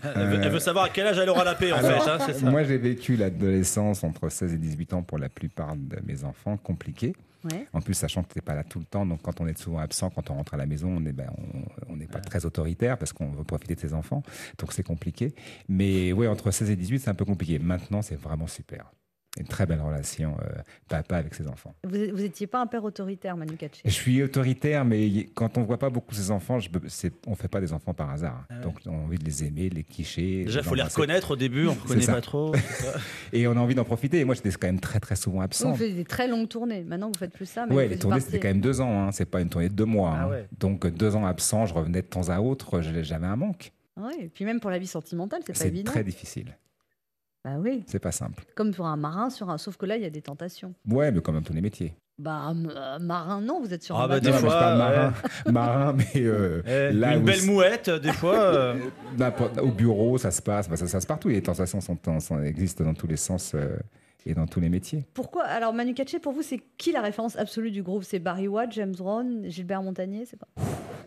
Elle 0.04 0.28
veut, 0.28 0.40
elle 0.44 0.52
veut 0.52 0.60
savoir 0.60 0.86
à 0.86 0.90
quel 0.90 1.08
âge 1.08 1.18
elle 1.18 1.30
aura 1.30 1.44
la 1.44 1.56
paix, 1.56 1.72
en 1.72 1.78
Alors, 1.78 2.04
fait. 2.04 2.10
hein, 2.12 2.34
ça. 2.34 2.50
Moi, 2.50 2.64
j'ai 2.64 2.78
vécu 2.78 3.16
l'adolescence 3.16 4.04
entre 4.04 4.30
16 4.30 4.54
et 4.54 4.58
18 4.58 4.94
ans 4.94 5.04
pour 5.04 5.18
la 5.18 5.30
plupart 5.30 5.76
de 5.76 5.98
mes 6.06 6.24
enfants, 6.24 6.58
compliqué. 6.58 7.14
Ouais. 7.52 7.68
En 7.74 7.80
plus, 7.82 7.94
sachant 7.94 8.24
que 8.24 8.34
tu 8.34 8.38
n'es 8.40 8.42
pas 8.42 8.56
là 8.56 8.64
tout 8.64 8.80
le 8.80 8.86
temps, 8.86 9.06
donc 9.06 9.22
quand 9.22 9.40
on 9.40 9.48
est 9.48 9.58
souvent 9.58 9.78
absent, 9.80 10.10
quand 10.10 10.30
on 10.32 10.34
rentre 10.36 10.56
à 10.56 10.58
la 10.58 10.66
maison, 10.66 10.90
on 10.98 11.06
est, 11.06 11.14
ben, 11.14 11.30
on- 11.38 11.94
on 11.94 11.96
n'est 11.96 12.08
pas 12.08 12.20
très 12.20 12.44
autoritaire 12.46 12.98
parce 12.98 13.14
qu'on 13.14 13.30
veut 13.32 13.44
profiter 13.44 13.76
de 13.76 13.80
ses 13.80 13.94
enfants, 13.94 14.24
donc 14.58 14.74
c'est 14.74 14.84
compliqué. 14.84 15.34
Mais 15.70 16.12
ouais, 16.12 16.28
entre 16.28 16.50
16 16.50 16.72
et 16.72 16.76
18, 16.76 17.00
c'est 17.00 17.10
un 17.10 17.14
peu 17.16 17.26
compliqué. 17.26 17.60
Maintenant, 17.60 18.02
c'est 18.02 18.16
vraiment 18.20 18.48
super. 18.48 18.92
Une 19.38 19.48
très 19.48 19.66
belle 19.66 19.82
relation 19.82 20.38
euh, 20.42 20.62
papa 20.88 21.18
avec 21.18 21.34
ses 21.36 21.48
enfants. 21.48 21.76
Vous 21.84 21.98
vous 22.14 22.24
étiez 22.24 22.48
pas 22.48 22.62
un 22.62 22.68
père 22.68 22.84
autoritaire, 22.86 23.36
Manu 23.36 23.58
Katché? 23.58 23.82
Je 23.84 23.90
suis 23.90 24.24
autoritaire, 24.24 24.86
mais 24.86 25.26
quand 25.34 25.58
on 25.58 25.64
voit 25.64 25.78
pas 25.78 25.90
beaucoup 25.90 26.16
ses 26.16 26.32
enfants, 26.32 26.60
je 26.60 26.70
c'est- 26.88 27.14
on 27.28 27.36
fait 27.36 27.48
pas 27.50 27.60
des 27.60 27.74
enfants 27.74 27.94
par 27.94 28.10
hasard. 28.12 28.46
Donc 28.64 28.80
on 28.86 28.92
a 28.92 28.94
envie 29.04 29.18
de 29.18 29.26
les 29.26 29.44
aimer, 29.44 29.70
de 29.70 29.76
les 29.76 29.84
quicher. 29.84 30.46
Déjà, 30.46 30.62
il 30.62 30.66
faut 30.66 30.76
les 30.76 30.84
reconnaître 30.84 31.32
au 31.32 31.36
début, 31.36 31.68
on 31.68 31.72
ne 31.72 31.76
C'est 31.76 31.82
reconnaît 31.82 32.06
pas 32.06 32.22
trop. 32.22 32.54
Et 33.34 33.48
on 33.48 33.52
a 33.52 33.60
envie 33.60 33.76
d'en 33.76 33.84
profiter. 33.84 34.20
Et 34.20 34.26
moi, 34.26 34.36
j'étais 34.36 34.52
quand 34.52 34.68
même 34.68 34.80
très 34.80 35.00
très 35.00 35.16
souvent 35.18 35.38
Vous 35.38 35.44
absent. 35.44 35.74
faites 35.76 35.96
des 35.96 36.06
très 36.06 36.28
longues 36.28 36.48
tournées. 36.48 36.84
Maintenant, 36.84 37.08
vous 37.08 37.20
faites 37.20 37.34
plus 37.34 37.46
ça. 37.50 37.66
Vous 37.70 37.78
les 37.78 37.98
tournées, 37.98 38.20
c'était 38.22 38.40
quand 38.40 38.48
même 38.48 38.62
deux 38.62 38.80
ans. 38.82 39.08
Hein. 39.08 39.12
C'est 39.12 39.26
pas 39.26 39.42
une 39.42 39.50
tournée 39.50 39.70
de 39.70 39.74
deux 39.76 39.86
mois. 39.86 40.14
Ah 40.16 40.24
hein. 40.24 40.30
ouais. 40.30 40.48
Donc 40.60 40.88
deux 40.88 41.16
ans 41.16 41.26
absent, 41.26 41.66
je 41.66 41.74
revenais 41.74 42.02
de 42.02 42.08
temps 42.08 42.30
à 42.30 42.40
autre, 42.40 42.82
je- 42.82 43.02
j'avais 43.04 43.28
un 43.28 43.36
manque. 43.36 43.72
Ouais, 43.98 44.14
et 44.26 44.28
puis 44.30 44.44
même 44.46 44.60
pour 44.60 44.70
la 44.72 44.78
vie 44.80 44.88
sentimentale, 44.88 45.42
c'est 45.46 45.54
pas 45.54 45.60
C'est 45.60 45.68
évident. 45.70 45.92
très 45.92 46.04
difficile. 46.04 46.58
Bah 47.46 47.58
oui, 47.60 47.84
C'est 47.86 48.00
pas 48.00 48.12
simple. 48.12 48.44
comme 48.56 48.74
pour 48.74 48.88
un 48.88 48.98
marin 48.98 49.30
sur 49.30 49.50
un. 49.52 49.58
Sauf 49.60 49.78
que 49.78 49.86
là, 49.86 49.96
il 49.98 50.02
y 50.02 50.06
a 50.06 50.10
des 50.10 50.22
tentations. 50.24 50.74
Ouais, 50.90 51.12
mais 51.12 51.22
comme 51.22 51.36
dans 51.36 51.44
tous 51.44 51.54
les 51.54 51.62
métiers. 51.62 51.94
Bah, 52.18 52.52
euh, 52.56 52.98
marin, 53.00 53.40
non, 53.42 53.62
vous 53.62 53.72
êtes 53.74 53.84
sur 53.84 53.96
Ah 53.98 54.06
un 54.06 54.08
bah, 54.08 54.16
bateau. 54.16 54.26
des 54.28 54.32
Non, 54.32 54.38
fois, 54.40 54.50
parle 54.50 54.78
marin, 54.80 55.14
ouais. 55.46 55.52
marin, 55.52 55.94
mais 55.94 56.22
euh, 56.22 56.62
Eh, 56.66 56.92
là 56.94 57.16
une 57.16 57.22
où 57.22 57.26
belle 57.26 57.46
mouette, 57.46 57.90
des 57.92 58.14
fois. 58.14 58.36
euh, 58.40 58.76
Au 59.62 59.70
bureau, 59.72 60.18
ça 60.18 60.32
se 60.32 60.42
passe, 60.42 60.68
bah, 60.68 60.76
ça, 60.76 60.86
ça 60.86 60.88
se 60.88 60.94
passe 60.94 61.06
partout. 61.06 61.28
Les 61.30 61.42
tentations 61.44 61.82
sont, 61.82 61.98
sont- 62.20 62.42
existent 62.42 62.84
dans 62.84 62.94
tous 62.96 63.06
les 63.08 63.18
sens 63.18 63.52
euh, 63.54 63.78
et 64.26 64.34
dans 64.34 64.48
tous 64.48 64.60
les 64.60 64.70
métiers. 64.70 65.06
Pourquoi 65.14 65.44
Alors, 65.44 65.72
Manu 65.74 65.94
Katché, 65.94 66.18
pour 66.20 66.32
vous, 66.34 66.42
c'est 66.42 66.62
qui 66.78 66.92
la 66.94 67.02
référence 67.02 67.36
absolue 67.36 67.70
du 67.70 67.84
groupe? 67.84 68.04
C'est 68.04 68.18
Barry 68.20 68.48
White, 68.48 68.72
James 68.72 68.96
Brown, 68.98 69.44
Gilbert 69.50 69.84
Montagnier 69.84 70.26
C'est 70.26 70.40
pas. 70.40 70.48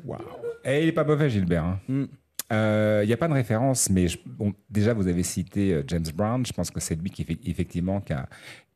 Waouh. 0.05 0.21
Et 0.65 0.83
il 0.83 0.89
est 0.89 0.93
pas 0.93 1.05
mauvais, 1.05 1.29
Gilbert. 1.31 1.65
hein. 1.65 2.07
Hmm. 2.51 2.55
Euh, 2.55 3.01
Il 3.05 3.07
n'y 3.07 3.13
a 3.13 3.17
pas 3.17 3.29
de 3.29 3.35
référence, 3.35 3.91
mais 3.91 4.09
je- 4.09 4.19
bon, 4.27 4.53
déjà, 4.71 4.95
vous 4.95 5.07
avez 5.07 5.23
cité 5.23 5.73
euh, 5.75 5.83
James 5.87 6.05
Brown. 6.15 6.45
Je 6.47 6.53
pense 6.53 6.71
que 6.71 6.81
c'est 6.81 6.95
lui 6.95 7.11
qui, 7.11 7.25
fait- 7.25 7.39
effectivement, 7.45 8.01
qui 8.01 8.13
a, 8.15 8.27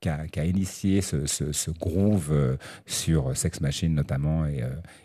qui 0.00 0.08
a- 0.08 0.26
qui 0.26 0.40
a 0.40 0.44
initié 0.44 1.00
ce, 1.00 1.26
ce- 1.26 1.52
ce 1.52 1.70
groove 1.70 2.28
euh, 2.32 2.56
sur 2.86 3.36
Sex 3.36 3.60
Machine, 3.60 3.94
notamment, 3.94 4.44
et, 4.46 4.62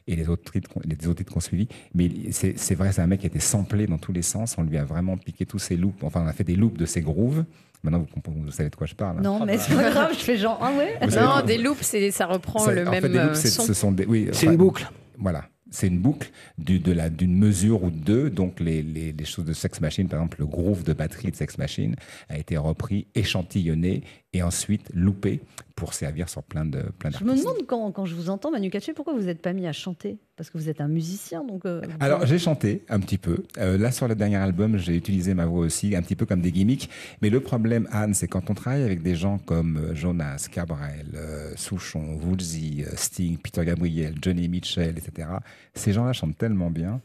et 0.08 0.16
les, 0.16 0.28
autres 0.28 0.52
titres, 0.52 0.70
qu'on- 0.70 0.82
les 0.84 0.96
autres 1.08 1.20
titres 1.20 1.34
qu'on 1.34 1.40
suivi. 1.40 1.68
Mais 1.94 2.06
il- 2.06 2.34
c'est 2.34 2.58
c'est 2.58 2.76
vrai, 2.76 2.92
c'est 2.92 3.02
un 3.02 3.08
mec 3.08 3.22
qui 3.22 3.26
a 3.26 3.30
été 3.30 3.40
samplé 3.40 3.88
dans 3.88 3.98
tous 3.98 4.12
les 4.12 4.22
sens. 4.22 4.56
On 4.58 4.64
lui 4.64 4.78
a 4.78 4.84
vraiment 4.84 5.16
piqué 5.18 5.46
tous 5.46 5.60
ses 5.60 5.78
loops. 5.78 6.04
Enfin, 6.04 6.22
on 6.24 6.28
a 6.28 6.34
fait 6.34 6.44
des 6.44 6.56
loops 6.56 6.78
de 6.78 6.86
ses 6.86 7.02
grooves. 7.02 7.46
Maintenant, 7.84 8.00
vous, 8.00 8.08
comprenez- 8.08 8.42
vous 8.42 8.52
savez 8.52 8.70
de 8.72 8.76
quoi 8.76 8.88
je 8.88 8.96
parle. 8.96 9.20
hein. 9.20 9.22
Non, 9.22 9.46
mais 9.46 9.58
c'est 9.60 9.76
pas 9.76 9.90
grave, 9.92 10.10
je 10.14 10.18
fais 10.24 10.36
genre, 10.36 10.60
ah 10.62 10.72
ouais 10.78 10.98
Vous 11.08 11.16
Non, 11.16 11.42
des 11.46 11.58
loops, 11.60 11.84
c'est- 11.84 12.12
ça 12.12 12.26
reprend 12.26 12.60
ça- 12.60 12.74
le 12.74 12.88
en 12.88 12.92
même 12.92 13.02
fait, 13.04 13.10
des 13.10 13.20
loops, 13.20 13.36
son. 13.50 13.64
ce 13.64 13.74
sont 13.74 13.92
des, 13.92 14.06
oui, 14.06 14.30
C'est 14.34 14.48
une 14.48 14.58
boucle. 14.58 14.90
Voilà. 15.20 15.46
C'est 15.72 15.88
une 15.88 16.00
boucle 16.00 16.32
d'une 16.58 17.36
mesure 17.36 17.84
ou 17.84 17.92
de 17.92 18.00
deux. 18.00 18.30
Donc, 18.30 18.60
les, 18.60 18.82
les- 18.82 19.12
les 19.12 19.26
choses 19.26 19.46
de 19.46 19.54
Sex 19.54 19.82
Machine, 19.82 20.08
par 20.08 20.20
exemple, 20.20 20.38
le 20.40 20.46
groove 20.48 20.84
de 20.84 20.94
batterie 20.94 21.32
de 21.32 21.36
Sex 21.36 21.58
Machine 21.58 21.96
a 22.30 22.38
été 22.38 22.58
repris, 22.58 23.08
échantillonné 23.16 24.04
et 24.34 24.44
ensuite 24.44 24.90
loupé 24.94 25.42
pour 25.78 25.94
servir 25.94 26.28
sur 26.28 26.42
plein 26.42 26.66
de 26.66 26.82
plein 26.98 27.12
Je 27.12 27.24
me 27.24 27.38
demande 27.38 27.66
quand, 27.68 27.92
quand 27.92 28.06
je 28.06 28.16
vous 28.16 28.30
entends, 28.32 28.50
Manu 28.50 28.72
Katché, 28.72 28.94
pourquoi 28.94 29.14
vous 29.14 29.22
n'êtes 29.22 29.44
pas 29.44 29.54
mis 29.54 29.68
à 29.68 29.72
chanter? 29.74 30.18
Parce 30.36 30.50
que 30.50 30.58
vous 30.58 30.70
êtes 30.70 30.82
un 30.82 30.88
musicien, 30.88 31.44
donc. 31.44 31.66
euh, 31.66 31.82
Alors, 32.00 32.26
j'ai 32.26 32.40
chanté 32.40 32.84
un 32.90 33.00
petit 33.00 33.20
peu. 33.20 33.44
Euh, 33.60 33.78
là, 33.78 33.92
sur 33.92 34.08
le 34.08 34.16
dernier 34.16 34.38
album, 34.38 34.78
j'ai 34.78 34.96
utilisé 34.96 35.36
ma 35.36 35.46
voix 35.46 35.60
aussi, 35.60 35.96
un 35.96 36.02
petit 36.02 36.16
peu 36.16 36.26
comme 36.26 36.42
des 36.42 36.52
gimmicks. 36.52 36.90
Mais 37.22 37.30
le 37.30 37.40
problème, 37.42 37.88
Anne, 37.92 38.16
c'est 38.16 38.28
quand 38.28 38.50
on 38.50 38.56
travaille 38.56 38.82
avec 38.84 39.04
des 39.04 39.16
gens 39.16 39.38
comme 39.38 39.78
euh, 39.78 39.96
Jonas, 39.96 40.48
Cabrel, 40.52 41.12
euh, 41.14 41.54
Souchon, 41.56 42.20
Woolsey, 42.24 42.84
Sting, 42.96 43.38
Peter 43.38 43.64
Gabriel, 43.64 44.16
Johnny 44.20 44.50
Mitchell, 44.50 44.98
etc., 44.98 45.30
ces 45.76 45.94
gens-là 45.94 46.14
chantent 46.14 46.38
tellement 46.38 46.72
bien 46.72 47.02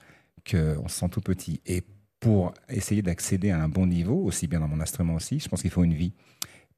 qu'on 0.51 0.89
se 0.89 0.99
sent 0.99 1.09
tout 1.11 1.21
petit. 1.21 1.61
Et 1.67 1.83
pour 2.21 2.55
essayer 2.71 3.03
d'accéder 3.03 3.51
à 3.51 3.63
un 3.63 3.69
bon 3.69 3.87
niveau, 3.87 4.15
aussi 4.25 4.47
bien 4.47 4.61
dans 4.61 4.69
mon 4.69 4.81
instrument 4.81 5.15
aussi, 5.17 5.41
je 5.41 5.49
pense 5.49 5.61
qu'il 5.61 5.71
faut 5.71 5.85
une 5.85 5.93
vie. 5.95 6.13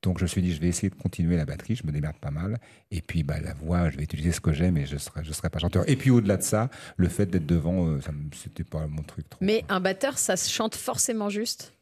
Donc 0.05 0.19
je 0.19 0.25
me 0.25 0.29
suis 0.29 0.43
dit, 0.43 0.55
je 0.55 0.61
vais 0.61 0.69
essayer 0.69 0.91
de 0.91 0.95
continuer 0.95 1.37
la 1.37 1.47
batterie, 1.47 1.77
je 1.77 1.87
me 1.87 1.91
démerde 1.91 2.17
pas 2.19 2.31
mal. 2.31 2.59
Et 2.91 3.01
puis 3.01 3.23
bah, 3.23 3.41
la 3.43 3.55
voix, 3.55 3.89
je 3.91 3.97
vais 3.97 4.05
utiliser 4.05 4.33
ce 4.33 4.41
que 4.41 4.53
j'aime 4.53 4.77
et 4.77 4.85
je 4.85 4.95
ne 4.95 4.99
serai, 4.99 5.25
je 5.25 5.33
serai 5.33 5.49
pas 5.49 5.59
chanteur. 5.59 5.89
Et 5.89 5.97
puis 5.97 6.11
au-delà 6.11 6.37
de 6.37 6.43
ça, 6.43 6.69
le 6.97 7.09
fait 7.09 7.25
d'être 7.27 7.47
devant, 7.47 7.87
euh, 7.89 8.01
ça 8.03 8.13
c'était 8.41 8.65
pas 8.65 8.87
mon 8.87 9.03
truc 9.03 9.29
trop. 9.31 9.39
Mais 9.43 9.65
un 9.71 9.81
batteur, 9.81 10.19
ça 10.19 10.37
se 10.37 10.51
chante 10.51 10.75
forcément 10.75 11.31
juste? 11.31 11.73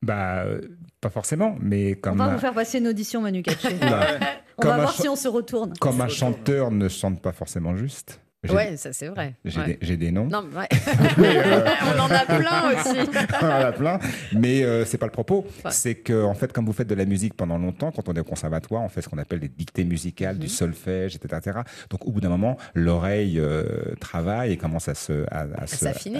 Bah, 0.00 0.44
euh, 0.44 0.60
pas 1.00 1.10
forcément, 1.10 1.56
mais 1.60 1.94
On 1.96 2.00
comme, 2.00 2.18
va 2.18 2.24
un, 2.24 2.34
vous 2.34 2.38
faire 2.40 2.54
passer 2.54 2.78
une 2.78 2.88
audition, 2.88 3.20
Manu 3.20 3.42
Katché. 3.42 3.74
Oula. 3.76 4.18
On 4.56 4.62
Comme 4.62 4.70
va 4.70 4.76
voir 4.78 4.92
si 4.94 5.08
on 5.08 5.16
se 5.16 5.28
retourne. 5.28 5.74
comme 5.78 6.00
un 6.00 6.08
chanteur 6.08 6.70
ne 6.70 6.88
chante 6.88 7.20
pas 7.20 7.32
forcément 7.32 7.76
juste. 7.76 8.20
Ouais, 8.48 8.76
ça 8.76 8.92
c'est 8.92 9.08
vrai. 9.08 9.34
J'ai 9.44 9.58
Ouais. 9.60 9.66
des, 9.66 9.78
j'ai 9.82 9.96
des 9.96 10.12
noms. 10.12 10.26
Non, 10.26 10.44
mais 10.48 10.60
ouais. 10.60 10.68
euh, 11.18 11.66
On 11.96 12.00
en 12.00 12.10
a 12.10 12.24
plein 12.24 12.70
aussi. 12.72 13.10
on 13.42 13.46
en 13.46 13.50
a 13.50 13.72
plein, 13.72 13.98
mais 14.32 14.62
euh, 14.62 14.84
c'est 14.84 14.96
pas 14.98 15.06
le 15.06 15.12
propos. 15.12 15.44
C'est 15.70 15.96
que 15.96 16.22
en 16.24 16.34
fait, 16.34 16.52
comme 16.52 16.64
vous 16.64 16.72
faites 16.72 16.86
de 16.88 16.94
la 16.94 17.04
musique 17.04 17.34
pendant 17.34 17.58
longtemps, 17.58 17.90
quand 17.90 18.08
on 18.08 18.14
est 18.14 18.20
au 18.20 18.24
conservatoire, 18.24 18.82
on 18.82 18.88
fait 18.88 19.02
ce 19.02 19.08
qu'on 19.08 19.18
appelle 19.18 19.40
des 19.40 19.48
dictées 19.48 19.84
musicales, 19.84 20.36
Mhm. 20.36 20.40
du 20.40 20.48
solfège, 20.48 21.16
etc., 21.16 21.40
etc. 21.44 21.58
Donc, 21.90 22.06
au 22.06 22.12
bout 22.12 22.20
d'un 22.20 22.28
moment, 22.28 22.56
l'oreille 22.74 23.40
euh, 23.40 23.64
travaille 24.00 24.52
et 24.52 24.56
commence 24.56 24.88
à 24.88 24.94
se 24.94 25.24
à, 25.32 25.40
à 25.40 25.42
à 25.42 25.60
ouais. 25.62 25.66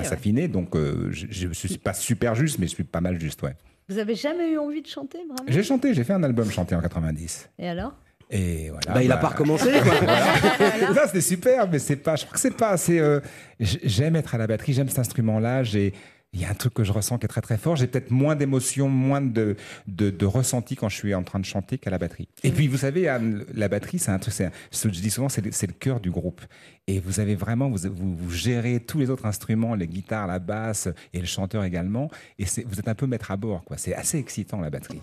s'affiner. 0.05 0.49
Donc, 0.49 0.75
euh, 0.75 1.09
je, 1.12 1.27
je 1.31 1.53
suis 1.53 1.79
pas 1.79 1.93
super 1.95 2.35
juste, 2.35 2.59
mais 2.59 2.66
je 2.66 2.73
suis 2.75 2.85
pas 2.85 3.01
mal 3.01 3.21
juste, 3.21 3.43
ouais. 3.43 3.55
Vous 3.89 3.99
avez 3.99 4.16
jamais 4.16 4.51
eu 4.53 4.59
envie 4.59 4.83
de 4.83 4.87
chanter, 4.89 5.19
vraiment? 5.19 5.37
J'ai 5.47 5.62
chanté, 5.62 5.95
j'ai 5.95 6.05
fait 6.05 6.12
un 6.12 6.23
album 6.23 6.51
chanté 6.51 6.75
en 6.75 6.81
90. 6.81 7.49
Et 7.59 7.69
alors? 7.69 7.95
Et 8.31 8.68
voilà. 8.70 8.93
Bah, 8.95 9.03
il 9.03 9.11
a 9.12 9.16
pas 9.16 9.29
recommencé, 9.29 9.70
quoi. 9.83 9.95
Voilà. 10.01 10.95
Ça, 10.95 11.07
c'était 11.07 11.20
super, 11.20 11.68
mais 11.70 11.79
c'est 11.79 11.97
pas. 11.97 12.16
Je 12.16 12.24
crois 12.24 12.35
que 12.35 12.41
c'est 12.41 12.57
pas 12.57 12.70
assez. 12.70 12.99
euh, 12.99 13.20
j'aime 13.61 14.16
être 14.16 14.35
à 14.35 14.39
la 14.39 14.47
batterie, 14.47 14.72
j'aime 14.74 14.89
cet 14.89 14.99
instrument-là. 14.99 15.62
J'ai. 15.64 15.95
Il 16.35 16.43
y 16.43 16.45
a 16.45 16.51
un 16.51 16.55
truc 16.55 16.74
que 16.74 16.85
je 16.85 16.93
ressens 16.93 17.16
qui 17.16 17.24
est 17.24 17.29
très 17.29 17.41
très 17.41 17.57
fort. 17.57 17.74
J'ai 17.76 17.87
peut-être 17.87 18.11
moins 18.11 18.37
d'émotions, 18.37 18.91
moins 18.91 19.22
de, 19.22 19.57
de, 19.87 20.11
de 20.11 20.26
ressenti 20.26 20.76
quand 20.76 20.91
je 20.91 20.97
suis 20.97 21.14
en 21.14 21.22
train 21.22 21.39
de 21.41 21.47
chanter 21.47 21.79
qu'à 21.79 21.89
la 21.89 21.97
batterie. 21.97 22.29
Et 22.45 22.51
puis 22.51 22.68
vous 22.68 22.76
savez, 22.76 23.09
Anne, 23.09 23.47
la 23.55 23.68
batterie, 23.68 23.99
c'est 23.99 24.11
un 24.11 24.18
truc, 24.18 24.35
c'est 24.35 24.51
ce 24.70 24.89
que 24.89 24.95
je 24.95 25.01
dis 25.01 25.09
souvent, 25.11 25.31
c'est 25.31 25.41
le, 25.43 25.53
c'est 25.53 25.66
le 25.66 25.72
cœur 25.72 26.01
du 26.01 26.11
groupe. 26.11 26.43
Et 26.87 27.01
vous 27.01 27.18
avez 27.20 27.35
vraiment, 27.35 27.70
vous, 27.70 27.79
vous, 27.91 28.14
vous 28.14 28.31
gérez 28.31 28.79
tous 28.81 28.99
les 28.99 29.09
autres 29.09 29.24
instruments, 29.24 29.74
les 29.74 29.87
guitares, 29.89 30.26
la 30.26 30.39
basse 30.39 30.91
et 31.14 31.20
le 31.20 31.26
chanteur 31.26 31.64
également. 31.64 32.11
Et 32.39 32.45
c'est- 32.45 32.66
vous 32.68 32.79
êtes 32.79 32.89
un 32.89 32.95
peu 32.95 33.07
maître 33.07 33.31
à 33.31 33.39
bord, 33.39 33.64
quoi. 33.64 33.79
C'est 33.79 33.95
assez 33.95 34.18
excitant 34.18 34.61
la 34.61 34.68
batterie. 34.68 35.01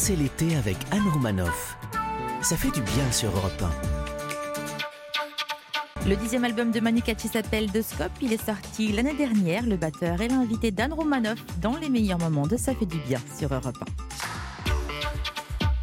Passez 0.00 0.16
l'été 0.16 0.56
avec 0.56 0.78
Anne 0.92 1.06
Romanoff. 1.12 1.76
Ça 2.40 2.56
fait 2.56 2.70
du 2.70 2.80
bien 2.80 3.12
sur 3.12 3.28
Europe 3.36 3.62
Le 6.06 6.16
dixième 6.16 6.42
album 6.44 6.70
de 6.70 6.80
Manu 6.80 7.02
Katché 7.02 7.28
s'appelle 7.28 7.70
The 7.70 7.82
Scope. 7.82 8.12
Il 8.22 8.32
est 8.32 8.42
sorti 8.42 8.92
l'année 8.92 9.12
dernière. 9.12 9.66
Le 9.66 9.76
batteur 9.76 10.22
est 10.22 10.28
l'invité 10.28 10.70
d'Anne 10.70 10.94
Romanoff 10.94 11.44
dans 11.60 11.76
les 11.76 11.90
meilleurs 11.90 12.18
moments 12.18 12.46
de 12.46 12.56
Ça 12.56 12.74
fait 12.74 12.86
du 12.86 12.96
bien 13.00 13.18
sur 13.38 13.52
Europe 13.52 13.76
1. 14.78 14.84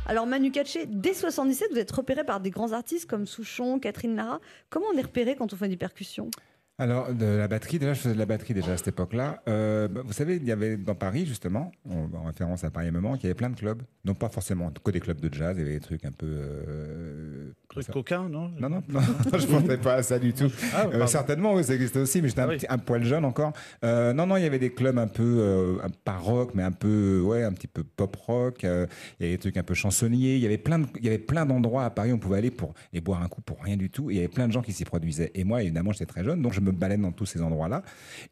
Alors 0.07 0.25
Manu 0.25 0.49
Katché, 0.49 0.87
dès 0.87 1.13
77, 1.13 1.67
vous 1.73 1.77
êtes 1.77 1.91
repéré 1.91 2.23
par 2.23 2.39
des 2.39 2.49
grands 2.49 2.71
artistes 2.71 3.07
comme 3.07 3.27
Souchon, 3.27 3.77
Catherine 3.77 4.15
Lara. 4.15 4.39
Comment 4.71 4.87
on 4.95 4.97
est 4.97 5.03
repéré 5.03 5.35
quand 5.35 5.53
on 5.53 5.55
fait 5.55 5.69
des 5.69 5.77
percussions 5.77 6.31
Alors, 6.79 7.11
de 7.11 7.25
la 7.25 7.47
batterie, 7.47 7.79
déjà, 7.79 7.93
je 7.93 8.01
faisais 8.01 8.13
de 8.13 8.19
la 8.19 8.27
batterie 8.27 8.53
déjà 8.53 8.73
à 8.73 8.77
cette 8.77 8.89
époque-là. 8.89 9.41
Euh, 9.49 9.87
bah, 9.87 10.01
vous 10.05 10.13
savez, 10.13 10.35
il 10.35 10.43
y 10.45 10.51
avait 10.51 10.77
dans 10.77 10.93
Paris, 10.93 11.25
justement, 11.25 11.71
en, 11.89 12.07
en 12.15 12.23
référence 12.25 12.63
à 12.63 12.69
Paris 12.69 12.89
un 12.89 12.91
moment, 12.91 13.13
qu'il 13.15 13.23
y 13.23 13.25
avait 13.27 13.33
plein 13.33 13.49
de 13.49 13.55
clubs. 13.55 13.81
Non, 14.05 14.13
pas 14.13 14.29
forcément 14.29 14.71
que 14.83 14.91
des 14.91 14.99
clubs 14.99 15.19
de 15.19 15.33
jazz, 15.33 15.55
il 15.57 15.61
y 15.63 15.65
avait 15.65 15.73
des 15.73 15.79
trucs 15.79 16.05
un 16.05 16.11
peu. 16.11 16.27
Euh, 16.27 17.51
Truc 17.67 17.83
ça- 17.83 17.91
coquin, 17.93 18.29
non? 18.29 18.51
Non, 18.59 18.69
non, 18.69 18.83
non, 18.89 18.99
je 19.39 19.47
ne 19.47 19.59
pensais 19.59 19.77
pas 19.77 19.95
à 19.95 20.03
ça 20.03 20.19
du 20.19 20.33
tout. 20.33 20.51
Ah, 20.75 20.85
Euh, 20.93 21.07
certainement, 21.07 21.55
oui, 21.55 21.63
ça 21.63 21.73
existait 21.73 21.99
aussi, 21.99 22.21
mais 22.21 22.27
j'étais 22.29 22.41
un, 22.41 22.45
Ah 22.45 22.49
oui. 22.49 22.57
petit- 22.57 22.67
un 22.69 22.77
poil 22.77 23.03
jeune 23.03 23.25
encore. 23.25 23.53
Euh, 23.83 24.13
non, 24.13 24.27
non, 24.27 24.37
il 24.37 24.43
y 24.43 24.45
avait 24.45 24.59
des 24.59 24.71
clubs 24.71 24.99
un 24.99 25.07
peu, 25.07 25.79
pas 26.05 26.17
rock, 26.17 26.51
mais 26.53 26.61
un 26.61 26.71
peu, 26.71 27.21
ouais, 27.21 27.41
un 27.43 27.53
petit 27.53 27.67
peu 27.67 27.83
pop 27.83 28.15
rock. 28.17 28.59
il 28.61 28.67
y 28.67 29.23
avait 29.23 29.31
des 29.31 29.37
trucs 29.39 29.57
un 29.57 29.63
peu 29.63 29.73
chansonniers. 29.73 30.35
Il 30.35 30.41
y 30.41 30.45
avait 30.45 30.59
plein, 30.59 30.77
de- 30.77 30.87
il 30.99 31.05
y 31.05 31.07
avait 31.07 31.17
plein 31.17 31.47
d'endroits 31.47 31.85
à 31.85 31.89
Paris 31.89 32.11
où 32.11 32.15
on 32.15 32.19
pouvait 32.19 32.37
aller 32.37 32.51
pour 32.51 32.75
et 32.93 33.01
boire 33.01 33.23
un 33.23 33.27
coup 33.29 33.41
pour 33.41 33.61
rien 33.63 33.77
du 33.77 33.89
tout. 33.89 34.11
Et 34.11 34.13
il 34.13 34.15
y 34.17 34.19
avait 34.19 34.27
plein 34.27 34.47
de 34.47 34.53
gens 34.53 34.61
qui 34.61 34.73
s'y 34.73 34.85
produisaient. 34.85 35.31
Et 35.33 35.43
moi, 35.43 35.63
évidemment, 35.63 35.91
j'étais 35.91 36.05
très 36.05 36.23
jeune, 36.23 36.41
donc 36.43 36.53
je 36.53 36.61
me 36.61 36.66
baladais 36.71 37.01
dans 37.01 37.11
tous 37.11 37.25
ces 37.25 37.41
endroits-là. 37.41 37.83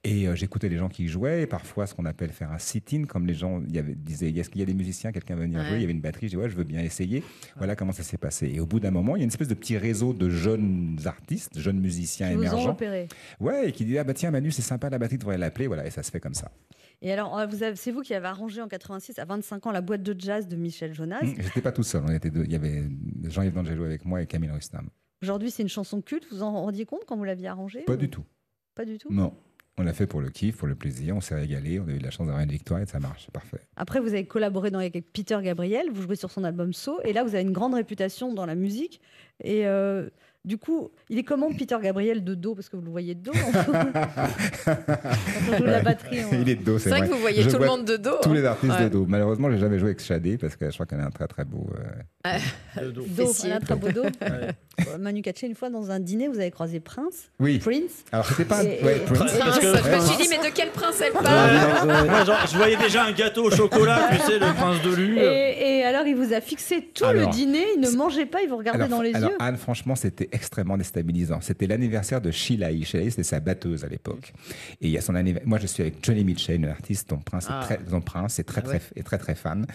Et 0.04 0.28
euh, 0.28 0.36
j'écoutais 0.36 0.70
les 0.70 0.78
gens 0.78 0.90
qui 0.90 1.08
jouaient. 1.08 1.44
Et 1.44 1.48
parfois, 1.48 1.88
ce 1.88 1.94
qu'on 1.96 2.06
appelle 2.06 2.32
faire 2.32 2.52
un 2.52 2.58
sit-in, 2.58 3.04
comme 3.06 3.26
les 3.28 3.34
gens 3.34 3.62
il 3.68 3.76
y 3.76 3.80
avait, 3.80 3.96
disaient, 3.96 4.32
est-ce 4.32 4.50
qu'il 4.50 4.60
y 4.60 4.64
a 4.64 4.66
des 4.68 4.74
musiciens, 4.74 5.12
quelqu'un 5.12 5.36
veut 5.36 5.44
venir 5.44 5.60
Ouais. 5.60 5.66
jouer 5.68 5.76
Il 5.78 5.82
y 5.82 5.84
avait 5.86 5.94
une 5.94 6.02
batterie. 6.02 6.28
Je 6.28 6.32
dis, 6.32 6.38
ouais, 6.38 6.50
je 6.50 6.56
veux 6.56 6.64
bien 6.64 6.82
essayer. 6.82 7.24
Voilà 7.58 7.76
comment 7.76 7.92
ça 7.94 8.04
s'est 8.04 8.18
passé. 8.18 8.52
Et 8.54 8.60
au 8.60 8.66
bout 8.66 8.80
d'un 8.80 8.92
moment, 8.92 9.16
il 9.16 9.20
y 9.20 9.22
a 9.22 9.26
une 9.26 9.30
espèce 9.30 9.48
de 9.48 9.54
petit 9.54 9.78
réseau 9.78 10.14
de 10.14 10.30
jeunes 10.30 10.98
artistes, 11.06 11.60
jeunes 11.60 11.80
musiciens 11.80 12.30
Qui 12.30 12.36
vous 12.36 12.42
ont 12.42 12.46
émergents. 12.46 12.68
repéré 12.72 13.08
Ouais, 13.40 13.70
et 13.70 13.72
qui 13.72 13.86
dit, 13.86 13.98
ah 13.98 14.04
bah 14.04 14.14
tiens, 14.14 14.32
Manu, 14.32 14.52
c'est 14.52 14.62
sympa 14.62 14.90
la 14.90 14.98
batterie, 15.00 15.16
tu 15.18 15.22
devrais 15.22 15.38
l'appeler. 15.38 15.68
Voilà, 15.68 15.86
et 15.86 15.90
ça 15.92 16.04
se 16.04 16.12
fait 16.12 16.20
comme 16.20 16.34
ça. 16.34 16.52
Et 17.02 17.12
alors, 17.12 17.38
euh, 17.38 17.46
c'est 17.76 17.92
vous 17.92 18.02
qui 18.02 18.14
avez 18.14 18.28
arrangé 18.28 18.62
en 18.62 18.68
86 18.68 19.20
à 19.20 19.26
25 19.26 19.68
ans 19.68 19.72
la 19.72 19.82
boîte 19.82 20.02
de 20.02 20.16
jazz 20.18 20.48
de 20.48 20.56
Michel 20.56 20.94
Jonas? 20.94 21.20
Hum, 21.22 21.34
J'étais 21.38 21.62
pas 21.62 21.72
tout 21.74 21.84
seul, 21.84 22.04
on 22.08 22.12
était 22.12 22.30
deux. 22.32 22.44
Il 22.46 22.52
y 22.52 22.56
avait 22.56 22.84
Jean-Yves 23.26 23.54
D'Angelo 23.54 23.84
avec 23.84 24.06
moi 24.06 24.22
et 24.22 24.26
Camille 24.28 24.50
Rustam. 24.50 24.88
Aujourd'hui, 25.26 25.50
c'est 25.50 25.64
une 25.64 25.70
chanson 25.70 26.02
culte. 26.02 26.28
Vous 26.32 26.44
en 26.44 26.52
rendiez 26.54 26.86
compte 26.86 27.02
quand 27.08 27.18
vous 27.18 27.24
l'aviez 27.24 27.48
arrangée 27.48 27.82
Pas 27.82 27.94
ou- 27.94 27.98
du 27.98 28.10
tout. 28.12 28.24
Pas 28.76 28.86
du 28.86 29.00
tout. 29.00 29.12
Non. 29.12 29.34
On 29.78 29.84
l'a 29.84 29.92
fait 29.94 30.06
pour 30.08 30.22
le 30.22 30.30
kiff, 30.30 30.56
pour 30.58 30.68
le 30.68 30.76
plaisir, 30.76 31.16
on 31.18 31.20
s'est 31.22 31.34
régalé, 31.36 31.80
on 31.80 31.88
a 31.88 31.92
eu 31.92 31.98
de 31.98 32.04
la 32.04 32.12
chance 32.12 32.28
d'avoir 32.28 32.44
une 32.44 32.52
victoire 32.52 32.80
et 32.80 32.86
ça 32.86 33.00
marche, 33.00 33.24
c'est 33.26 33.34
parfait. 33.34 33.60
Après, 33.76 34.00
vous 34.00 34.10
avez 34.10 34.26
collaboré 34.26 34.70
dans- 34.72 34.80
avec 34.80 35.12
Peter 35.12 35.38
Gabriel, 35.42 35.88
vous 35.92 36.04
jouez 36.04 36.16
sur 36.16 36.30
son 36.32 36.44
album 36.46 36.72
So, 36.74 37.02
et 37.04 37.12
là, 37.12 37.24
vous 37.24 37.34
avez 37.36 37.42
une 37.42 37.52
grande 37.52 37.74
réputation 37.74 38.34
dans 38.34 38.46
la 38.46 38.56
musique. 38.56 39.02
Et 39.44 39.66
euh, 39.66 40.10
du 40.46 40.58
coup, 40.58 40.92
il 41.10 41.18
est 41.18 41.24
comment 41.24 41.52
Peter 41.52 41.76
Gabriel 41.82 42.24
de 42.24 42.36
dos 42.36 42.56
Parce 42.56 42.70
que 42.70 42.76
vous 42.78 42.84
le 42.84 42.92
voyez 42.92 43.16
de 43.16 43.22
dos. 43.24 43.32
Quand 44.66 44.72
on 45.52 45.58
joue 45.58 45.64
de 45.64 45.70
la 45.70 45.82
batterie. 45.82 46.20
on- 46.32 46.36
Il 46.42 46.50
est 46.50 46.56
de 46.56 46.64
dos, 46.64 46.78
c'est 46.78 46.86
C'est 46.86 46.90
vrai 46.92 47.00
vrai. 47.00 47.08
que 47.10 47.14
vous 47.14 47.20
voyez 47.20 47.44
Je 47.44 47.50
tout 47.50 47.58
le 47.60 47.66
monde 47.66 47.86
de 47.86 47.98
dos, 47.98 48.18
Tous 48.22 48.30
hein. 48.30 48.34
les 48.34 48.46
artistes 48.46 48.74
Ouais. 48.74 48.84
de 48.86 48.90
dos. 48.90 49.06
Malheureusement, 49.08 49.50
j'ai 49.52 49.58
jamais 49.58 49.80
joué 49.80 49.90
avec 49.90 50.02
Shadé 50.02 50.38
parce 50.38 50.56
que 50.56 50.68
je 50.70 50.74
crois 50.74 50.86
qu'elle 50.86 51.00
a 51.00 51.06
un 51.06 51.10
très 51.10 51.28
très 51.28 51.46
beau. 51.46 51.68
euh, 52.26 52.38
Euh, 52.82 52.92
Dos, 52.92 53.04
fessier. 53.28 53.52
Alain 53.52 53.60
Trabaud. 53.60 53.88
Ouais. 53.96 54.50
Euh, 54.90 54.98
Manu 54.98 55.22
Katché, 55.22 55.48
une 55.48 55.56
fois 55.56 55.70
dans 55.70 55.90
un 55.92 56.00
dîner, 56.00 56.28
vous 56.28 56.40
avez 56.40 56.52
croisé 56.52 56.80
Prince. 56.82 57.30
Oui. 57.40 57.60
Prince. 57.60 58.04
Alors 58.12 58.26
c'était 58.26 58.44
pas. 58.46 58.64
Et- 58.64 58.84
ouais, 58.84 59.00
Prince. 59.06 59.38
Prince, 59.38 59.60
je 59.62 59.96
me 59.96 60.00
suis 60.02 60.18
dit, 60.24 60.30
mais 60.30 60.38
de 60.50 60.54
quel 60.54 60.70
prince 60.72 61.00
elle 61.02 61.14
parle 61.14 62.06
Moi, 62.08 62.26
genre, 62.26 62.46
je 62.52 62.58
voyais 62.58 62.76
déjà 62.78 63.06
un 63.06 63.12
gâteau 63.14 63.46
au 63.46 63.52
chocolat, 63.52 64.10
tu 64.12 64.18
sais, 64.20 64.40
le 64.40 64.54
prince 64.54 64.82
de 64.82 64.94
Lu. 64.96 65.18
Et, 65.20 65.80
et 65.80 65.84
alors, 65.86 66.06
il 66.08 66.16
vous 66.16 66.34
a 66.34 66.42
fixé 66.42 66.90
tout 66.94 67.06
Alors, 67.06 67.28
le 67.30 67.32
dîner, 67.32 67.64
il 67.76 67.82
ne 67.82 67.90
mangeait 67.92 68.26
pas, 68.26 68.42
il 68.42 68.50
vous 68.50 68.58
regardait 68.58 68.84
Alors, 68.84 68.98
dans 68.98 69.02
les 69.04 69.14
alors, 69.16 69.30
yeux. 69.30 69.36
Anne, 69.40 69.58
franchement, 69.58 69.96
c'était 69.96 70.30
extrêmement 70.36 70.78
déstabilisant. 70.78 71.42
C'était 71.42 71.68
l'anniversaire 71.68 72.22
de 72.22 72.30
Sheila. 72.32 72.70
Sheila 72.84 73.06
E, 73.06 73.10
c'était 73.10 73.24
sa 73.24 73.40
batteuse 73.40 73.84
à 73.84 73.88
l'époque. 73.88 74.34
Et 74.82 74.88
il 74.88 74.90
y 74.92 74.98
a 74.98 75.02
son 75.02 75.16
anniversaire. 75.16 75.48
Moi, 75.48 75.58
je 75.60 75.68
suis 75.68 75.82
avec 75.82 75.96
Johnny 76.04 76.24
Mitchell, 76.24 76.56
une 76.58 76.66
artiste 76.66 77.10
dont 77.10 77.18
Prince 77.20 77.48
Ah. 77.50 77.62
est 77.62 77.66
très, 77.66 77.78
dont 77.90 78.02
Prince 78.02 78.38
est 78.40 78.44
très, 78.44 78.62
Ah 78.66 78.70
ouais. 78.70 78.80
très, 78.80 79.00
est 79.00 79.04
très, 79.04 79.18
très 79.18 79.36
fan. 79.36 79.66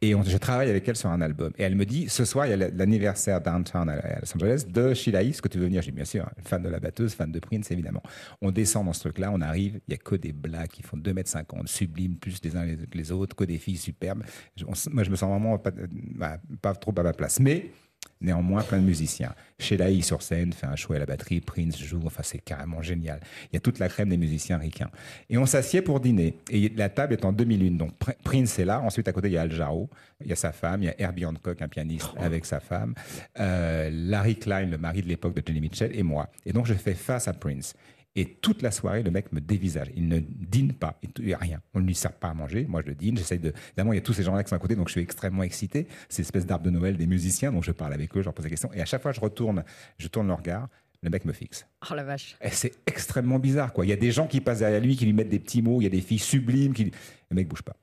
Et 0.00 0.14
on- 0.14 0.22
je 0.22 0.36
travaille 0.38 0.70
avec 0.70 0.88
elle 0.88 0.96
sur 0.96 1.10
un 1.10 1.20
album. 1.20 1.52
Et 1.58 1.62
elle 1.62 1.76
me 1.76 1.84
dit, 1.86 2.08
ce 2.08 2.24
soir, 2.24 2.46
il 2.46 2.50
y 2.50 2.52
a 2.52 2.56
l'anniversaire 2.70 3.40
downtown 3.40 3.88
à 3.88 4.20
Los 4.20 4.34
Angeles 4.34 4.64
de 4.68 4.94
Sheila 4.94 5.22
E. 5.22 5.28
Est-ce 5.28 5.42
que 5.42 5.48
tu 5.48 5.58
veux 5.58 5.66
venir 5.66 5.82
dis, 5.82 5.92
bien 5.92 6.04
sûr, 6.04 6.28
fan 6.44 6.62
de 6.62 6.68
la 6.68 6.80
batteuse, 6.80 7.14
fan 7.14 7.30
de 7.30 7.38
Prince, 7.38 7.70
évidemment. 7.70 8.02
On 8.40 8.50
descend 8.50 8.86
dans 8.86 8.92
ce 8.92 9.00
truc-là, 9.00 9.30
on 9.32 9.40
arrive, 9.40 9.80
il 9.86 9.92
y 9.92 9.94
a 9.94 9.98
que 9.98 10.14
des 10.16 10.32
blagues 10.32 10.68
qui 10.68 10.82
font 10.82 10.96
2,50 10.96 11.60
m, 11.60 11.66
sublimes, 11.66 12.16
plus 12.18 12.38
les 12.42 12.56
uns 12.56 12.64
les- 12.64 12.76
que 12.76 12.96
les 12.96 13.12
autres, 13.12 13.36
que 13.36 13.44
des 13.44 13.58
filles 13.58 13.76
superbes. 13.76 14.22
Je- 14.56 14.64
on 14.66 14.72
s- 14.72 14.88
moi, 14.90 15.02
je 15.04 15.10
me 15.10 15.16
sens 15.16 15.30
vraiment 15.30 15.58
pas, 15.58 15.70
bah, 16.14 16.38
pas 16.62 16.74
trop 16.74 16.94
à 16.96 17.02
ma 17.02 17.12
place. 17.12 17.38
Mais 17.40 17.70
Néanmoins, 18.20 18.62
plein 18.62 18.78
de 18.78 18.84
musiciens. 18.84 19.34
Sheila 19.58 19.86
sur 20.02 20.22
scène 20.22 20.52
fait 20.52 20.66
un 20.66 20.76
show 20.76 20.92
à 20.94 20.98
la 20.98 21.06
batterie, 21.06 21.40
Prince 21.40 21.78
joue, 21.78 22.02
enfin 22.06 22.22
c'est 22.22 22.38
carrément 22.38 22.82
génial. 22.82 23.20
Il 23.44 23.54
y 23.54 23.56
a 23.56 23.60
toute 23.60 23.78
la 23.78 23.88
crème 23.88 24.08
des 24.08 24.16
musiciens 24.16 24.58
ricains. 24.58 24.90
Et 25.30 25.38
on 25.38 25.46
s'assied 25.46 25.80
pour 25.82 26.00
dîner. 26.00 26.36
Et 26.50 26.68
la 26.70 26.88
table 26.88 27.12
est 27.14 27.24
en 27.24 27.32
2001. 27.32 27.70
Donc 27.76 27.92
Pr- 27.98 28.16
Prince 28.22 28.58
est 28.58 28.64
là. 28.64 28.80
Ensuite, 28.80 29.08
à 29.08 29.12
côté, 29.12 29.28
il 29.28 29.32
y 29.34 29.38
a 29.38 29.42
Al 29.42 29.52
Jarreau, 29.52 29.88
il 30.22 30.28
y 30.28 30.32
a 30.32 30.36
sa 30.36 30.52
femme, 30.52 30.82
il 30.82 30.86
y 30.86 30.88
a 30.88 31.00
Herbie 31.00 31.24
Hancock, 31.26 31.60
un 31.62 31.68
pianiste 31.68 32.10
avec 32.18 32.44
sa 32.44 32.60
femme, 32.60 32.94
euh, 33.40 33.90
Larry 33.92 34.36
Klein, 34.36 34.66
le 34.66 34.78
mari 34.78 35.02
de 35.02 35.08
l'époque 35.08 35.34
de 35.34 35.42
Johnny 35.46 35.60
Mitchell, 35.60 35.90
et 35.94 36.02
moi. 36.02 36.28
Et 36.44 36.52
donc 36.52 36.66
je 36.66 36.74
fais 36.74 36.94
face 36.94 37.28
à 37.28 37.32
Prince. 37.32 37.74
Et 38.16 38.24
toute 38.24 38.62
la 38.62 38.70
soirée, 38.70 39.02
le 39.02 39.10
mec 39.10 39.30
me 39.32 39.40
dévisage. 39.40 39.88
Il 39.94 40.08
ne 40.08 40.18
dîne 40.20 40.72
pas. 40.72 40.98
Il 41.18 41.26
n'y 41.26 41.34
a 41.34 41.38
rien. 41.38 41.60
On 41.74 41.80
ne 41.80 41.86
lui 41.86 41.94
sert 41.94 42.12
pas 42.14 42.28
à 42.30 42.34
manger. 42.34 42.64
Moi, 42.66 42.80
je 42.82 42.88
le 42.88 42.94
dîne. 42.94 43.16
J'essaye 43.18 43.38
de. 43.38 43.52
Évidemment, 43.68 43.92
il 43.92 43.96
y 43.96 43.98
a 43.98 44.02
tous 44.02 44.14
ces 44.14 44.22
gens-là 44.22 44.42
qui 44.42 44.48
sont 44.50 44.56
à 44.56 44.58
côté, 44.58 44.74
donc 44.74 44.88
je 44.88 44.92
suis 44.92 45.02
extrêmement 45.02 45.42
excité. 45.42 45.86
C'est 46.08 46.22
l'espèce 46.22 46.46
d'arbre 46.46 46.64
de 46.64 46.70
Noël 46.70 46.96
des 46.96 47.06
musiciens, 47.06 47.52
donc 47.52 47.62
je 47.64 47.72
parle 47.72 47.92
avec 47.92 48.16
eux, 48.16 48.20
je 48.20 48.24
leur 48.24 48.34
pose 48.34 48.44
des 48.44 48.50
questions. 48.50 48.72
Et 48.72 48.80
à 48.80 48.86
chaque 48.86 49.02
fois, 49.02 49.12
je 49.12 49.20
retourne, 49.20 49.62
je 49.98 50.08
tourne 50.08 50.26
le 50.28 50.32
regard. 50.34 50.68
Le 51.02 51.10
mec 51.10 51.26
me 51.26 51.32
fixe. 51.32 51.66
Oh 51.90 51.94
la 51.94 52.02
vache. 52.04 52.36
Et 52.40 52.48
c'est 52.48 52.72
extrêmement 52.86 53.38
bizarre, 53.38 53.72
quoi. 53.74 53.84
Il 53.84 53.90
y 53.90 53.92
a 53.92 53.96
des 53.96 54.10
gens 54.10 54.26
qui 54.26 54.40
passent 54.40 54.60
derrière 54.60 54.80
lui, 54.80 54.96
qui 54.96 55.04
lui 55.04 55.12
mettent 55.12 55.28
des 55.28 55.38
petits 55.38 55.60
mots. 55.60 55.80
Il 55.82 55.84
y 55.84 55.86
a 55.86 55.90
des 55.90 56.00
filles 56.00 56.18
sublimes 56.18 56.72
qui. 56.72 56.84
Le 57.30 57.34
mec 57.36 57.46
bouge 57.48 57.62
pas. 57.62 57.76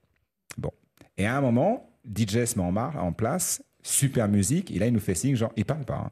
Bon. 0.58 0.72
Et 1.16 1.26
à 1.28 1.38
un 1.38 1.42
moment, 1.42 1.90
DJ 2.06 2.46
se 2.46 2.58
met 2.58 2.66
en, 2.66 2.72
mar- 2.72 2.98
en 3.02 3.14
place, 3.14 3.64
super 3.84 4.28
musique. 4.28 4.72
Et 4.72 4.80
là, 4.80 4.88
il 4.88 4.94
nous 4.94 5.00
fait 5.00 5.14
signe, 5.16 5.36
genre, 5.36 5.54
il 5.56 5.64
parle 5.64 5.86
pas. 5.86 5.96
hein. 6.08 6.12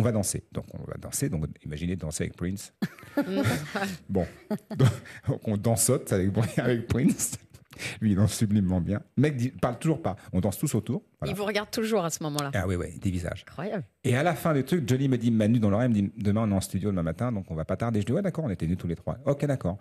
On 0.00 0.02
va 0.02 0.12
danser. 0.12 0.44
Donc, 0.50 0.64
on 0.72 0.82
va 0.90 0.96
danser. 0.98 1.28
Donc, 1.28 1.44
imaginez 1.62 1.94
danser 1.94 2.24
avec 2.24 2.36
Prince. 2.36 2.72
Bon, 4.08 4.26
donc 4.78 5.46
on 5.46 5.56
dansote 5.56 6.10
avec, 6.12 6.30
avec 6.58 6.86
Prince. 6.86 7.32
Lui, 8.00 8.12
il 8.12 8.16
danse 8.16 8.34
sublimement 8.34 8.80
bien. 8.80 9.00
Le 9.16 9.22
mec 9.22 9.36
dit, 9.36 9.50
parle 9.50 9.78
toujours 9.78 10.00
pas. 10.02 10.16
On 10.32 10.40
danse 10.40 10.58
tous 10.58 10.74
autour. 10.74 11.02
Voilà. 11.18 11.32
Il 11.32 11.36
vous 11.36 11.44
regarde 11.44 11.70
toujours 11.70 12.04
à 12.04 12.10
ce 12.10 12.22
moment-là. 12.22 12.50
Ah 12.54 12.66
oui, 12.66 12.76
oui, 12.76 12.98
des 12.98 13.10
visages. 13.10 13.44
Incroyable. 13.48 13.84
Et 14.04 14.16
à 14.16 14.22
la 14.22 14.34
fin 14.34 14.54
du 14.54 14.64
truc, 14.64 14.88
Johnny 14.88 15.08
me 15.08 15.18
dit, 15.18 15.30
Manu 15.30 15.58
dans 15.58 15.70
l'oreille, 15.70 15.88
me 15.88 15.94
dit, 15.94 16.12
demain 16.16 16.42
on 16.46 16.50
est 16.50 16.54
en 16.54 16.60
studio 16.60 16.90
demain 16.90 17.02
matin, 17.02 17.30
donc 17.32 17.50
on 17.50 17.54
va 17.54 17.64
pas 17.64 17.76
tarder. 17.76 18.00
Je 18.00 18.06
dis, 18.06 18.12
ouais, 18.12 18.22
d'accord, 18.22 18.44
on 18.44 18.50
était 18.50 18.64
venus 18.66 18.78
tous 18.78 18.88
les 18.88 18.96
trois. 18.96 19.18
Ok, 19.26 19.44
d'accord. 19.44 19.78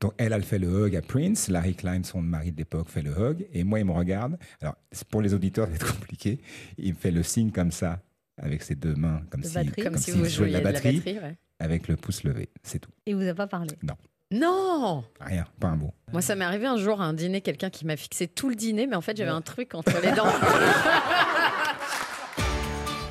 Donc 0.00 0.12
elle, 0.18 0.32
elle 0.32 0.42
fait 0.42 0.58
le 0.58 0.68
hug 0.86 0.96
à 0.96 1.02
Prince, 1.02 1.48
Larry 1.48 1.74
Klein, 1.74 2.02
son 2.04 2.20
mari 2.22 2.52
de 2.52 2.56
l'époque, 2.58 2.88
fait 2.88 3.02
le 3.02 3.10
hug, 3.12 3.46
et 3.52 3.64
moi, 3.64 3.78
il 3.78 3.84
me 3.84 3.92
regarde. 3.92 4.36
Alors, 4.60 4.76
c'est- 4.90 5.06
pour 5.08 5.22
les 5.22 5.32
auditeurs, 5.34 5.68
être 5.72 5.94
compliqué. 5.96 6.40
Il 6.78 6.94
me 6.94 6.98
fait 6.98 7.10
le 7.12 7.22
signe 7.22 7.50
comme 7.52 7.70
ça, 7.70 8.00
avec 8.42 8.62
ses 8.62 8.74
deux 8.74 8.94
mains, 8.94 9.22
comme 9.30 9.40
De 9.40 9.46
si, 9.46 9.54
batterie. 9.54 9.82
Comme 9.82 9.96
si 9.96 10.10
vous 10.10 10.24
jouait 10.26 10.48
de 10.48 10.52
la 10.52 10.58
jouiez 10.58 10.60
de 10.60 10.64
la 10.64 10.72
batterie, 10.72 11.18
ouais. 11.18 11.36
avec 11.60 11.88
le 11.88 11.96
pouce 11.96 12.24
levé. 12.24 12.50
C'est 12.62 12.80
tout. 12.80 12.90
Et 13.06 13.12
il 13.12 13.16
vous 13.16 13.26
a 13.26 13.34
pas 13.34 13.46
parlé. 13.46 13.70
Non, 13.82 13.94
Non 14.32 15.04
rien, 15.20 15.46
pas 15.60 15.68
un 15.68 15.76
mot. 15.76 15.94
Moi, 16.12 16.20
ça 16.22 16.34
m'est 16.34 16.44
arrivé 16.44 16.66
un 16.66 16.76
jour 16.76 17.00
à 17.00 17.04
un 17.04 17.14
dîner, 17.14 17.40
quelqu'un 17.40 17.70
qui 17.70 17.86
m'a 17.86 17.96
fixé 17.96 18.26
tout 18.26 18.48
le 18.48 18.56
dîner, 18.56 18.86
mais 18.86 18.96
en 18.96 19.00
fait, 19.00 19.16
j'avais 19.16 19.30
un 19.30 19.42
truc 19.42 19.74
entre 19.74 19.92
les 20.02 20.12
dents. 20.12 20.26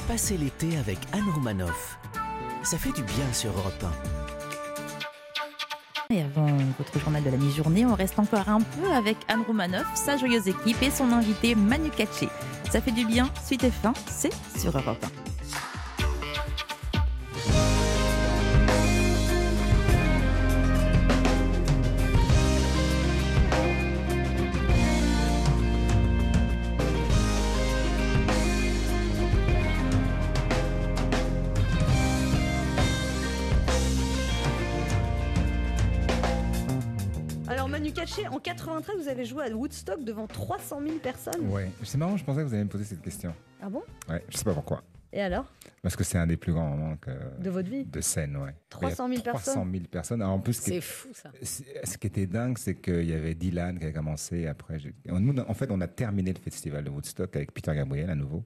Passez 0.07 0.37
l'été 0.37 0.77
avec 0.77 0.97
Anne 1.13 1.29
Romanoff. 1.33 1.97
Ça 2.63 2.77
fait 2.77 2.91
du 2.91 3.01
bien 3.03 3.33
sur 3.33 3.51
Europe 3.51 3.85
Et 6.09 6.21
avant 6.21 6.57
votre 6.77 6.99
journal 6.99 7.23
de 7.23 7.29
la 7.29 7.37
mi-journée, 7.37 7.85
on 7.85 7.95
reste 7.95 8.19
encore 8.19 8.49
un 8.49 8.59
peu 8.59 8.91
avec 8.91 9.15
Anne 9.29 9.43
Romanoff, 9.47 9.87
sa 9.95 10.17
joyeuse 10.17 10.47
équipe 10.49 10.81
et 10.83 10.91
son 10.91 11.11
invité 11.11 11.55
Manu 11.55 11.89
Katché. 11.89 12.27
Ça 12.69 12.81
fait 12.81 12.91
du 12.91 13.05
bien, 13.05 13.29
suite 13.45 13.63
et 13.63 13.71
fin, 13.71 13.93
c'est 14.07 14.33
sur 14.59 14.77
Europe 14.77 15.03
1. 15.03 15.20
En 38.29 38.39
93, 38.39 38.95
vous 39.01 39.07
avez 39.07 39.25
joué 39.25 39.45
à 39.45 39.49
Woodstock 39.55 40.03
devant 40.03 40.27
300 40.27 40.81
000 40.85 40.97
personnes. 40.99 41.47
Ouais, 41.49 41.69
c'est 41.83 41.97
marrant, 41.97 42.17
je 42.17 42.23
pensais 42.23 42.41
que 42.41 42.47
vous 42.47 42.53
alliez 42.53 42.63
me 42.65 42.69
poser 42.69 42.83
cette 42.83 43.01
question. 43.01 43.33
Ah 43.61 43.69
bon? 43.69 43.83
Ouais, 44.09 44.23
je 44.29 44.37
sais 44.37 44.43
pas 44.43 44.53
pourquoi. 44.53 44.83
Et 45.13 45.21
alors? 45.21 45.45
Parce 45.81 45.95
que 45.95 46.03
c'est 46.03 46.17
un 46.17 46.27
des 46.27 46.37
plus 46.37 46.53
grands 46.53 46.69
moments 46.69 46.95
que- 46.97 47.11
De 47.41 47.49
votre 47.49 47.69
vie 47.69 47.85
de 47.85 48.01
scène, 48.01 48.35
ouais. 48.37 48.55
300 48.69 49.07
000 49.07 49.11
Il 49.11 49.15
y 49.15 49.19
a 49.19 49.31
300 49.31 49.53
personnes 49.53 49.71
000 49.73 49.83
personnes. 49.89 50.21
Alors, 50.21 50.33
en 50.35 50.39
plus, 50.39 50.53
C'est 50.53 50.75
est- 50.77 50.81
fou, 50.81 51.09
ça. 51.13 51.31
Ce 51.41 51.97
qui 51.97 52.07
était 52.07 52.25
dingue, 52.27 52.57
c'est 52.57 52.75
qu'il 52.75 53.03
y 53.09 53.13
avait 53.13 53.35
Dylan 53.35 53.77
qui 53.79 53.85
a 53.85 53.91
commencé 53.91 54.47
après. 54.47 54.77
Nous, 55.05 55.37
en 55.39 55.53
fait, 55.53 55.69
on 55.71 55.81
a 55.81 55.87
terminé 55.87 56.31
le 56.33 56.39
festival 56.39 56.83
de 56.85 56.89
Woodstock 56.89 57.35
avec 57.35 57.53
Peter 57.53 57.73
Gabriel 57.75 58.09
à 58.09 58.15
nouveau. 58.15 58.43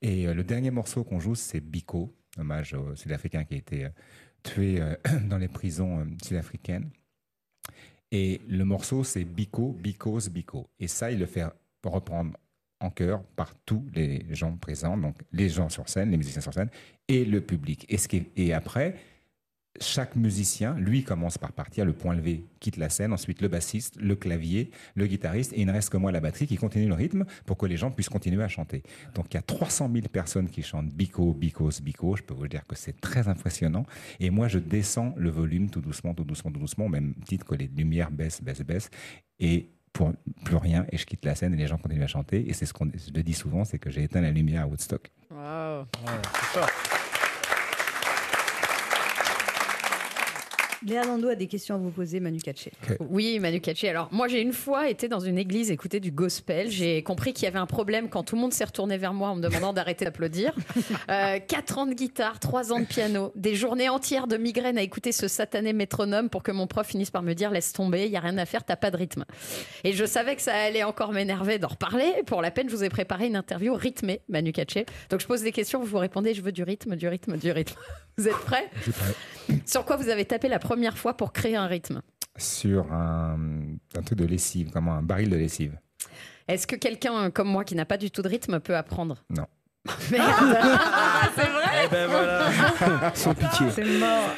Et 0.00 0.28
euh, 0.28 0.34
le 0.34 0.44
dernier 0.44 0.70
morceau 0.70 1.04
qu'on 1.04 1.20
joue, 1.20 1.34
c'est 1.34 1.60
Biko, 1.60 2.14
hommage 2.38 2.72
au 2.74 2.94
Sud-Africain 2.96 3.44
qui 3.44 3.54
a 3.54 3.58
été 3.58 3.84
euh, 3.84 3.88
tué 4.42 4.80
euh, 4.80 4.94
dans 5.28 5.38
les 5.38 5.48
prisons 5.48 6.06
sud-africaines. 6.24 6.88
Et 8.10 8.40
le 8.48 8.64
morceau, 8.64 9.04
c'est 9.04 9.24
Biko, 9.24 9.72
Biko's 9.72 10.28
Biko. 10.28 10.66
Et 10.78 10.88
ça, 10.88 11.10
il 11.10 11.18
le 11.18 11.26
fait 11.26 11.44
reprendre 11.84 12.32
en 12.80 12.90
chœur 12.90 13.22
par 13.36 13.54
tous 13.66 13.84
les 13.92 14.24
gens 14.30 14.56
présents, 14.56 14.96
donc 14.96 15.16
les 15.32 15.48
gens 15.48 15.68
sur 15.68 15.88
scène, 15.88 16.10
les 16.10 16.16
musiciens 16.16 16.40
sur 16.40 16.54
scène, 16.54 16.70
et 17.08 17.24
le 17.24 17.40
public. 17.40 17.86
Et 18.36 18.52
après, 18.52 18.96
chaque 19.80 20.16
musicien, 20.16 20.74
lui, 20.74 21.04
commence 21.04 21.38
par 21.38 21.52
partir, 21.52 21.84
le 21.84 21.92
point 21.92 22.14
levé 22.14 22.44
quitte 22.60 22.76
la 22.76 22.88
scène, 22.88 23.12
ensuite 23.12 23.40
le 23.40 23.48
bassiste, 23.48 23.96
le 24.00 24.16
clavier, 24.16 24.70
le 24.94 25.06
guitariste, 25.06 25.52
et 25.52 25.60
il 25.60 25.66
ne 25.66 25.72
reste 25.72 25.90
que 25.90 25.96
moi, 25.96 26.12
la 26.12 26.20
batterie, 26.20 26.46
qui 26.46 26.56
continue 26.56 26.88
le 26.88 26.94
rythme 26.94 27.24
pour 27.46 27.56
que 27.56 27.66
les 27.66 27.76
gens 27.76 27.90
puissent 27.90 28.08
continuer 28.08 28.42
à 28.42 28.48
chanter. 28.48 28.82
Donc 29.14 29.26
il 29.30 29.34
y 29.34 29.38
a 29.38 29.42
300 29.42 29.90
000 29.92 30.08
personnes 30.08 30.48
qui 30.48 30.62
chantent 30.62 30.88
Biko, 30.88 31.32
Bikos, 31.34 31.80
Biko. 31.82 32.16
Je 32.16 32.22
peux 32.22 32.34
vous 32.34 32.48
dire 32.48 32.66
que 32.66 32.76
c'est 32.76 33.00
très 33.00 33.28
impressionnant. 33.28 33.86
Et 34.20 34.30
moi, 34.30 34.48
je 34.48 34.58
descends 34.58 35.14
le 35.16 35.30
volume 35.30 35.70
tout 35.70 35.80
doucement, 35.80 36.14
tout 36.14 36.24
doucement, 36.24 36.50
tout 36.50 36.60
doucement, 36.60 36.86
au 36.86 36.90
même 36.90 37.14
titre 37.26 37.46
que 37.46 37.54
les 37.54 37.68
lumières 37.68 38.10
baissent, 38.10 38.42
baissent, 38.42 38.62
baissent. 38.62 38.90
Et 39.38 39.70
pour 39.92 40.12
plus 40.44 40.56
rien, 40.56 40.86
et 40.92 40.96
je 40.96 41.06
quitte 41.06 41.24
la 41.24 41.34
scène 41.34 41.54
et 41.54 41.56
les 41.56 41.66
gens 41.66 41.78
continuent 41.78 42.04
à 42.04 42.08
chanter. 42.08 42.48
Et 42.48 42.52
c'est 42.52 42.66
ce 42.66 42.72
qu'on 42.72 42.86
je 42.86 43.12
le 43.12 43.22
dis 43.22 43.34
souvent, 43.34 43.64
c'est 43.64 43.78
que 43.78 43.90
j'ai 43.90 44.04
éteint 44.04 44.20
la 44.20 44.30
lumière 44.30 44.62
à 44.62 44.66
Woodstock. 44.66 45.10
Wow. 45.30 45.86
Léa 50.86 51.04
Lando 51.04 51.28
a 51.28 51.34
des 51.34 51.46
questions 51.46 51.74
à 51.74 51.78
vous 51.78 51.90
poser, 51.90 52.20
Manu 52.20 52.38
Katché. 52.38 52.70
Oui, 53.00 53.38
Manu 53.40 53.60
Katché. 53.60 53.88
Alors, 53.88 54.08
moi, 54.12 54.28
j'ai 54.28 54.40
une 54.40 54.52
fois 54.52 54.88
été 54.88 55.08
dans 55.08 55.20
une 55.20 55.38
église 55.38 55.70
écouter 55.70 55.98
du 55.98 56.10
gospel. 56.12 56.70
J'ai 56.70 57.02
compris 57.02 57.32
qu'il 57.32 57.44
y 57.44 57.48
avait 57.48 57.58
un 57.58 57.66
problème 57.66 58.08
quand 58.08 58.22
tout 58.22 58.36
le 58.36 58.40
monde 58.40 58.52
s'est 58.52 58.64
retourné 58.64 58.96
vers 58.96 59.12
moi 59.12 59.30
en 59.30 59.36
me 59.36 59.42
demandant 59.42 59.72
d'arrêter 59.72 60.04
d'applaudir. 60.04 60.54
Euh, 61.10 61.38
quatre 61.38 61.78
ans 61.78 61.86
de 61.86 61.94
guitare, 61.94 62.38
trois 62.38 62.72
ans 62.72 62.80
de 62.80 62.84
piano, 62.84 63.32
des 63.34 63.54
journées 63.54 63.88
entières 63.88 64.26
de 64.26 64.36
migraine 64.36 64.76
à 64.76 64.82
écouter 64.82 65.12
ce 65.12 65.26
satané 65.26 65.72
métronome 65.72 66.28
pour 66.28 66.42
que 66.42 66.52
mon 66.52 66.66
prof 66.66 66.86
finisse 66.86 67.10
par 67.10 67.22
me 67.22 67.34
dire 67.34 67.50
laisse 67.50 67.72
tomber, 67.72 68.06
il 68.06 68.12
y 68.12 68.16
a 68.16 68.20
rien 68.20 68.36
à 68.36 68.44
faire, 68.44 68.64
t'as 68.64 68.76
pas 68.76 68.90
de 68.90 68.96
rythme. 68.96 69.24
Et 69.84 69.92
je 69.92 70.04
savais 70.04 70.36
que 70.36 70.42
ça 70.42 70.54
allait 70.54 70.82
encore 70.82 71.12
m'énerver 71.12 71.58
d'en 71.58 71.68
reparler. 71.68 72.12
Pour 72.26 72.42
la 72.42 72.50
peine, 72.50 72.68
je 72.68 72.76
vous 72.76 72.84
ai 72.84 72.88
préparé 72.88 73.26
une 73.26 73.36
interview 73.36 73.74
rythmée, 73.74 74.20
Manu 74.28 74.52
Katché. 74.52 74.86
Donc, 75.10 75.20
je 75.20 75.26
pose 75.26 75.42
des 75.42 75.52
questions, 75.52 75.80
vous 75.80 75.86
vous 75.86 75.98
répondez, 75.98 76.34
je 76.34 76.42
veux 76.42 76.52
du 76.52 76.62
rythme, 76.62 76.96
du 76.96 77.08
rythme, 77.08 77.36
du 77.36 77.50
rythme. 77.50 77.78
Vous 78.18 78.26
êtes 78.26 78.34
prêts? 78.34 78.68
Sur 79.64 79.84
quoi 79.84 79.94
vous 79.94 80.08
avez 80.08 80.24
tapé 80.24 80.48
la 80.48 80.58
première 80.68 80.98
fois 80.98 81.16
pour 81.16 81.32
créer 81.32 81.56
un 81.56 81.66
rythme 81.66 82.02
Sur 82.36 82.92
un, 82.92 83.38
un 83.96 84.02
truc 84.02 84.18
de 84.18 84.26
lessive, 84.26 84.70
comme 84.70 84.88
un 84.88 85.00
baril 85.00 85.30
de 85.30 85.36
lessive. 85.36 85.78
Est-ce 86.46 86.66
que 86.66 86.76
quelqu'un 86.76 87.30
comme 87.30 87.48
moi 87.48 87.64
qui 87.64 87.74
n'a 87.74 87.86
pas 87.86 87.96
du 87.96 88.10
tout 88.10 88.20
de 88.20 88.28
rythme 88.28 88.60
peut 88.60 88.76
apprendre? 88.76 89.24
Non. 89.30 89.46
Merde 90.10 90.28
C'est 91.36 91.48
vrai? 91.48 91.86
Eh 91.86 91.88
ben 91.88 92.06
voilà. 92.06 93.12
Sans 93.14 93.34
pitié. 93.34 93.70
C'est 93.70 93.98
mort. 93.98 94.28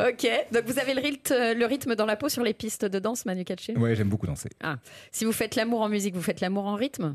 ok, 0.00 0.28
donc 0.52 0.64
vous 0.66 0.80
avez 0.80 0.94
le 0.94 1.00
rythme, 1.00 1.34
le 1.56 1.64
rythme 1.64 1.94
dans 1.94 2.06
la 2.06 2.16
peau 2.16 2.28
sur 2.28 2.42
les 2.42 2.52
pistes 2.54 2.84
de 2.84 2.98
danse, 2.98 3.24
Manu 3.24 3.44
Katché? 3.44 3.76
Ouais, 3.76 3.94
j'aime 3.94 4.08
beaucoup 4.08 4.26
danser. 4.26 4.48
Ah. 4.64 4.78
Si 5.12 5.24
vous 5.24 5.32
faites 5.32 5.54
l'amour 5.54 5.82
en 5.82 5.88
musique, 5.88 6.16
vous 6.16 6.22
faites 6.22 6.40
l'amour 6.40 6.66
en 6.66 6.74
rythme? 6.74 7.14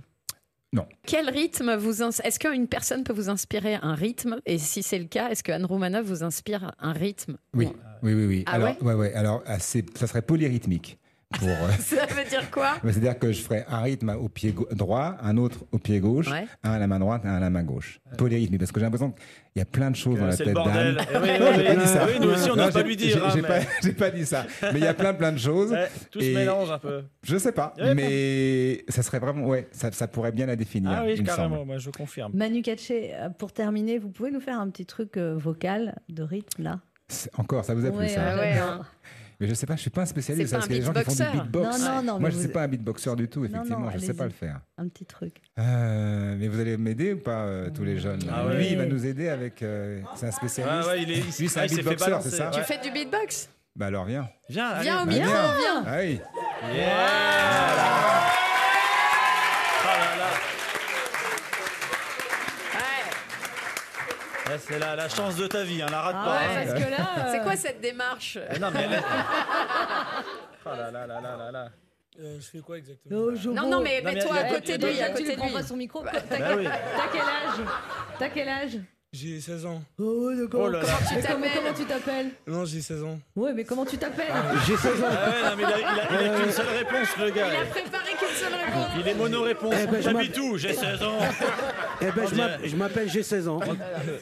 Non. 0.74 0.86
Quel 1.06 1.30
rythme 1.30 1.76
vous 1.76 2.04
Est-ce 2.04 2.40
qu'une 2.40 2.68
personne 2.68 3.04
peut 3.04 3.14
vous 3.14 3.30
inspirer 3.30 3.76
un 3.76 3.96
rythme? 3.96 4.40
Et 4.46 4.58
si 4.58 4.84
c'est 4.84 5.00
le 5.00 5.06
cas, 5.06 5.30
est-ce 5.30 5.44
que 5.44 5.52
Anne 5.52 5.66
Romanoff 5.66 6.06
vous 6.06 6.24
inspire 6.24 6.74
un 6.80 6.92
rythme? 6.92 7.38
Oui, 7.54 7.70
oui, 8.04 8.14
oui. 8.14 8.26
oui. 8.26 8.44
Ah 8.46 8.54
alors, 8.54 8.76
ouais? 8.82 8.94
ouais, 8.94 9.14
Alors, 9.14 9.42
ah, 9.46 9.60
ça 9.60 10.08
serait 10.08 10.22
polyrythmique. 10.22 11.00
Pour, 11.34 11.48
euh, 11.50 11.72
Ça 11.80 12.06
veut 12.06 12.24
dire 12.30 12.50
quoi? 12.52 12.76
C'est-à-dire 12.84 13.18
que 13.18 13.32
je 13.32 13.42
ferais 13.42 13.66
un 13.68 13.82
rythme 13.82 14.10
au 14.10 14.30
pied 14.30 14.54
droit, 14.72 15.16
un 15.22 15.38
autre 15.38 15.60
au 15.72 15.80
pied 15.80 16.00
gauche, 16.00 16.30
Ouais. 16.30 16.46
un 16.64 16.72
à 16.72 16.80
la 16.80 16.88
main 16.88 17.00
droite, 17.00 17.24
un 17.26 17.34
à 17.36 17.40
la 17.40 17.50
main 17.50 17.64
gauche. 17.64 18.00
Polyrythmique, 18.18 18.60
parce 18.60 18.72
que 18.72 18.80
j'ai 18.80 18.86
l'impression 18.86 19.12
qu'il 19.12 19.24
y 19.58 19.62
a 19.62 19.66
plein 19.66 19.90
de 19.92 19.96
choses 19.96 20.20
dans 20.20 20.28
la 20.28 20.32
c'est 20.34 20.44
le 20.46 20.54
tête 20.54 20.54
bordel. 20.56 20.96
d'Anne. 20.96 21.06
Eh 21.14 21.18
oui, 21.18 21.40
Non, 21.40 21.46
oui, 21.50 21.54
j'ai 21.58 21.64
pas 21.66 21.72
oui. 21.72 21.78
dit 21.78 21.88
ça. 21.88 22.06
Oui, 22.06 22.14
nous 22.22 22.30
aussi, 22.30 22.52
on 22.52 22.56
Non, 22.56 22.72
pas 22.72 22.84
lui 22.84 22.96
dire, 22.96 23.18
j'ai- 23.18 23.22
hein, 23.24 23.30
J'ai 23.34 23.42
mais- 23.42 23.94
pas, 23.96 24.06
pas 24.06 24.12
dit 24.12 24.26
ça. 24.26 24.46
Mais 24.72 24.80
il 24.80 24.84
y 24.84 24.88
a 24.88 24.94
plein, 24.94 25.14
plein 25.14 25.32
de 25.32 25.38
choses. 25.40 25.72
Ouais, 25.72 25.90
tout 26.12 26.22
se 26.22 26.26
Et 26.26 26.34
mélange 26.36 26.72
un 26.72 26.80
peu. 26.80 27.04
Je 27.24 27.38
sais 27.38 27.52
pas, 27.52 27.74
Ouais, 27.78 27.96
mais 27.96 28.86
ça 28.90 29.02
serait 29.04 29.20
vraiment, 29.20 29.48
ouais, 29.48 29.68
ça, 29.72 29.92
ça 29.92 30.08
pourrait 30.08 30.32
bien 30.32 30.46
la 30.46 30.56
définir. 30.56 30.92
Ah 30.92 31.04
oui, 31.06 31.22
carrément, 31.24 31.66
moi 31.66 31.80
je 31.80 31.90
confirme. 31.90 32.32
Manu 32.36 32.62
Katché, 32.62 33.14
euh, 33.16 33.30
pour 33.30 33.52
terminer, 33.52 33.98
vous 33.98 34.10
pouvez 34.10 34.32
nous 34.32 34.40
faire 34.42 34.60
un 34.60 34.70
petit 34.70 34.86
truc 34.86 35.18
euh, 35.18 35.36
vocal 35.36 35.96
de 36.08 36.24
rythme 36.24 36.64
là? 36.64 36.80
C'est- 37.08 37.30
Encore, 37.38 37.66
ça 37.66 37.74
vous 37.74 37.86
a 37.86 37.90
plu 37.90 37.98
Ouais, 38.00 38.08
ça 38.10 38.36
ouais, 38.36 38.40
ouais, 38.42 38.58
hein. 38.60 38.82
Mais 39.40 39.48
je 39.48 39.54
sais 39.54 39.66
pas, 39.66 39.76
je 39.76 39.82
suis 39.82 39.90
pas 39.90 40.02
un 40.02 40.06
spécialiste. 40.06 40.56
C'est 40.62 40.68
des 40.70 40.82
gens 40.82 40.94
qui 40.94 41.04
font 41.04 41.12
du 41.12 41.18
beatboxer. 41.24 41.26
beatbox. 41.34 41.80
Non, 41.80 41.96
non, 41.96 42.04
non, 42.04 42.20
Moi, 42.20 42.30
je 42.30 42.36
vous- 42.36 42.42
sais 42.42 42.48
pas 42.50 42.64
un 42.64 42.68
beatboxer 42.68 43.16
du 43.16 43.28
tout, 43.28 43.44
effectivement. 43.46 43.80
non, 43.80 43.90
je 43.92 43.98
sais 44.00 44.06
allez-y. 44.06 44.18
pas 44.18 44.24
le 44.26 44.30
faire. 44.32 44.60
Un 44.78 44.88
petit 44.88 45.06
truc. 45.06 45.36
Euh, 45.60 46.36
mais 46.40 46.48
vous 46.48 46.60
allez 46.60 46.78
m'aider 46.78 47.14
ou 47.14 47.20
pas, 47.20 47.42
euh, 47.46 47.70
tous 47.70 47.84
les 47.84 47.98
jeunes 48.00 48.22
Ah 48.32 48.46
ouais. 48.48 48.58
Lui, 48.58 48.68
il 48.72 48.78
va 48.78 48.86
nous 48.86 49.06
aider 49.06 49.28
avec. 49.30 49.62
euh, 49.64 50.00
c'est 50.16 50.28
un 50.28 50.32
spécialiste. 50.32 50.88
Ouais, 50.88 50.94
ouais, 50.94 51.04
il 51.04 51.12
est- 51.12 51.40
Lui, 51.40 51.50
c'est 51.50 51.60
ah, 51.60 51.64
un 51.64 51.68
fait 51.68 51.76
beatboxer, 51.76 52.12
c'est 52.22 52.30
ça 52.38 52.50
Tu 52.52 52.62
fais 52.62 52.80
du 52.82 52.92
beatbox? 52.92 53.50
Bah 53.76 53.88
alors, 53.88 54.06
viens. 54.06 54.30
Viens, 54.48 54.80
Viens 54.82 55.00
au 55.00 55.08
allez. 55.08 55.20
micro, 55.20 55.34
Bah, 55.34 55.56
viens. 55.60 55.84
Ah 55.86 55.98
oui. 56.00 56.20
Ah 56.64 56.68
là 59.98 60.16
là. 60.18 60.26
Ouais, 64.48 64.60
c'est 64.60 64.80
la, 64.80 64.96
la 64.96 65.10
chance 65.10 65.36
de 65.38 65.48
ta 65.48 65.64
vie, 65.64 65.82
hein, 65.82 65.88
la 65.90 66.02
rate 66.02 66.16
Ah 66.20 66.26
pas. 66.26 66.32
ouais, 66.32 66.38
hein. 66.62 66.66
parce 66.68 66.84
que 66.84 66.90
là, 66.92 67.28
c'est 67.32 67.42
quoi 67.42 67.56
cette 67.56 67.82
démarche 67.82 68.38
Eh 68.56 68.60
non, 68.60 68.70
mais 68.72 68.82
elle 68.84 69.02
Oh 70.66 70.70
là 70.70 70.92
là 70.92 71.08
là 71.08 71.22
là 71.22 71.36
là 71.38 71.52
là. 71.52 71.70
Euh, 72.20 72.38
je 72.40 72.46
fais 72.46 72.60
quoi 72.60 72.78
exactement 72.78 73.20
Non, 73.54 73.70
non, 73.70 73.82
mais 73.82 74.02
Non, 74.02 74.10
mais 74.10 74.14
mets-toi 74.16 74.36
à 74.36 74.44
côté 74.46 74.78
de 74.78 74.88
lui, 74.88 75.02
à 75.02 75.08
tu 75.08 75.12
côté 75.14 75.24
lui 75.26 75.32
de 75.32 75.36
prends 75.38 75.48
lui. 75.48 75.54
pas 75.54 75.64
son 75.64 75.76
micro. 75.76 76.02
Bah, 76.04 76.12
T'as 76.14 76.38
bah 76.38 76.46
quel, 76.48 76.58
oui. 76.60 76.66
t'as 76.66 77.08
quel 77.12 77.22
âge 77.22 77.68
T'as 78.20 78.30
quel 78.30 78.50
âge 78.50 78.78
J'ai 79.12 79.42
16 79.42 79.66
ans. 79.66 79.82
Oh 80.00 80.32
d'accord. 80.34 80.62
Oh 80.66 80.70
là 80.70 80.80
là. 80.82 80.86
Comment 80.86 80.98
tu 81.10 81.28
comment, 81.28 81.42
t'appelles 81.42 81.52
comment 81.64 81.74
tu 81.74 81.86
t'appelles 81.86 82.32
Non, 82.48 82.66
j'ai 82.66 82.82
16 82.82 83.04
ans. 83.04 83.20
Ouais, 83.36 83.54
mais 83.54 83.64
comment 83.66 83.86
tu 83.86 83.98
t'appelles 83.98 84.32
J'ai 84.66 84.78
16 84.78 85.04
ans. 85.04 85.08
Ah 85.12 85.30
ouais, 85.30 85.50
non, 85.50 85.56
mais 85.58 85.64
il 85.64 85.66
a, 85.66 85.80
il 85.80 85.84
a- 85.86 86.22
il 86.22 86.30
a 86.30 86.40
qu'une 86.40 86.52
seule 86.52 86.68
réponse, 86.70 87.18
le 87.20 87.30
gars. 87.32 87.48
Il 87.48 87.56
a 87.62 87.66
préparé 87.66 88.12
qu'une 88.18 88.36
seule 88.36 88.54
réponse. 88.54 88.88
Il 89.00 89.08
est 89.08 89.14
mono-réponse. 89.16 89.76
Eh 89.84 89.88
ben, 89.88 89.96
je 89.98 90.02
J'habite 90.02 90.38
où 90.38 90.58
J'ai 90.58 90.74
16 90.74 91.04
ans. 91.04 91.18
Eh 92.02 92.12
ben, 92.12 92.28
je 92.64 92.76
m'appelle, 92.76 93.10
j'ai 93.10 93.24
16 93.24 93.48
ans. 93.48 93.60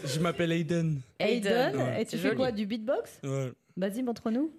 Je 0.06 0.20
m'appelle 0.20 0.52
Aiden. 0.52 1.02
Aiden. 1.20 1.76
Ouais. 1.76 2.02
Et 2.02 2.06
tu 2.06 2.18
C'est 2.18 2.30
fais 2.30 2.36
quoi 2.36 2.52
Du 2.52 2.66
beatbox? 2.66 3.20
Ouais. 3.24 3.52
Vas-y, 3.78 4.04
montre-nous. 4.04 4.52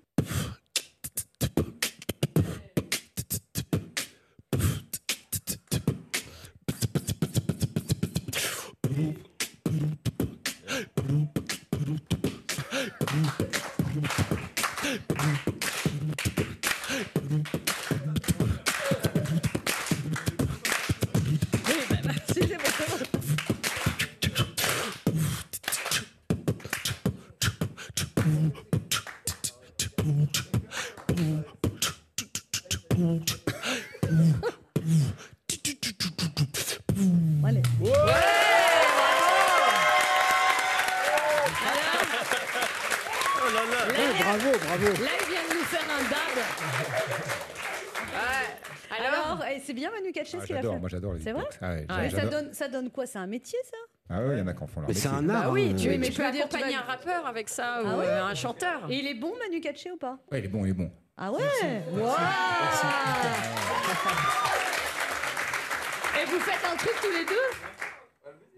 Moi, 50.85 50.91
j'adore 50.91 51.15
les 51.15 51.21
C'est 51.21 51.33
vrai. 51.33 51.45
Ah 51.63 51.71
ouais, 51.73 51.87
Mais 52.03 52.11
ça 52.11 52.27
donne, 52.27 52.53
ça 52.53 52.69
donne 52.69 52.91
quoi? 52.91 53.07
C'est 53.07 53.17
un 53.19 53.27
métier 53.27 53.59
ça? 53.65 53.79
Ah 54.11 54.21
oui, 54.23 54.35
il 54.35 54.39
y 54.39 54.43
en 54.43 54.47
a 54.49 54.53
qui 54.53 54.63
en 54.63 54.67
font 54.67 54.81
leur 54.81 54.89
Mais 54.91 54.95
c'est 54.95 55.09
un 55.09 55.27
art. 55.31 55.45
Bah 55.45 55.51
oui, 55.51 55.71
hein. 55.73 55.77
tu, 55.79 55.89
mais 55.89 55.99
tu 56.09 56.13
tu 56.13 56.19
peux 56.21 56.27
veux 56.27 56.33
dire, 56.33 56.47
tu 56.47 56.57
accompagner 56.57 56.77
un 56.77 56.83
rappeur 56.83 57.27
avec 57.27 57.49
ça 57.49 57.81
ou 57.83 57.87
Ah 57.89 57.97
ouais 57.97 58.07
euh, 58.07 58.23
un 58.27 58.35
chanteur. 58.35 58.83
Et 58.91 58.99
il 58.99 59.07
est 59.07 59.15
bon 59.15 59.33
Manu 59.39 59.63
Katché 59.63 59.91
ou 59.93 59.97
pas? 59.97 60.19
Ouais, 60.31 60.41
il 60.41 60.45
est 60.45 60.49
bon, 60.49 60.67
il 60.67 60.71
est 60.73 60.75
bon. 60.75 60.93
Ah 61.17 61.33
ouais? 61.33 61.39
Waouh 61.39 62.03
Et 66.21 66.25
vous 66.27 66.39
faites 66.41 66.71
un 66.71 66.77
truc 66.77 66.93
tous 67.01 67.11
les 67.19 67.25
deux? 67.25 67.33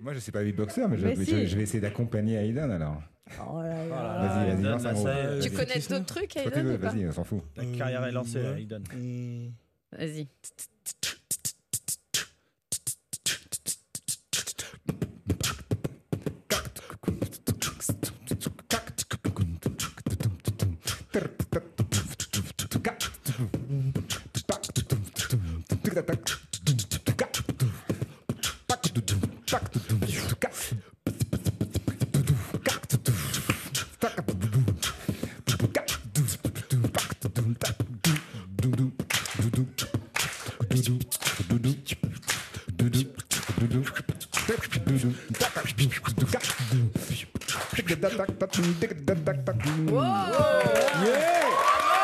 Moi, 0.00 0.12
je 0.12 0.16
ne 0.16 0.20
suis 0.20 0.32
pas 0.32 0.42
beatboxer, 0.42 0.88
mais 0.88 0.98
je, 0.98 1.06
Mais 1.06 1.14
je- 1.14 1.22
si. 1.22 1.46
je 1.46 1.56
vais 1.56 1.62
essayer 1.62 1.80
d'accompagner 1.80 2.44
Aiden 2.44 2.72
alors. 2.72 3.00
Oh 3.48 3.62
là 3.62 3.86
là. 3.86 4.18
Vas-y, 4.18 4.50
vas-y, 4.50 4.62
y 4.62 4.66
est, 4.66 5.40
Tu 5.42 5.48
vas-y. 5.48 5.66
connais 5.66 5.78
d'autres 5.80 6.04
trucs, 6.06 6.30
Toi, 6.30 6.42
tu 6.42 6.48
Aiden 6.48 6.66
veux, 6.66 6.74
ou 6.74 6.78
pas? 6.78 6.88
vas-y, 6.90 7.06
on 7.06 7.12
s'en 7.12 7.22
fout. 7.24 7.42
Ta 7.54 7.64
carrière 7.64 8.04
est 8.04 8.10
lancée, 8.12 8.40
Ouais. 8.42 8.62
Aiden. 8.62 8.82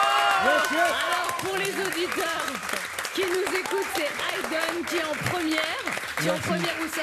Alors 0.03 1.36
pour 1.40 1.57
les 1.57 1.70
auditeurs 1.70 2.46
qui 3.14 3.22
nous 3.22 3.59
écoutent, 3.59 3.86
c'est 3.94 4.03
Aiden 4.03 4.84
qui 4.86 4.96
est 4.96 5.05
en 5.05 5.30
première. 5.30 5.82
Tu 6.18 6.26
es 6.26 6.30
en 6.30 6.38
première 6.38 6.74
où 6.84 6.88
ça? 6.88 7.03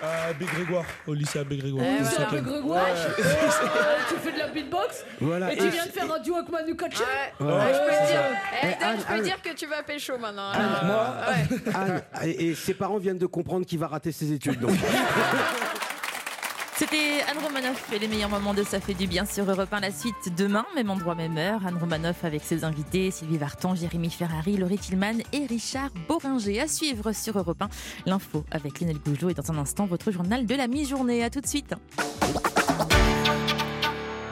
À 0.00 0.28
Abbé 0.30 0.44
Grégoire, 0.46 0.84
au 1.06 1.14
lycée 1.14 1.38
Abbé 1.40 1.56
Grégoire. 1.56 1.84
Eh. 1.86 2.40
Grégoire. 2.40 2.84
Euh, 2.86 3.96
Tu 4.08 4.14
fais 4.22 4.32
de 4.32 4.38
la 4.38 4.46
beatbox 4.48 5.04
Voilà. 5.20 5.52
et 5.52 5.56
tu 5.56 5.68
viens 5.68 5.86
de 5.86 5.90
faire 5.90 6.12
un 6.12 6.18
duo 6.20 6.36
avec 6.36 6.48
Manu 6.50 6.76
Katché 6.76 7.02
Ouais. 7.40 7.46
Ouais. 7.46 7.72
Je 7.72 7.78
peux 7.78 7.90
te 7.90 8.06
dire, 8.06 8.22
Eh, 8.62 8.66
Aiden, 8.66 8.78
Anne, 8.82 8.96
je 9.00 9.04
peux 9.04 9.12
Anne. 9.14 9.22
dire 9.22 9.42
que 9.42 9.52
tu 9.54 9.66
vas 9.66 9.82
pécho 9.82 10.16
maintenant. 10.18 10.50
Anne, 10.52 10.60
là. 10.60 10.80
moi, 10.84 11.14
Ouais. 11.28 11.72
Anne, 11.74 12.02
et, 12.24 12.48
et 12.50 12.54
ses 12.54 12.74
parents 12.74 12.98
viennent 12.98 13.18
de 13.18 13.26
comprendre 13.26 13.66
qu'il 13.66 13.78
va 13.80 13.88
rater 13.88 14.12
ses 14.12 14.32
études. 14.32 14.60
Donc. 14.60 14.70
C'était 16.78 17.24
Anne 17.28 17.44
Romanoff 17.44 17.92
et 17.92 17.98
les 17.98 18.06
meilleurs 18.06 18.30
moments 18.30 18.54
de 18.54 18.62
Ça 18.62 18.78
fait 18.78 18.94
du 18.94 19.08
bien 19.08 19.24
sur 19.24 19.50
Europe 19.50 19.72
1. 19.72 19.80
La 19.80 19.90
suite 19.90 20.14
demain, 20.36 20.64
même 20.76 20.90
endroit, 20.90 21.16
même 21.16 21.36
heure. 21.36 21.66
Anne 21.66 21.76
Romanoff 21.76 22.22
avec 22.22 22.44
ses 22.44 22.62
invités 22.62 23.10
Sylvie 23.10 23.36
Vartan, 23.36 23.74
Jérémy 23.74 24.10
Ferrari, 24.10 24.56
Laurie 24.56 24.78
Tillman 24.78 25.16
et 25.32 25.44
Richard 25.46 25.90
Boringer. 26.06 26.60
À 26.60 26.68
suivre 26.68 27.10
sur 27.10 27.36
Europe 27.36 27.60
1. 27.60 27.68
L'info 28.06 28.44
avec 28.52 28.80
Lionel 28.80 28.98
Gougelot 29.04 29.30
et 29.30 29.34
dans 29.34 29.50
un 29.50 29.58
instant, 29.58 29.86
votre 29.86 30.12
journal 30.12 30.46
de 30.46 30.54
la 30.54 30.68
mi-journée. 30.68 31.24
À 31.24 31.30
tout 31.30 31.40
de 31.40 31.48
suite. 31.48 31.74